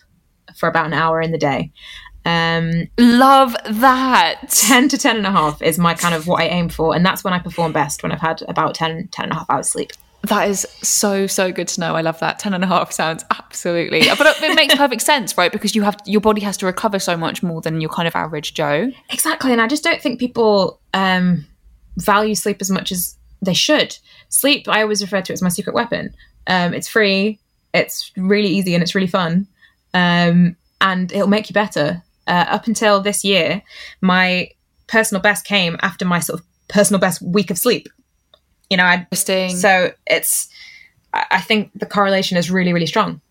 for 0.55 0.67
about 0.67 0.85
an 0.85 0.93
hour 0.93 1.21
in 1.21 1.31
the 1.31 1.37
day. 1.37 1.71
Um, 2.25 2.87
Love 2.97 3.55
that. 3.69 4.49
10 4.49 4.89
to 4.89 4.97
10 4.97 5.17
and 5.17 5.27
a 5.27 5.31
half 5.31 5.61
is 5.61 5.77
my 5.77 5.93
kind 5.93 6.15
of 6.15 6.27
what 6.27 6.41
I 6.41 6.47
aim 6.47 6.69
for. 6.69 6.95
And 6.95 7.05
that's 7.05 7.23
when 7.23 7.33
I 7.33 7.39
perform 7.39 7.73
best, 7.73 8.03
when 8.03 8.11
I've 8.11 8.21
had 8.21 8.41
about 8.47 8.75
10, 8.75 9.09
10 9.09 9.23
and 9.23 9.31
a 9.31 9.35
half 9.35 9.49
hours 9.49 9.69
sleep. 9.69 9.91
That 10.23 10.49
is 10.49 10.61
so 10.81 11.27
so 11.27 11.51
good 11.51 11.67
to 11.69 11.81
know. 11.81 11.95
I 11.95 12.01
love 12.01 12.17
that. 12.21 12.39
10 12.39 12.53
and 12.53 12.63
a 12.63 12.67
half 12.67 12.93
sounds 12.93 13.25
absolutely. 13.29 14.03
But 14.17 14.41
it 14.41 14.55
makes 14.55 14.73
perfect 14.75 15.01
sense, 15.01 15.37
right? 15.37 15.51
Because 15.51 15.75
you 15.75 15.81
have 15.83 15.97
your 16.05 16.21
body 16.21 16.39
has 16.41 16.55
to 16.57 16.65
recover 16.65 16.97
so 16.97 17.17
much 17.17 17.43
more 17.43 17.59
than 17.59 17.81
your 17.81 17.89
kind 17.89 18.07
of 18.07 18.15
average 18.15 18.53
Joe. 18.53 18.89
Exactly. 19.09 19.51
And 19.51 19.59
I 19.59 19.67
just 19.67 19.83
don't 19.83 20.01
think 20.01 20.21
people 20.21 20.79
um, 20.93 21.45
value 21.97 22.35
sleep 22.35 22.57
as 22.61 22.71
much 22.71 22.89
as 22.91 23.17
they 23.41 23.53
should. 23.53 23.97
Sleep, 24.29 24.67
I 24.69 24.81
always 24.81 25.01
refer 25.01 25.21
to 25.21 25.33
it 25.33 25.35
as 25.35 25.41
my 25.41 25.49
secret 25.49 25.73
weapon. 25.73 26.15
Um, 26.47 26.73
it's 26.73 26.87
free, 26.87 27.39
it's 27.73 28.11
really 28.15 28.47
easy, 28.47 28.73
and 28.73 28.81
it's 28.81 28.95
really 28.95 29.07
fun. 29.07 29.47
Um, 29.93 30.55
and 30.79 31.11
it'll 31.11 31.27
make 31.27 31.49
you 31.49 31.53
better. 31.53 32.01
Uh, 32.25 32.45
up 32.47 32.67
until 32.67 33.01
this 33.01 33.23
year, 33.23 33.61
my 34.01 34.49
personal 34.87 35.21
best 35.21 35.45
came 35.45 35.77
after 35.81 36.05
my 36.05 36.19
sort 36.19 36.39
of 36.39 36.45
personal 36.69 36.99
best 36.99 37.21
week 37.21 37.51
of 37.51 37.57
sleep. 37.57 37.87
You 38.69 38.77
know, 38.77 38.85
I 38.85 38.95
Interesting. 38.95 39.49
so 39.55 39.91
it's. 40.07 40.49
I 41.13 41.41
think 41.41 41.69
the 41.75 41.85
correlation 41.85 42.37
is 42.37 42.49
really, 42.49 42.73
really 42.73 42.87
strong. 42.87 43.21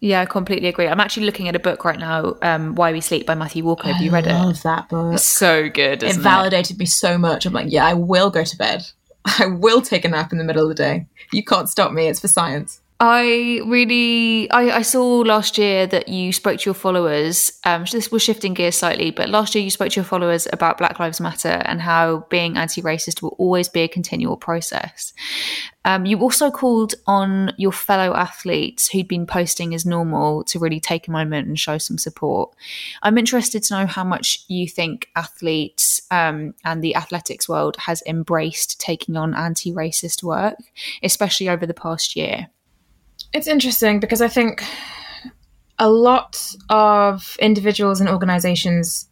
Yeah, 0.00 0.20
I 0.20 0.26
completely 0.26 0.68
agree. 0.68 0.86
I'm 0.86 1.00
actually 1.00 1.26
looking 1.26 1.48
at 1.48 1.56
a 1.56 1.58
book 1.58 1.84
right 1.84 1.98
now, 1.98 2.36
um, 2.42 2.76
Why 2.76 2.92
We 2.92 3.00
Sleep 3.00 3.26
by 3.26 3.34
Matthew 3.34 3.64
Walker. 3.64 3.88
Have 3.88 4.00
you 4.00 4.12
read 4.12 4.28
it? 4.28 4.32
I 4.32 4.44
love 4.44 4.62
that 4.62 4.88
book. 4.88 5.14
It's 5.14 5.24
so 5.24 5.68
good. 5.68 6.04
it 6.04 6.10
Isn't 6.10 6.20
it, 6.20 6.22
validated 6.22 6.78
me 6.78 6.86
so 6.86 7.18
much. 7.18 7.44
I'm 7.44 7.52
like, 7.52 7.72
yeah, 7.72 7.84
I 7.84 7.94
will 7.94 8.30
go 8.30 8.44
to 8.44 8.56
bed. 8.56 8.86
I 9.24 9.46
will 9.46 9.82
take 9.82 10.04
a 10.04 10.08
nap 10.08 10.30
in 10.30 10.38
the 10.38 10.44
middle 10.44 10.62
of 10.62 10.68
the 10.68 10.74
day. 10.76 11.06
You 11.32 11.42
can't 11.42 11.68
stop 11.68 11.90
me. 11.90 12.06
It's 12.06 12.20
for 12.20 12.28
science. 12.28 12.80
I 13.00 13.60
really, 13.64 14.50
I, 14.50 14.78
I 14.78 14.82
saw 14.82 15.18
last 15.18 15.56
year 15.56 15.86
that 15.86 16.08
you 16.08 16.32
spoke 16.32 16.58
to 16.58 16.64
your 16.64 16.74
followers. 16.74 17.52
Um, 17.64 17.84
this 17.92 18.10
was 18.10 18.22
shifting 18.22 18.54
gears 18.54 18.74
slightly, 18.74 19.12
but 19.12 19.28
last 19.28 19.54
year 19.54 19.62
you 19.62 19.70
spoke 19.70 19.90
to 19.90 19.96
your 20.00 20.04
followers 20.04 20.48
about 20.52 20.78
Black 20.78 20.98
Lives 20.98 21.20
Matter 21.20 21.62
and 21.64 21.80
how 21.80 22.26
being 22.28 22.56
anti-racist 22.56 23.22
will 23.22 23.36
always 23.38 23.68
be 23.68 23.82
a 23.82 23.88
continual 23.88 24.36
process. 24.36 25.12
Um, 25.84 26.06
you 26.06 26.18
also 26.18 26.50
called 26.50 26.96
on 27.06 27.52
your 27.56 27.70
fellow 27.70 28.14
athletes 28.16 28.88
who'd 28.88 29.06
been 29.06 29.26
posting 29.26 29.76
as 29.76 29.86
normal 29.86 30.42
to 30.44 30.58
really 30.58 30.80
take 30.80 31.06
a 31.06 31.12
moment 31.12 31.46
and 31.46 31.56
show 31.56 31.78
some 31.78 31.98
support. 31.98 32.52
I'm 33.04 33.16
interested 33.16 33.62
to 33.62 33.74
know 33.74 33.86
how 33.86 34.02
much 34.02 34.44
you 34.48 34.66
think 34.66 35.08
athletes 35.14 36.02
um, 36.10 36.52
and 36.64 36.82
the 36.82 36.96
athletics 36.96 37.48
world 37.48 37.76
has 37.76 38.02
embraced 38.06 38.80
taking 38.80 39.16
on 39.16 39.36
anti-racist 39.36 40.24
work, 40.24 40.56
especially 41.04 41.48
over 41.48 41.64
the 41.64 41.74
past 41.74 42.16
year. 42.16 42.48
It's 43.32 43.46
interesting 43.46 44.00
because 44.00 44.22
I 44.22 44.28
think 44.28 44.64
a 45.78 45.90
lot 45.90 46.54
of 46.70 47.36
individuals 47.40 48.00
and 48.00 48.08
organizations 48.08 49.08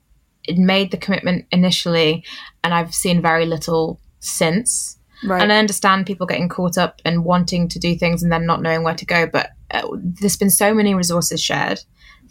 made 0.48 0.90
the 0.90 0.96
commitment 0.96 1.46
initially, 1.50 2.24
and 2.62 2.72
I've 2.72 2.94
seen 2.94 3.20
very 3.20 3.46
little 3.46 4.00
since. 4.20 4.98
Right. 5.24 5.42
And 5.42 5.52
I 5.52 5.58
understand 5.58 6.06
people 6.06 6.26
getting 6.26 6.48
caught 6.48 6.76
up 6.76 7.00
and 7.04 7.24
wanting 7.24 7.68
to 7.68 7.78
do 7.78 7.96
things 7.96 8.22
and 8.22 8.30
then 8.30 8.46
not 8.46 8.62
knowing 8.62 8.82
where 8.82 8.94
to 8.94 9.06
go. 9.06 9.26
But 9.26 9.50
uh, 9.70 9.88
there's 9.94 10.36
been 10.36 10.50
so 10.50 10.74
many 10.74 10.94
resources 10.94 11.42
shared 11.42 11.80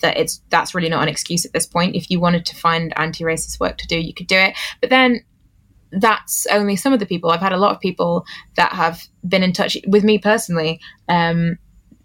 that 0.02 0.18
it's 0.18 0.42
that's 0.50 0.76
really 0.76 0.90
not 0.90 1.02
an 1.02 1.10
excuse 1.10 1.46
at 1.46 1.54
this 1.54 1.66
point. 1.66 1.96
If 1.96 2.12
you 2.12 2.20
wanted 2.20 2.46
to 2.46 2.56
find 2.56 2.94
anti-racist 2.98 3.60
work 3.60 3.78
to 3.78 3.88
do, 3.88 4.00
you 4.00 4.14
could 4.14 4.28
do 4.28 4.38
it. 4.38 4.56
But 4.82 4.92
then 4.92 5.24
that's 5.92 6.46
only 6.48 6.76
some 6.76 6.94
of 6.94 7.00
the 7.00 7.06
people. 7.06 7.32
I've 7.32 7.40
had 7.40 7.54
a 7.54 7.58
lot 7.58 7.72
of 7.72 7.80
people 7.80 8.26
that 8.56 8.74
have 8.74 9.02
been 9.28 9.44
in 9.44 9.54
touch 9.54 9.78
with 9.88 10.04
me 10.04 10.18
personally 10.18 10.80
um, 11.10 11.58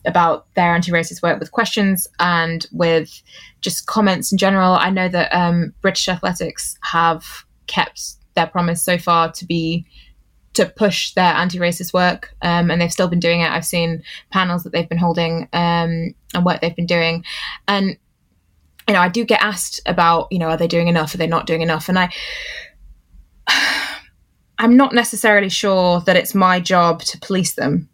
about 0.07 0.46
their 0.55 0.74
anti-racist 0.74 1.22
work 1.22 1.38
with 1.38 1.53
questions 1.53 2.09
and 2.18 2.66
with 2.72 3.22
just 3.61 3.86
comments 3.86 4.32
in 4.32 4.38
general. 4.38 4.74
I 4.74 4.90
know 4.90 5.09
that 5.09 5.32
um, 5.34 5.74
British 5.80 6.09
athletics 6.09 6.78
have 6.82 7.44
kept 7.66 8.14
their 8.34 8.46
promise 8.46 8.82
so 8.82 8.98
far 8.98 9.30
to 9.32 9.44
be 9.44 9.86
to 10.53 10.66
push 10.66 11.14
their 11.14 11.32
anti-racist 11.32 11.92
work, 11.92 12.34
um, 12.42 12.70
and 12.70 12.80
they've 12.80 12.92
still 12.92 13.07
been 13.07 13.20
doing 13.20 13.40
it. 13.40 13.51
I've 13.51 13.64
seen 13.64 14.03
panels 14.30 14.64
that 14.64 14.72
they've 14.72 14.88
been 14.88 14.98
holding 14.98 15.48
um, 15.53 16.14
and 16.34 16.44
work 16.44 16.61
they've 16.61 16.74
been 16.74 16.86
doing, 16.86 17.24
and 17.68 17.96
you 18.88 18.94
know, 18.94 19.01
I 19.03 19.09
do 19.09 19.24
get 19.24 19.40
asked 19.40 19.80
about, 19.86 20.26
you 20.32 20.38
know, 20.40 20.48
are 20.48 20.57
they 20.57 20.66
doing 20.66 20.88
enough? 20.88 21.14
Are 21.14 21.18
they 21.18 21.28
not 21.28 21.46
doing 21.46 21.62
enough? 21.62 21.88
And 21.88 21.96
I, 21.96 22.11
I'm 24.59 24.76
not 24.76 24.92
necessarily 24.92 25.48
sure 25.48 26.01
that 26.01 26.16
it's 26.16 26.34
my 26.34 26.59
job 26.59 27.01
to 27.03 27.18
police 27.18 27.55
them. 27.55 27.88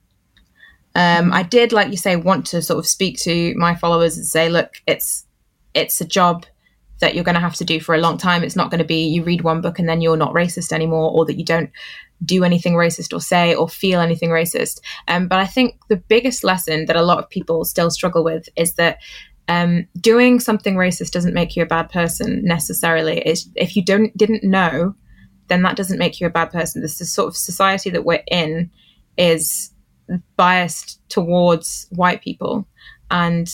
Um, 0.97 1.31
I 1.31 1.43
did, 1.43 1.73
like 1.73 1.91
you 1.91 1.99
say, 1.99 2.17
want 2.17 2.47
to 2.47 2.63
sort 2.63 2.79
of 2.79 2.87
speak 2.87 3.19
to 3.21 3.55
my 3.57 3.75
followers 3.75 4.17
and 4.17 4.27
say, 4.27 4.49
look, 4.49 4.81
it's 4.87 5.27
it's 5.75 6.01
a 6.01 6.07
job 6.07 6.47
that 7.01 7.15
you're 7.15 7.23
going 7.23 7.35
to 7.35 7.41
have 7.41 7.55
to 7.57 7.65
do 7.67 7.79
for 7.81 7.95
a 7.95 7.99
long 7.99 8.17
time. 8.17 8.43
It's 8.43 8.57
not 8.57 8.71
going 8.71 8.79
to 8.79 8.85
be 8.85 9.07
you 9.07 9.23
read 9.23 9.43
one 9.43 9.61
book 9.61 9.79
and 9.79 9.87
then 9.87 10.01
you're 10.01 10.17
not 10.17 10.33
racist 10.33 10.73
anymore, 10.73 11.11
or 11.13 11.27
that 11.27 11.37
you 11.37 11.45
don't 11.45 11.71
do 12.25 12.45
anything 12.45 12.73
racist 12.73 13.13
or 13.13 13.21
say 13.21 13.55
or 13.55 13.69
feel 13.69 14.01
anything 14.01 14.31
racist. 14.31 14.81
Um, 15.07 15.29
but 15.29 15.39
I 15.39 15.47
think 15.47 15.79
the 15.91 15.99
biggest 15.99 16.43
lesson 16.43 16.87
that 16.87 16.97
a 16.97 17.03
lot 17.03 17.19
of 17.19 17.29
people 17.29 17.67
still 17.67 17.91
struggle 17.91 18.25
with 18.25 18.49
is 18.57 18.73
that 18.75 18.99
um, 19.49 19.87
doing 20.01 20.41
something 20.41 20.77
racist 20.77 21.11
doesn't 21.11 21.35
make 21.35 21.57
you 21.57 21.63
a 21.63 21.67
bad 21.67 21.91
person 21.91 22.43
necessarily. 22.43 23.19
It's, 23.19 23.51
if 23.55 23.77
you 23.77 23.85
don't 23.85 24.17
didn't 24.17 24.45
know, 24.45 24.95
then 25.49 25.61
that 25.63 25.77
doesn't 25.77 25.99
make 25.99 26.21
you 26.21 26.27
a 26.27 26.31
bad 26.31 26.51
person. 26.51 26.81
This 26.81 27.03
is 27.03 27.13
sort 27.13 27.29
of 27.29 27.37
society 27.37 27.91
that 27.91 28.07
we're 28.07 28.25
in 28.29 28.71
is 29.19 29.73
biased 30.37 31.01
towards 31.09 31.87
white 31.91 32.23
people, 32.23 32.67
and 33.11 33.49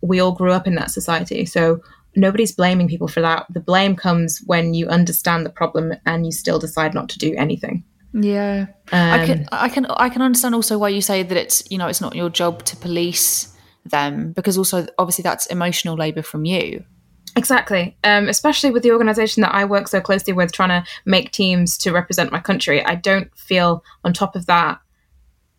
we 0.00 0.20
all 0.20 0.32
grew 0.32 0.52
up 0.52 0.66
in 0.66 0.74
that 0.76 0.90
society. 0.90 1.44
So 1.46 1.80
nobody's 2.16 2.52
blaming 2.52 2.88
people 2.88 3.08
for 3.08 3.20
that. 3.20 3.46
The 3.50 3.60
blame 3.60 3.94
comes 3.96 4.42
when 4.46 4.74
you 4.74 4.88
understand 4.88 5.44
the 5.44 5.50
problem 5.50 5.92
and 6.06 6.26
you 6.26 6.32
still 6.32 6.58
decide 6.58 6.94
not 6.94 7.08
to 7.10 7.18
do 7.18 7.34
anything. 7.36 7.84
Yeah, 8.12 8.66
I 8.92 9.20
Um, 9.20 9.26
can, 9.26 9.48
I 9.52 9.68
can, 9.68 9.86
I 9.86 10.08
can 10.08 10.22
understand 10.22 10.54
also 10.54 10.78
why 10.78 10.88
you 10.88 11.00
say 11.00 11.22
that 11.22 11.36
it's, 11.36 11.62
you 11.70 11.78
know, 11.78 11.86
it's 11.86 12.00
not 12.00 12.16
your 12.16 12.28
job 12.28 12.64
to 12.64 12.76
police 12.76 13.56
them 13.84 14.32
because 14.32 14.58
also 14.58 14.86
obviously 14.98 15.22
that's 15.22 15.46
emotional 15.46 15.96
labor 15.96 16.22
from 16.22 16.44
you. 16.44 16.84
Exactly. 17.36 17.96
Um, 18.02 18.28
especially 18.28 18.72
with 18.72 18.82
the 18.82 18.90
organization 18.90 19.42
that 19.42 19.54
I 19.54 19.64
work 19.64 19.86
so 19.86 20.00
closely 20.00 20.32
with, 20.32 20.50
trying 20.50 20.70
to 20.70 20.90
make 21.04 21.30
teams 21.30 21.78
to 21.78 21.92
represent 21.92 22.32
my 22.32 22.40
country. 22.40 22.84
I 22.84 22.96
don't 22.96 23.30
feel 23.38 23.84
on 24.04 24.12
top 24.12 24.34
of 24.34 24.46
that 24.46 24.80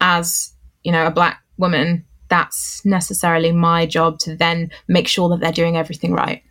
as, 0.01 0.51
you 0.83 0.91
know, 0.91 1.05
a 1.05 1.11
black 1.11 1.41
woman, 1.57 2.05
that's 2.27 2.83
necessarily 2.85 3.51
my 3.51 3.85
job 3.85 4.19
to 4.19 4.35
then 4.35 4.71
make 4.87 5.07
sure 5.07 5.29
that 5.29 5.39
they're 5.39 5.51
doing 5.51 5.77
everything 5.77 6.13
right. 6.13 6.43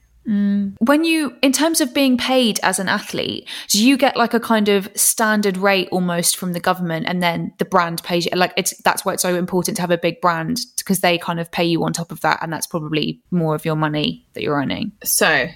When 0.81 1.03
you, 1.05 1.35
in 1.43 1.51
terms 1.51 1.81
of 1.81 1.95
being 1.95 2.17
paid 2.17 2.61
as 2.63 2.79
an 2.79 2.89
athlete, 2.89 3.49
do 3.69 3.85
you 3.85 3.97
get 3.97 4.17
like 4.17 4.35
a 4.35 4.39
kind 4.39 4.69
of 4.69 4.89
standard 4.95 5.57
rate 5.57 5.89
almost 5.91 6.37
from 6.37 6.53
the 6.53 6.61
government, 6.61 7.07
and 7.09 7.23
then 7.23 7.53
the 7.59 7.65
brand 7.65 8.03
pays 8.05 8.27
you? 8.27 8.33
Like 8.37 8.53
it's 8.57 8.77
that's 8.83 9.05
why 9.05 9.15
it's 9.15 9.23
so 9.23 9.35
important 9.35 9.77
to 9.77 9.83
have 9.83 9.91
a 9.91 9.99
big 9.99 10.21
brand 10.21 10.61
because 10.77 11.01
they 11.01 11.19
kind 11.19 11.41
of 11.41 11.51
pay 11.51 11.65
you 11.65 11.83
on 11.83 11.93
top 11.93 12.13
of 12.13 12.21
that, 12.21 12.39
and 12.43 12.53
that's 12.53 12.67
probably 12.67 13.21
more 13.31 13.55
of 13.55 13.65
your 13.65 13.77
money 13.77 14.25
that 14.35 14.43
you're 14.43 14.55
earning. 14.55 14.93
So 15.03 15.49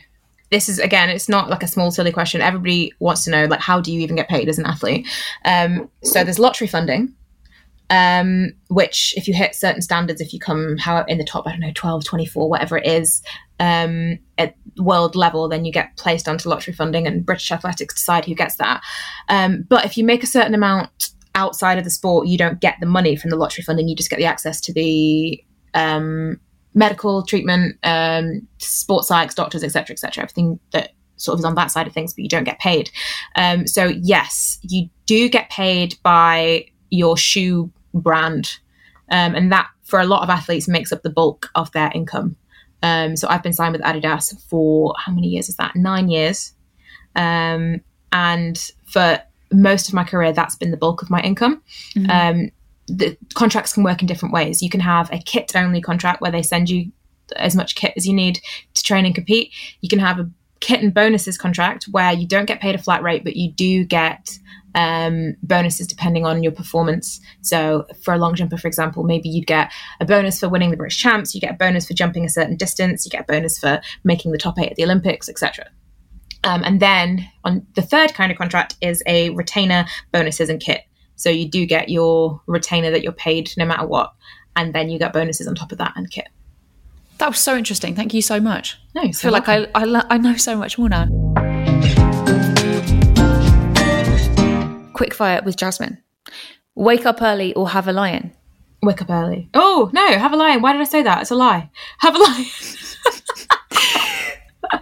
this 0.50 0.68
is 0.68 0.78
again, 0.78 1.10
it's 1.10 1.28
not 1.28 1.50
like 1.50 1.62
a 1.62 1.68
small 1.68 1.90
silly 1.90 2.10
question. 2.10 2.40
Everybody 2.40 2.92
wants 2.98 3.24
to 3.24 3.30
know 3.30 3.44
like 3.44 3.60
how 3.60 3.80
do 3.80 3.92
you 3.92 4.00
even 4.00 4.16
get 4.16 4.28
paid 4.28 4.48
as 4.48 4.58
an 4.58 4.66
athlete? 4.66 5.06
Um, 5.44 5.90
so 6.02 6.24
there's 6.24 6.38
lottery 6.38 6.68
funding. 6.68 7.14
Um, 7.90 8.52
which 8.68 9.12
if 9.16 9.28
you 9.28 9.34
hit 9.34 9.54
certain 9.54 9.82
standards, 9.82 10.20
if 10.20 10.32
you 10.32 10.40
come 10.40 10.78
how 10.78 11.04
in 11.04 11.18
the 11.18 11.24
top, 11.24 11.46
I 11.46 11.50
don't 11.50 11.60
know, 11.60 11.72
12, 11.74 12.04
24, 12.04 12.48
whatever 12.48 12.78
it 12.78 12.86
is, 12.86 13.22
um, 13.60 14.18
at 14.38 14.54
world 14.78 15.14
level, 15.14 15.48
then 15.48 15.64
you 15.64 15.72
get 15.72 15.96
placed 15.96 16.28
onto 16.28 16.48
lottery 16.48 16.74
funding 16.74 17.06
and 17.06 17.24
British 17.24 17.52
athletics 17.52 17.94
decide 17.94 18.24
who 18.24 18.34
gets 18.34 18.56
that. 18.56 18.82
Um, 19.28 19.66
but 19.68 19.84
if 19.84 19.96
you 19.96 20.04
make 20.04 20.22
a 20.22 20.26
certain 20.26 20.54
amount 20.54 21.10
outside 21.34 21.78
of 21.78 21.84
the 21.84 21.90
sport, 21.90 22.26
you 22.26 22.38
don't 22.38 22.60
get 22.60 22.76
the 22.80 22.86
money 22.86 23.16
from 23.16 23.30
the 23.30 23.36
lottery 23.36 23.62
funding, 23.62 23.88
you 23.88 23.96
just 23.96 24.10
get 24.10 24.18
the 24.18 24.24
access 24.24 24.60
to 24.62 24.72
the 24.72 25.42
um, 25.74 26.40
medical 26.74 27.22
treatment, 27.24 27.76
um, 27.82 28.46
sports 28.58 29.10
psychs, 29.10 29.34
doctors, 29.34 29.62
etc., 29.62 29.94
etc. 29.94 30.22
everything 30.22 30.58
that 30.72 30.92
sort 31.16 31.34
of 31.34 31.40
is 31.40 31.44
on 31.44 31.54
that 31.54 31.70
side 31.70 31.86
of 31.86 31.92
things, 31.92 32.12
but 32.12 32.22
you 32.22 32.28
don't 32.28 32.44
get 32.44 32.58
paid. 32.58 32.90
Um, 33.36 33.66
so 33.66 33.86
yes, 33.86 34.58
you 34.62 34.88
do 35.06 35.28
get 35.28 35.50
paid 35.50 35.96
by 36.02 36.66
your 36.94 37.16
shoe 37.16 37.70
brand, 37.92 38.58
um, 39.10 39.34
and 39.34 39.52
that 39.52 39.68
for 39.82 40.00
a 40.00 40.06
lot 40.06 40.22
of 40.22 40.30
athletes 40.30 40.68
makes 40.68 40.92
up 40.92 41.02
the 41.02 41.10
bulk 41.10 41.50
of 41.54 41.70
their 41.72 41.90
income. 41.94 42.36
Um, 42.82 43.16
so 43.16 43.28
I've 43.28 43.42
been 43.42 43.52
signed 43.52 43.72
with 43.72 43.82
Adidas 43.82 44.38
for 44.48 44.94
how 44.98 45.12
many 45.12 45.28
years 45.28 45.48
is 45.48 45.56
that? 45.56 45.74
Nine 45.74 46.08
years. 46.08 46.52
Um, 47.16 47.80
and 48.12 48.58
for 48.84 49.20
most 49.50 49.88
of 49.88 49.94
my 49.94 50.04
career, 50.04 50.32
that's 50.32 50.56
been 50.56 50.70
the 50.70 50.76
bulk 50.76 51.02
of 51.02 51.10
my 51.10 51.20
income. 51.20 51.62
Um, 52.10 52.50
the 52.86 53.16
contracts 53.34 53.72
can 53.72 53.84
work 53.84 54.02
in 54.02 54.06
different 54.06 54.34
ways. 54.34 54.62
You 54.62 54.68
can 54.68 54.80
have 54.80 55.10
a 55.12 55.18
kit 55.18 55.52
only 55.54 55.80
contract 55.80 56.20
where 56.20 56.30
they 56.30 56.42
send 56.42 56.68
you 56.68 56.92
as 57.36 57.56
much 57.56 57.74
kit 57.74 57.94
as 57.96 58.06
you 58.06 58.12
need 58.12 58.40
to 58.74 58.82
train 58.82 59.06
and 59.06 59.14
compete. 59.14 59.50
You 59.80 59.88
can 59.88 59.98
have 59.98 60.18
a 60.18 60.30
kit 60.60 60.82
and 60.82 60.92
bonuses 60.92 61.38
contract 61.38 61.84
where 61.90 62.12
you 62.12 62.26
don't 62.26 62.46
get 62.46 62.60
paid 62.60 62.74
a 62.74 62.78
flat 62.78 63.02
rate, 63.02 63.24
but 63.24 63.36
you 63.36 63.50
do 63.52 63.84
get 63.84 64.38
um, 64.74 65.36
bonuses 65.42 65.86
depending 65.86 66.26
on 66.26 66.42
your 66.42 66.52
performance. 66.52 67.20
So, 67.42 67.86
for 68.02 68.14
a 68.14 68.18
long 68.18 68.34
jumper, 68.34 68.56
for 68.56 68.68
example, 68.68 69.04
maybe 69.04 69.28
you'd 69.28 69.46
get 69.46 69.72
a 70.00 70.04
bonus 70.04 70.40
for 70.40 70.48
winning 70.48 70.70
the 70.70 70.76
British 70.76 70.98
Champs, 70.98 71.34
you 71.34 71.40
get 71.40 71.52
a 71.52 71.56
bonus 71.56 71.86
for 71.86 71.94
jumping 71.94 72.24
a 72.24 72.28
certain 72.28 72.56
distance, 72.56 73.04
you 73.04 73.10
get 73.10 73.22
a 73.22 73.32
bonus 73.32 73.58
for 73.58 73.80
making 74.02 74.32
the 74.32 74.38
top 74.38 74.58
eight 74.58 74.70
at 74.70 74.76
the 74.76 74.84
Olympics, 74.84 75.28
etc. 75.28 75.66
Um, 76.44 76.62
and 76.62 76.80
then 76.80 77.28
on 77.44 77.66
the 77.74 77.82
third 77.82 78.14
kind 78.14 78.30
of 78.30 78.38
contract 78.38 78.76
is 78.80 79.02
a 79.06 79.30
retainer 79.30 79.86
bonuses 80.12 80.50
and 80.50 80.60
kit. 80.60 80.82
So 81.16 81.30
you 81.30 81.48
do 81.48 81.64
get 81.64 81.88
your 81.88 82.40
retainer 82.46 82.90
that 82.90 83.02
you're 83.02 83.12
paid 83.12 83.52
no 83.56 83.64
matter 83.64 83.86
what, 83.86 84.12
and 84.56 84.74
then 84.74 84.90
you 84.90 84.98
get 84.98 85.12
bonuses 85.12 85.46
on 85.46 85.54
top 85.54 85.72
of 85.72 85.78
that 85.78 85.92
and 85.96 86.10
kit. 86.10 86.28
That 87.18 87.28
was 87.28 87.38
so 87.38 87.56
interesting. 87.56 87.94
Thank 87.94 88.12
you 88.12 88.22
so 88.22 88.40
much. 88.40 88.78
No, 88.94 89.02
I 89.02 89.12
feel 89.12 89.30
like 89.30 89.48
I, 89.48 89.66
I, 89.74 90.02
I 90.10 90.18
know 90.18 90.36
so 90.36 90.56
much 90.56 90.78
more 90.78 90.88
now. 90.88 91.43
Quick 94.94 95.12
fire 95.12 95.42
with 95.44 95.56
Jazmin. 95.56 95.98
Wake 96.74 97.04
up 97.06 97.20
early 97.20 97.52
or 97.54 97.68
have 97.70 97.88
a 97.88 97.92
lion. 97.92 98.32
wake 98.82 99.02
up 99.02 99.10
early. 99.10 99.50
Oh 99.54 99.90
no, 99.92 100.18
have 100.18 100.32
a 100.32 100.36
lion. 100.36 100.62
Why 100.62 100.72
did 100.72 100.80
I 100.80 100.84
say 100.84 101.02
that? 101.02 101.22
It's 101.22 101.30
a 101.30 101.34
lie. 101.34 101.70
Have 101.98 102.14
a 102.16 102.18
lion. 102.18 102.46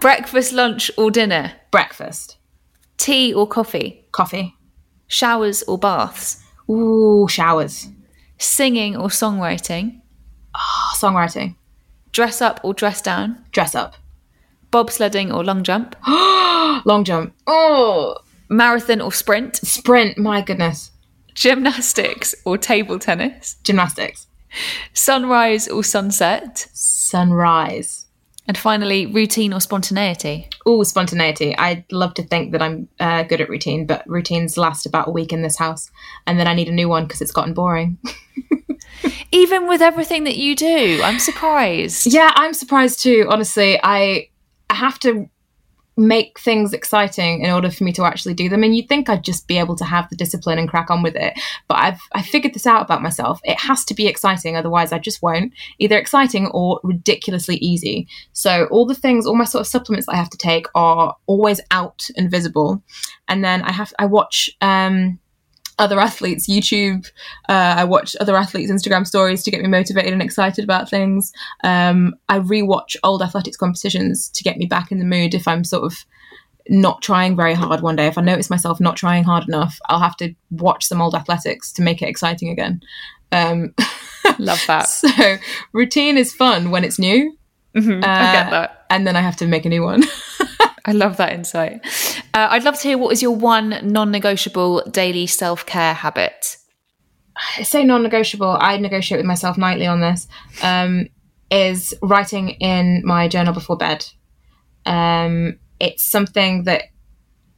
Breakfast, 0.01 0.53
lunch 0.53 0.91
or 0.97 1.11
dinner. 1.11 1.53
Breakfast, 1.71 2.37
Tea 2.97 3.33
or 3.33 3.47
coffee. 3.47 4.05
coffee. 4.11 4.55
Showers 5.07 5.63
or 5.63 5.77
baths. 5.77 6.41
Ooh, 6.69 7.27
showers. 7.29 7.87
Singing 8.37 8.95
or 8.95 9.09
songwriting. 9.09 10.01
Oh, 10.55 10.93
songwriting. 10.97 11.55
Dress 12.11 12.41
up 12.41 12.59
or 12.63 12.73
dress 12.73 13.01
down. 13.01 13.43
Dress 13.51 13.75
up. 13.75 13.95
Bobsledding 14.71 15.33
or 15.33 15.43
long 15.43 15.63
jump. 15.63 15.95
Long 16.85 17.03
jump. 17.03 17.33
Oh, 17.47 18.17
Marathon 18.53 19.01
or 19.01 19.11
sprint. 19.11 19.57
sprint. 19.57 20.17
My 20.17 20.41
goodness. 20.41 20.91
Gymnastics 21.33 22.35
or 22.45 22.57
table 22.57 22.99
tennis. 22.99 23.55
Gymnastics. 23.63 24.27
Sunrise 24.93 25.67
or 25.67 25.83
sunset. 25.83 26.67
Sunrise. 26.73 28.05
And 28.47 28.57
finally, 28.57 29.05
routine 29.05 29.53
or 29.53 29.61
spontaneity. 29.61 30.49
Ooh, 30.67 30.83
spontaneity. 30.83 31.55
I'd 31.57 31.89
love 31.91 32.13
to 32.15 32.23
think 32.23 32.51
that 32.51 32.61
I'm 32.61 32.89
uh, 32.99 33.23
good 33.23 33.39
at 33.39 33.49
routine, 33.49 33.85
but 33.85 34.07
routines 34.07 34.57
last 34.57 34.85
about 34.85 35.07
a 35.07 35.11
week 35.11 35.31
in 35.31 35.41
this 35.41 35.57
house, 35.57 35.89
and 36.27 36.37
then 36.37 36.47
I 36.47 36.53
need 36.53 36.67
a 36.67 36.73
new 36.73 36.89
one 36.89 37.05
because 37.05 37.21
it's 37.21 37.31
gotten 37.31 37.53
boring. 37.53 37.97
Even 39.31 39.67
with 39.67 39.81
everything 39.81 40.25
that 40.25 40.35
you 40.35 40.57
do, 40.57 41.01
I'm 41.03 41.19
surprised. 41.19 42.05
Yeah, 42.05 42.31
I'm 42.35 42.53
surprised 42.53 43.01
too. 43.01 43.27
Honestly, 43.29 43.79
I 43.81 44.27
I 44.69 44.75
have 44.75 44.99
to 44.99 45.29
make 45.95 46.39
things 46.39 46.73
exciting 46.73 47.41
in 47.41 47.51
order 47.51 47.69
for 47.69 47.83
me 47.83 47.91
to 47.93 48.03
actually 48.03 48.33
do 48.33 48.49
them. 48.49 48.63
And 48.63 48.75
you'd 48.75 48.89
think 48.89 49.09
I'd 49.09 49.23
just 49.23 49.47
be 49.47 49.57
able 49.57 49.75
to 49.75 49.85
have 49.85 50.09
the 50.09 50.15
discipline 50.15 50.57
and 50.57 50.67
crack 50.67 50.89
on 50.89 51.03
with 51.03 51.15
it. 51.15 51.33
But 51.67 51.75
I've 51.75 52.01
I 52.13 52.21
figured 52.21 52.53
this 52.53 52.65
out 52.65 52.81
about 52.81 53.01
myself. 53.01 53.39
It 53.43 53.59
has 53.59 53.85
to 53.85 53.93
be 53.93 54.07
exciting, 54.07 54.55
otherwise 54.55 54.91
I 54.91 54.99
just 54.99 55.21
won't. 55.21 55.53
Either 55.79 55.97
exciting 55.97 56.47
or 56.47 56.79
ridiculously 56.83 57.57
easy 57.57 58.07
So 58.33 58.65
all 58.71 58.85
the 58.85 58.95
things, 58.95 59.25
all 59.25 59.35
my 59.35 59.45
sort 59.45 59.61
of 59.61 59.67
supplements 59.67 60.07
I 60.07 60.15
have 60.15 60.29
to 60.31 60.37
take 60.37 60.67
are 60.75 61.15
always 61.25 61.61
out 61.71 62.09
and 62.17 62.29
visible. 62.29 62.81
And 63.27 63.43
then 63.43 63.61
I 63.61 63.71
have 63.71 63.93
I 63.99 64.05
watch 64.05 64.49
um 64.61 65.19
other 65.79 65.99
athletes 65.99 66.47
YouTube. 66.47 67.09
Uh, 67.49 67.75
I 67.77 67.83
watch 67.83 68.15
other 68.19 68.35
athletes' 68.35 68.71
Instagram 68.71 69.05
stories 69.07 69.43
to 69.43 69.51
get 69.51 69.61
me 69.61 69.67
motivated 69.67 70.13
and 70.13 70.21
excited 70.21 70.63
about 70.63 70.89
things. 70.89 71.31
Um, 71.63 72.15
I 72.29 72.39
rewatch 72.39 72.95
old 73.03 73.21
athletics 73.21 73.57
competitions 73.57 74.29
to 74.29 74.43
get 74.43 74.57
me 74.57 74.65
back 74.65 74.91
in 74.91 74.99
the 74.99 75.05
mood 75.05 75.33
if 75.33 75.47
I'm 75.47 75.63
sort 75.63 75.83
of 75.83 76.05
not 76.69 77.01
trying 77.01 77.35
very 77.35 77.53
hard 77.53 77.81
one 77.81 77.95
day. 77.95 78.07
If 78.07 78.17
I 78.17 78.21
notice 78.21 78.49
myself 78.49 78.79
not 78.79 78.95
trying 78.95 79.23
hard 79.25 79.47
enough, 79.47 79.77
I'll 79.89 79.99
have 79.99 80.15
to 80.17 80.33
watch 80.51 80.85
some 80.85 81.01
old 81.01 81.15
athletics 81.15 81.71
to 81.73 81.81
make 81.81 82.01
it 82.01 82.07
exciting 82.07 82.49
again. 82.49 82.81
Um, 83.31 83.73
Love 84.39 84.63
that. 84.67 84.83
so 84.87 85.37
routine 85.73 86.17
is 86.17 86.33
fun 86.33 86.71
when 86.71 86.83
it's 86.83 86.99
new. 86.99 87.35
Mhm, 87.75 88.03
I 88.05 88.31
get 88.33 88.47
Uh, 88.47 88.49
that. 88.51 88.85
And 88.89 89.05
then 89.07 89.15
I 89.15 89.21
have 89.21 89.35
to 89.37 89.47
make 89.47 89.65
a 89.65 89.69
new 89.69 89.81
one. 89.83 90.03
I 90.85 90.91
love 90.91 91.17
that 91.17 91.33
insight. 91.33 91.81
Uh, 92.33 92.47
I'd 92.51 92.63
love 92.63 92.79
to 92.79 92.87
hear 92.87 92.97
what 92.97 93.13
is 93.13 93.21
your 93.21 93.35
one 93.35 93.79
non 93.83 94.11
negotiable 94.11 94.81
daily 94.89 95.27
self 95.27 95.65
care 95.65 95.93
habit? 95.93 96.57
I 97.57 97.63
say 97.63 97.83
non-negotiable. 97.83 98.57
I 98.59 98.77
negotiate 98.77 99.19
with 99.19 99.25
myself 99.25 99.57
nightly 99.57 99.87
on 99.87 100.01
this. 100.01 100.27
Um, 100.61 101.07
is 101.49 101.93
writing 102.01 102.49
in 102.49 103.03
my 103.05 103.27
journal 103.27 103.53
before 103.53 103.77
bed. 103.77 104.05
Um, 104.85 105.59
it's 105.79 106.03
something 106.03 106.63
that 106.63 106.85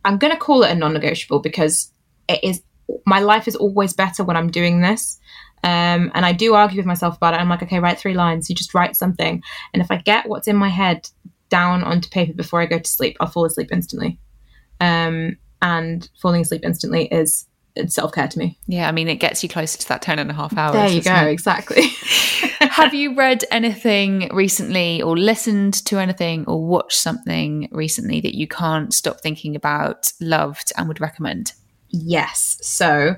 I'm 0.04 0.18
going 0.18 0.34
to 0.34 0.40
call 0.40 0.64
it 0.64 0.72
a 0.72 0.76
non-negotiable 0.76 1.40
because 1.40 1.92
it 2.28 2.44
is. 2.44 2.62
My 3.06 3.20
life 3.20 3.48
is 3.48 3.56
always 3.56 3.94
better 3.94 4.24
when 4.24 4.38
I'm 4.38 4.52
doing 4.52 4.82
this. 4.82 5.20
Um, 5.64 6.12
and 6.14 6.26
I 6.26 6.32
do 6.34 6.54
argue 6.54 6.78
with 6.78 6.86
myself 6.86 7.18
about 7.18 7.34
it. 7.34 7.38
I'm 7.38 7.50
like, 7.50 7.64
okay, 7.64 7.80
write 7.80 8.00
three 8.00 8.14
lines. 8.14 8.50
You 8.50 8.56
just 8.56 8.76
write 8.76 8.96
something, 8.96 9.42
and 9.74 9.82
if 9.82 9.90
I 9.90 9.98
get 9.98 10.30
what's 10.30 10.48
in 10.48 10.56
my 10.56 10.70
head 10.70 11.10
down 11.50 11.84
onto 11.84 12.10
paper 12.10 12.34
before 12.34 12.62
I 12.62 12.66
go 12.66 12.80
to 12.80 12.90
sleep, 12.90 13.18
I'll 13.20 13.28
fall 13.28 13.46
asleep 13.46 13.70
instantly. 13.72 14.20
Um, 14.80 15.38
and 15.62 16.08
falling 16.22 16.42
asleep 16.42 16.62
instantly 16.64 17.06
is 17.08 17.48
self 17.88 18.12
care 18.14 18.28
to 18.28 18.40
me. 18.40 18.58
Yeah, 18.68 18.88
I 18.88 18.92
mean, 18.92 19.08
it 19.08 19.16
gets 19.16 19.44
you 19.44 19.50
closer 19.50 19.78
to 19.78 19.88
that 19.90 20.02
10 20.02 20.20
and 20.20 20.30
a 20.30 20.34
half 20.34 20.58
hours. 20.58 20.74
There 20.74 20.90
you 20.90 21.02
go. 21.02 21.28
it? 21.28 21.32
Exactly. 21.32 21.88
Have 22.62 22.94
you 22.94 23.16
read 23.16 23.44
anything 23.52 24.30
recently, 24.34 25.02
or 25.02 25.18
listened 25.18 25.74
to 25.86 25.98
anything, 25.98 26.46
or 26.46 26.64
watched 26.64 26.98
something 26.98 27.68
recently 27.72 28.22
that 28.22 28.36
you 28.36 28.48
can't 28.48 28.94
stop 28.94 29.22
thinking 29.22 29.56
about, 29.56 30.12
loved, 30.22 30.72
and 30.78 30.88
would 30.88 31.02
recommend? 31.02 31.54
Yes. 31.90 32.58
So 32.62 33.16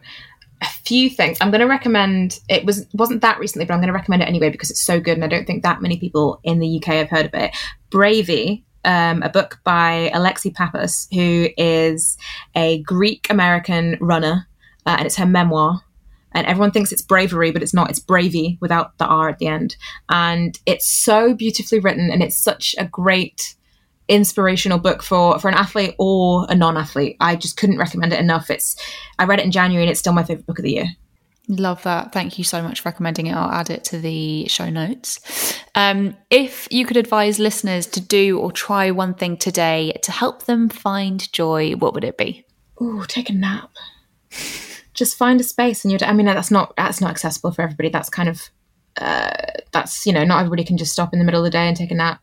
a 0.61 0.65
few 0.85 1.09
things. 1.09 1.37
I'm 1.39 1.51
going 1.51 1.61
to 1.61 1.67
recommend. 1.67 2.39
It 2.49 2.65
was 2.65 2.87
wasn't 2.93 3.21
that 3.21 3.39
recently, 3.39 3.65
but 3.65 3.73
I'm 3.73 3.79
going 3.79 3.87
to 3.87 3.93
recommend 3.93 4.23
it 4.23 4.27
anyway 4.27 4.49
because 4.49 4.71
it's 4.71 4.81
so 4.81 4.99
good, 4.99 5.15
and 5.15 5.23
I 5.23 5.27
don't 5.27 5.45
think 5.45 5.63
that 5.63 5.81
many 5.81 5.97
people 5.99 6.39
in 6.43 6.59
the 6.59 6.77
UK 6.77 6.95
have 6.95 7.09
heard 7.09 7.25
of 7.25 7.33
it. 7.33 7.55
Bravey. 7.89 8.63
Um, 8.85 9.21
a 9.21 9.29
book 9.29 9.59
by 9.65 10.09
Alexi 10.13 10.53
Pappas, 10.53 11.09
who 11.11 11.49
is 11.57 12.17
a 12.55 12.81
Greek 12.83 13.27
American 13.29 13.97
runner, 13.99 14.47
uh, 14.85 14.95
and 14.97 15.05
it's 15.05 15.17
her 15.17 15.25
memoir. 15.25 15.81
And 16.31 16.47
everyone 16.47 16.71
thinks 16.71 16.93
it's 16.93 17.01
bravery, 17.01 17.51
but 17.51 17.61
it's 17.61 17.73
not. 17.73 17.89
It's 17.89 17.99
bravey 17.99 18.57
without 18.61 18.97
the 18.97 19.05
R 19.05 19.27
at 19.27 19.39
the 19.39 19.47
end. 19.47 19.75
And 20.07 20.57
it's 20.65 20.89
so 20.89 21.33
beautifully 21.33 21.79
written, 21.79 22.09
and 22.09 22.23
it's 22.23 22.37
such 22.37 22.75
a 22.77 22.85
great 22.85 23.55
inspirational 24.07 24.79
book 24.79 25.03
for 25.03 25.37
for 25.39 25.49
an 25.49 25.53
athlete 25.55 25.95
or 25.97 26.45
a 26.49 26.55
non-athlete. 26.55 27.17
I 27.19 27.35
just 27.35 27.57
couldn't 27.57 27.79
recommend 27.79 28.13
it 28.13 28.19
enough. 28.19 28.49
It's 28.49 28.75
I 29.19 29.25
read 29.25 29.39
it 29.39 29.45
in 29.45 29.51
January 29.51 29.83
and 29.83 29.91
it's 29.91 29.99
still 29.99 30.13
my 30.13 30.23
favorite 30.23 30.45
book 30.45 30.59
of 30.59 30.63
the 30.63 30.71
year. 30.71 30.87
Love 31.49 31.81
that. 31.83 32.11
Thank 32.11 32.37
you 32.37 32.43
so 32.43 32.61
much 32.61 32.81
for 32.81 32.89
recommending 32.89 33.27
it. 33.27 33.33
I'll 33.33 33.49
add 33.49 33.69
it 33.69 33.85
to 33.85 33.99
the 33.99 34.47
show 34.49 34.69
notes. 34.69 35.57
Um, 35.75 36.17
if 36.29 36.67
you 36.71 36.85
could 36.85 36.97
advise 36.97 37.39
listeners 37.39 37.87
to 37.87 38.01
do 38.01 38.37
or 38.37 38.51
try 38.51 38.91
one 38.91 39.13
thing 39.13 39.37
today 39.37 39.97
to 40.03 40.11
help 40.11 40.43
them 40.43 40.67
find 40.67 41.31
joy, 41.31 41.73
what 41.73 41.93
would 41.93 42.03
it 42.03 42.17
be? 42.17 42.45
Ooh, 42.81 43.05
take 43.07 43.29
a 43.29 43.33
nap. 43.33 43.71
Just 44.93 45.17
find 45.17 45.39
a 45.39 45.43
space 45.43 45.85
in 45.85 45.91
your 45.91 45.99
day. 45.99 46.07
I 46.07 46.13
mean, 46.13 46.25
that's 46.25 46.51
not 46.51 46.75
that's 46.75 46.99
not 46.99 47.11
accessible 47.11 47.53
for 47.53 47.61
everybody. 47.61 47.89
That's 47.89 48.09
kind 48.09 48.27
of 48.27 48.49
uh, 48.99 49.31
that's 49.71 50.05
you 50.05 50.11
know 50.11 50.25
not 50.25 50.39
everybody 50.39 50.65
can 50.65 50.77
just 50.77 50.91
stop 50.91 51.13
in 51.13 51.19
the 51.19 51.25
middle 51.25 51.39
of 51.39 51.45
the 51.45 51.51
day 51.51 51.67
and 51.67 51.77
take 51.77 51.91
a 51.91 51.95
nap. 51.95 52.19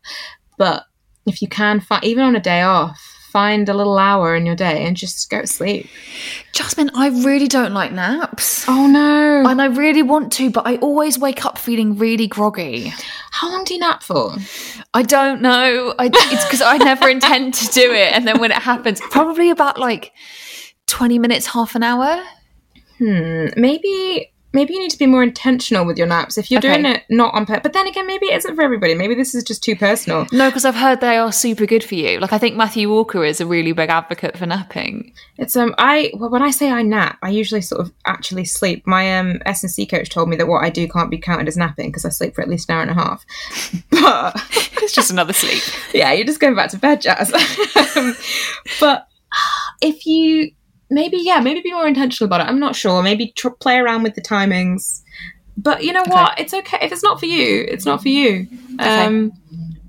But 0.57 0.83
if 1.25 1.41
you 1.41 1.47
can 1.47 1.79
find 1.79 2.03
even 2.03 2.23
on 2.23 2.35
a 2.35 2.39
day 2.39 2.61
off, 2.61 3.14
find 3.35 3.67
a 3.67 3.73
little 3.73 3.97
hour 3.97 4.33
in 4.33 4.45
your 4.45 4.55
day 4.55 4.85
and 4.85 4.95
just 4.95 5.29
go 5.29 5.41
to 5.41 5.47
sleep. 5.47 5.89
Jazmin, 6.53 6.89
I 6.95 7.09
really 7.09 7.49
don't 7.49 7.73
like 7.73 7.91
naps. 7.91 8.63
Oh 8.65 8.87
no! 8.87 9.43
And 9.45 9.61
I 9.61 9.65
really 9.65 10.03
want 10.03 10.31
to, 10.33 10.49
but 10.49 10.65
I 10.65 10.77
always 10.77 11.19
wake 11.19 11.43
up 11.45 11.57
feeling 11.57 11.97
really 11.97 12.27
groggy. 12.27 12.93
How 13.31 13.51
long 13.51 13.65
do 13.65 13.73
you 13.73 13.81
nap 13.81 14.03
for? 14.03 14.33
I 14.93 15.01
don't 15.01 15.41
know. 15.41 15.93
I, 15.99 16.09
it's 16.13 16.45
because 16.45 16.61
I 16.61 16.77
never 16.77 17.09
intend 17.09 17.55
to 17.55 17.67
do 17.73 17.91
it. 17.91 18.13
And 18.13 18.25
then 18.25 18.39
when 18.39 18.51
it 18.51 18.61
happens, 18.61 19.01
probably 19.11 19.49
about 19.49 19.77
like 19.77 20.13
20 20.87 21.19
minutes, 21.19 21.45
half 21.47 21.75
an 21.75 21.83
hour. 21.83 22.23
Hmm. 22.99 23.47
Maybe 23.57 24.31
maybe 24.55 24.73
you 24.73 24.79
need 24.79 24.89
to 24.91 24.97
be 24.97 25.05
more 25.05 25.21
intentional 25.21 25.85
with 25.85 25.97
your 25.97 26.07
naps. 26.07 26.37
If 26.37 26.49
you're 26.49 26.57
Okay. 26.59 26.69
doing 26.81 26.85
it 26.85 27.03
not 27.09 27.33
on 27.35 27.45
purpose, 27.45 27.61
but 27.63 27.73
then 27.73 27.85
again, 27.87 28.07
maybe 28.07 28.25
it 28.27 28.37
isn't 28.37 28.55
for 28.55 28.63
everybody. 28.63 28.95
Maybe 28.95 29.13
this 29.13 29.35
is 29.35 29.43
just 29.43 29.63
too 29.63 29.75
personal. 29.75 30.25
No, 30.31 30.49
because 30.49 30.65
I've 30.65 30.75
heard 30.75 31.01
they 31.01 31.17
are 31.17 31.31
super 31.31 31.65
good 31.67 31.83
for 31.83 31.93
you. 31.95 32.19
Like, 32.19 32.33
I 32.33 32.37
think 32.39 32.55
Matthew 32.55 32.89
Walker 32.89 33.23
is 33.23 33.39
a 33.41 33.45
really 33.45 33.73
big 33.73 33.89
advocate 33.89 34.37
for 34.37 34.45
napping. 34.47 35.13
It's 35.37 35.55
um 35.55 35.75
I 35.77 36.11
well 36.15 36.29
when 36.31 36.41
I 36.41 36.51
say 36.51 36.71
I 36.71 36.81
nap, 36.81 37.17
I 37.21 37.29
usually 37.29 37.61
sort 37.61 37.81
of 37.81 37.91
actually 38.07 38.45
sleep. 38.45 38.87
My 38.87 39.17
um 39.19 39.41
S 39.45 39.61
and 39.63 39.71
C 39.71 39.85
coach 39.85 40.09
told 40.09 40.29
me 40.29 40.35
that 40.37 40.47
what 40.47 40.63
I 40.63 40.69
do 40.69 40.87
can't 40.87 41.11
be 41.11 41.17
counted 41.19 41.47
as 41.47 41.57
napping 41.57 41.89
because 41.89 42.05
I 42.05 42.09
sleep 42.09 42.33
for 42.35 42.41
at 42.41 42.49
least 42.49 42.69
an 42.69 42.75
hour 42.75 42.81
and 42.81 42.91
a 42.91 42.93
half. 42.95 43.25
But 43.91 44.41
It's 44.81 44.93
just 44.93 45.11
another 45.11 45.33
sleep. 45.33 45.63
yeah, 45.93 46.13
you're 46.13 46.25
just 46.27 46.39
going 46.39 46.55
back 46.55 46.69
to 46.71 46.77
bed, 46.77 47.01
Jazz. 47.01 47.33
um, 47.97 48.15
but 48.79 49.07
if 49.81 50.05
you 50.05 50.51
maybe 50.89 51.17
yeah 51.17 51.39
maybe 51.39 51.61
be 51.61 51.71
more 51.71 51.87
intentional 51.87 52.25
about 52.27 52.41
it 52.41 52.47
i'm 52.49 52.59
not 52.59 52.75
sure 52.75 53.01
maybe 53.01 53.27
tr- 53.35 53.49
play 53.49 53.77
around 53.77 54.03
with 54.03 54.15
the 54.15 54.21
timings 54.21 55.01
but 55.57 55.83
you 55.83 55.91
know 55.93 56.01
Okay. 56.01 56.11
what 56.11 56.39
it's 56.39 56.53
okay 56.53 56.77
if 56.81 56.91
it's 56.91 57.03
not 57.03 57.19
for 57.19 57.25
you 57.25 57.65
it's 57.67 57.85
not 57.85 58.01
for 58.01 58.09
you 58.09 58.47
um 58.79 59.31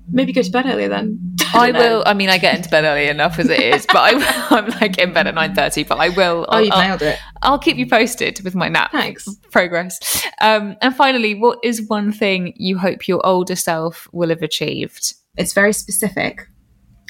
maybe 0.09 0.31
go 0.31 0.41
to 0.41 0.49
bed 0.51 0.65
earlier 0.65 0.87
then 0.89 1.19
I 1.53 1.71
don't 1.71 1.81
will. 1.81 2.03
I 2.05 2.13
mean, 2.13 2.29
I 2.29 2.37
get 2.39 2.57
into 2.57 2.69
bed 2.69 2.83
early 2.83 3.07
enough 3.07 3.39
as 3.39 3.49
it 3.49 3.59
is, 3.61 3.85
but 3.85 3.97
I, 3.97 4.47
I'm 4.49 4.67
like 4.81 4.97
in 4.97 5.13
bed 5.13 5.27
at 5.27 5.33
nine 5.35 5.55
thirty. 5.55 5.83
But 5.85 5.97
I 5.97 6.09
will. 6.09 6.45
oh 6.49 6.57
I'll, 6.57 6.61
you've 6.63 6.73
nailed 6.75 7.01
it 7.01 7.17
I'll 7.41 7.57
keep 7.57 7.77
you 7.77 7.87
posted 7.87 8.41
with 8.43 8.53
my 8.53 8.67
nap 8.67 8.91
thanks 8.91 9.27
progress. 9.49 10.25
Um, 10.41 10.75
and 10.81 10.93
finally, 10.95 11.35
what 11.35 11.59
is 11.63 11.87
one 11.87 12.11
thing 12.11 12.51
you 12.57 12.77
hope 12.77 13.07
your 13.07 13.25
older 13.25 13.55
self 13.55 14.07
will 14.11 14.29
have 14.29 14.41
achieved? 14.41 15.13
it's 15.37 15.53
very 15.53 15.71
specific 15.71 16.47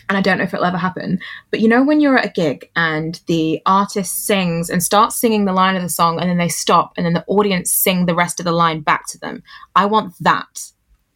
and 0.09 0.17
I 0.17 0.21
don't 0.21 0.37
know 0.37 0.43
if 0.43 0.53
it'll 0.53 0.65
ever 0.65 0.77
happen. 0.77 1.19
But 1.51 1.59
you 1.59 1.67
know, 1.67 1.83
when 1.83 1.99
you're 1.99 2.17
at 2.17 2.25
a 2.25 2.29
gig 2.29 2.69
and 2.75 3.19
the 3.27 3.61
artist 3.65 4.25
sings 4.25 4.69
and 4.69 4.81
starts 4.81 5.15
singing 5.15 5.45
the 5.45 5.53
line 5.53 5.75
of 5.75 5.81
the 5.81 5.89
song, 5.89 6.19
and 6.19 6.29
then 6.29 6.37
they 6.37 6.49
stop, 6.49 6.93
and 6.97 7.05
then 7.05 7.13
the 7.13 7.25
audience 7.27 7.71
sing 7.71 8.05
the 8.05 8.15
rest 8.15 8.39
of 8.39 8.45
the 8.45 8.51
line 8.51 8.81
back 8.81 9.07
to 9.07 9.19
them. 9.19 9.43
I 9.75 9.85
want 9.85 10.13
that 10.21 10.71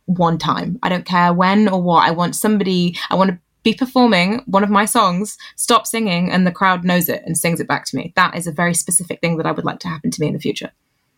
one 0.05 0.37
time. 0.37 0.79
I 0.83 0.89
don't 0.89 1.05
care 1.05 1.33
when 1.33 1.69
or 1.69 1.81
what. 1.81 2.07
I 2.07 2.11
want 2.11 2.35
somebody, 2.35 2.97
I 3.09 3.15
want 3.15 3.31
to 3.31 3.39
be 3.63 3.73
performing 3.73 4.41
one 4.45 4.63
of 4.63 4.69
my 4.69 4.85
songs, 4.85 5.37
stop 5.55 5.85
singing, 5.85 6.31
and 6.31 6.45
the 6.45 6.51
crowd 6.51 6.83
knows 6.83 7.09
it 7.09 7.21
and 7.25 7.37
sings 7.37 7.59
it 7.59 7.67
back 7.67 7.85
to 7.85 7.95
me. 7.95 8.11
That 8.15 8.35
is 8.35 8.47
a 8.47 8.51
very 8.51 8.73
specific 8.73 9.21
thing 9.21 9.37
that 9.37 9.45
I 9.45 9.51
would 9.51 9.65
like 9.65 9.79
to 9.79 9.87
happen 9.87 10.11
to 10.11 10.21
me 10.21 10.27
in 10.27 10.33
the 10.33 10.39
future. 10.39 10.71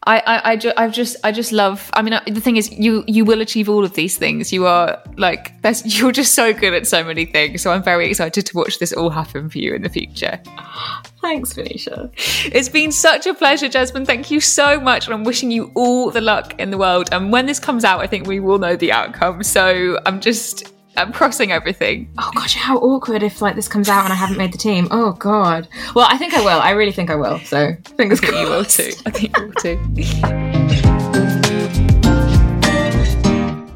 I, 0.06 0.20
I, 0.20 0.51
I, 0.51 0.56
ju- 0.58 0.74
I've 0.76 0.91
just, 0.91 1.16
I 1.24 1.32
just 1.32 1.51
love. 1.51 1.89
I 1.93 2.01
mean, 2.01 2.14
I, 2.14 2.22
the 2.30 2.41
thing 2.41 2.58
is, 2.58 2.72
you, 2.72 3.04
you 3.08 3.24
will 3.26 3.41
achieve 3.41 3.70
all 3.70 3.86
of 3.86 3.93
these 3.93 4.18
things. 4.18 4.51
You 4.51 4.66
are 4.66 5.01
like, 5.18 5.62
there's, 5.62 5.97
you're 5.99 6.12
just 6.12 6.34
so 6.34 6.54
good 6.54 6.74
at 6.74 6.88
so 6.88 7.04
many 7.04 7.26
things. 7.26 7.62
So 7.62 7.72
I'm 7.72 7.84
very 7.84 8.08
excited 8.08 8.45
to 8.45 8.58
watch 8.58 8.80
this 8.80 8.91
all 8.93 9.10
happen 9.10 9.49
for 9.49 9.60
you 9.60 9.74
in 9.74 9.82
the 9.82 9.89
future. 9.89 10.41
Thanks, 11.22 11.54
Venetia. 11.54 12.12
It's 12.16 12.68
been 12.68 12.91
such 12.91 13.28
a 13.28 13.34
pleasure, 13.34 13.68
Jazmin. 13.68 14.06
Thank 14.06 14.30
you 14.30 14.41
so 14.41 14.80
much, 14.80 15.06
and 15.06 15.14
I'm 15.14 15.24
wishing 15.24 15.51
you 15.51 15.72
all 15.74 16.12
the 16.12 16.20
luck 16.20 16.60
in 16.60 16.70
the 16.70 16.78
world. 16.78 17.10
And 17.14 17.32
when 17.32 17.45
this 17.45 17.60
comes 17.60 17.86
out, 17.86 18.01
I 18.01 18.08
think 18.08 18.28
we 18.28 18.41
will 18.41 18.60
know 18.60 18.76
the 18.76 18.91
outcome. 18.91 19.41
So 19.43 19.99
I'm 20.06 20.20
just, 20.20 20.74
I'm 20.96 21.12
crossing 21.12 21.52
everything. 21.52 22.14
Oh 22.20 22.30
gosh, 22.36 22.56
how 22.56 22.78
awkward 22.78 23.24
if 23.24 23.41
like 23.41 23.56
this 23.56 23.68
comes 23.68 23.89
out 23.89 24.04
and 24.04 24.14
I 24.14 24.16
haven't 24.16 24.38
made 24.38 24.54
the 24.54 24.60
team. 24.60 24.88
Oh 24.91 25.14
god. 25.14 25.68
Well, 25.96 26.08
I 26.10 26.18
think 26.18 26.36
I 26.36 26.41
will. 26.41 26.60
I 26.62 26.72
really 26.72 26.91
think 26.91 27.10
I 27.10 27.16
will. 27.16 27.39
So 27.39 27.74
fingers 27.98 28.20
I 28.22 28.28
think 28.28 28.38
you 28.38 28.50
will 28.50 28.66
too. 28.66 28.91
I 29.06 29.10
think 29.10 29.38
you 29.38 29.44
will 29.44 29.54
too. 29.54 29.80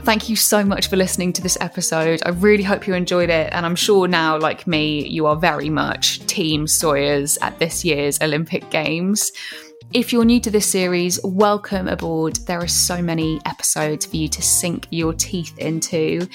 Thank 0.04 0.30
you 0.30 0.36
so 0.38 0.64
much 0.64 0.88
for 0.88 0.96
listening 0.96 1.34
to 1.34 1.42
this 1.42 1.58
episode. 1.60 2.22
I 2.26 2.30
really 2.30 2.64
hope 2.64 2.88
you 2.88 2.94
enjoyed 2.94 3.30
it. 3.30 3.50
And 3.52 3.66
I'm 3.66 3.76
sure 3.76 4.08
now, 4.08 4.38
like 4.38 4.66
me, 4.66 5.06
you 5.06 5.26
are 5.26 5.36
very 5.36 5.70
much 5.70 6.20
Team 6.28 6.66
Sawyers 6.66 7.38
at 7.42 7.60
this 7.60 7.84
year's 7.84 8.22
Olympic 8.22 8.70
Games. 8.70 9.34
If 9.94 10.12
you're 10.12 10.26
new 10.26 10.42
to 10.42 10.52
this 10.52 10.70
series, 10.70 11.18
welcome 11.24 11.88
aboard. 11.88 12.36
There 12.46 12.60
are 12.60 12.68
so 12.68 13.02
many 13.02 13.40
episodes 13.46 14.06
for 14.06 14.18
you 14.18 14.28
to 14.28 14.42
sink 14.42 14.86
your 14.90 15.14
teeth 15.14 15.58
into. 15.58 16.28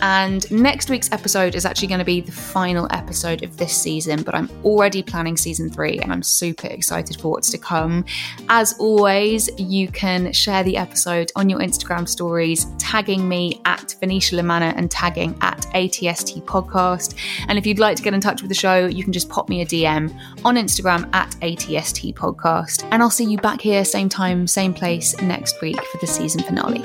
And 0.00 0.50
next 0.50 0.88
week's 0.88 1.12
episode 1.12 1.54
is 1.54 1.66
actually 1.66 1.88
going 1.88 1.98
to 1.98 2.04
be 2.06 2.22
the 2.22 2.32
final 2.32 2.88
episode 2.92 3.42
of 3.42 3.58
this 3.58 3.76
season, 3.76 4.22
but 4.22 4.34
I'm 4.34 4.48
already 4.64 5.02
planning 5.02 5.36
season 5.36 5.68
three 5.68 5.98
and 5.98 6.10
I'm 6.10 6.22
super 6.22 6.66
excited 6.68 7.20
for 7.20 7.30
what's 7.30 7.50
to 7.50 7.58
come. 7.58 8.06
As 8.48 8.74
always, 8.78 9.50
you 9.58 9.88
can 9.88 10.32
share 10.32 10.64
the 10.64 10.78
episode 10.78 11.30
on 11.36 11.50
your 11.50 11.58
Instagram 11.60 12.08
stories, 12.08 12.68
tagging 12.78 13.28
me 13.28 13.60
at 13.66 13.96
Venetia 14.00 14.36
La 14.36 14.42
Manna 14.42 14.72
and 14.78 14.90
tagging 14.90 15.36
at 15.42 15.60
ATST 15.74 16.42
Podcast. 16.44 17.16
And 17.48 17.58
if 17.58 17.66
you'd 17.66 17.78
like 17.78 17.98
to 17.98 18.02
get 18.02 18.14
in 18.14 18.22
touch 18.22 18.40
with 18.40 18.48
the 18.48 18.54
show, 18.54 18.86
you 18.86 19.04
can 19.04 19.12
just 19.12 19.28
pop 19.28 19.50
me 19.50 19.60
a 19.60 19.66
DM 19.66 20.10
on 20.42 20.56
Instagram 20.56 21.14
at 21.14 21.32
ATST 21.42 22.14
Podcast. 22.14 22.88
And 22.94 23.02
I'll 23.02 23.10
see 23.10 23.24
you 23.24 23.38
back 23.38 23.60
here, 23.60 23.84
same 23.84 24.08
time, 24.08 24.46
same 24.46 24.72
place 24.72 25.20
next 25.20 25.60
week 25.60 25.84
for 25.84 25.98
the 25.98 26.06
season 26.06 26.44
finale. 26.44 26.84